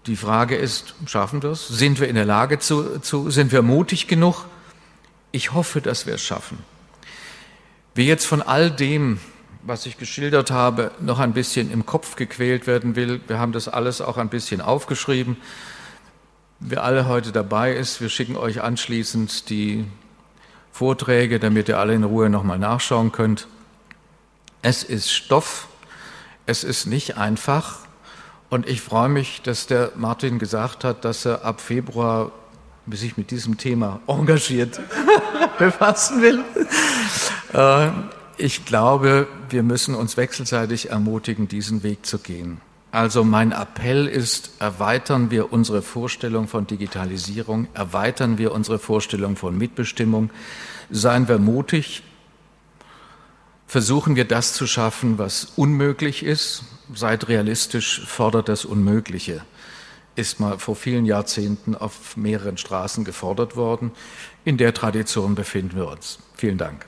Die 0.08 0.16
Frage 0.16 0.55
ist, 0.55 0.95
schaffen 1.05 1.43
wir 1.43 1.51
es? 1.51 1.68
Sind 1.68 1.99
wir 1.99 2.08
in 2.08 2.16
der 2.16 2.24
Lage 2.24 2.60
zu, 2.60 2.99
zu 2.99 3.30
sind 3.30 3.51
wir 3.51 3.62
mutig 3.62 4.08
genug? 4.08 4.45
Ich 5.34 5.51
hoffe, 5.51 5.82
dass 5.82 6.05
wir 6.05 6.14
es 6.14 6.24
schaffen. 6.24 6.60
Wie 7.93 8.08
jetzt 8.08 8.26
von 8.26 8.41
all 8.41 8.72
dem, 8.72 9.20
was 9.64 9.86
ich 9.86 9.97
geschildert 9.97 10.49
habe, 10.49 10.91
noch 11.01 11.20
ein 11.20 11.34
bisschen 11.34 11.70
im 11.70 11.86
Kopf 11.86 12.16
gequält 12.16 12.68
werden 12.68 12.95
will, 12.95 13.20
wir 13.28 13.38
haben 13.38 13.51
das 13.51 13.68
alles 13.68 13.99
auch 13.99 14.16
ein 14.16 14.30
bisschen 14.30 14.62
aufgeschrieben. 14.62 15.36
Wer 16.62 16.86
alle 16.86 17.10
heute 17.10 17.34
dabei 17.34 17.74
ist, 17.74 17.99
wir 17.99 18.08
schicken 18.08 18.38
euch 18.38 18.62
anschließend 18.62 19.49
die 19.49 19.84
Vorträge, 20.72 21.38
damit 21.38 21.68
ihr 21.68 21.80
alle 21.80 21.95
in 21.95 22.05
Ruhe 22.05 22.30
nochmal 22.30 22.60
nachschauen 22.60 23.12
könnt. 23.12 23.47
Es 24.62 24.84
ist 24.84 25.12
Stoff, 25.12 25.68
es 26.45 26.64
ist 26.64 26.86
nicht 26.86 27.18
einfach, 27.18 27.87
und 28.50 28.68
ich 28.68 28.82
freue 28.82 29.10
mich, 29.10 29.41
dass 29.41 29.68
der 29.68 29.91
Martin 29.95 30.39
gesagt 30.39 30.84
hat, 30.84 31.04
dass 31.04 31.26
er 31.26 31.43
ab 31.43 31.62
Februar 31.62 32.32
sich 32.89 33.18
mit 33.18 33.32
diesem 33.32 33.58
Thema 33.58 34.00
engagiert 34.08 34.80
befassen 35.60 36.22
will. 36.22 36.43
Äh, 37.54 37.89
ich 38.38 38.66
glaube, 38.66 39.28
wir 39.50 39.64
müssen 39.64 39.95
uns 39.95 40.16
wechselseitig 40.16 40.91
ermutigen, 40.91 41.48
diesen 41.48 41.84
Weg 41.84 42.06
zu 42.06 42.20
gehen. 42.20 42.62
Also 42.91 43.24
mein 43.24 43.52
Appell 43.52 44.08
ist, 44.08 44.52
erweitern 44.60 45.30
wir 45.30 45.52
unsere 45.52 45.82
Vorstellung 45.82 46.48
von 46.48 46.68
Digitalisierung, 46.68 47.68
erweitern 47.74 48.38
wir 48.38 48.54
unsere 48.54 48.80
Vorstellung 48.80 49.36
von 49.36 49.58
Mitbestimmung, 49.58 50.30
seien 50.89 51.28
wir 51.28 51.38
mutig, 51.38 52.04
versuchen 53.68 54.15
wir 54.15 54.26
das 54.26 54.53
zu 54.53 54.65
schaffen, 54.65 55.18
was 55.18 55.49
unmöglich 55.55 56.24
ist, 56.24 56.63
seid 56.93 57.28
realistisch, 57.28 58.05
fordert 58.07 58.49
das 58.49 58.65
Unmögliche. 58.65 59.43
ist 60.15 60.39
mal 60.39 60.57
vor 60.57 60.76
vielen 60.76 61.05
Jahrzehnten 61.05 61.76
auf 61.76 62.18
mehreren 62.18 62.57
Straßen 62.57 63.03
gefordert 63.03 63.55
worden. 63.55 63.91
In 64.45 64.57
der 64.57 64.74
Tradition 64.74 65.36
befinden 65.36 65.76
wir 65.76 65.88
uns. 65.88 66.18
Vielen 66.36 66.57
Dank. 66.57 66.88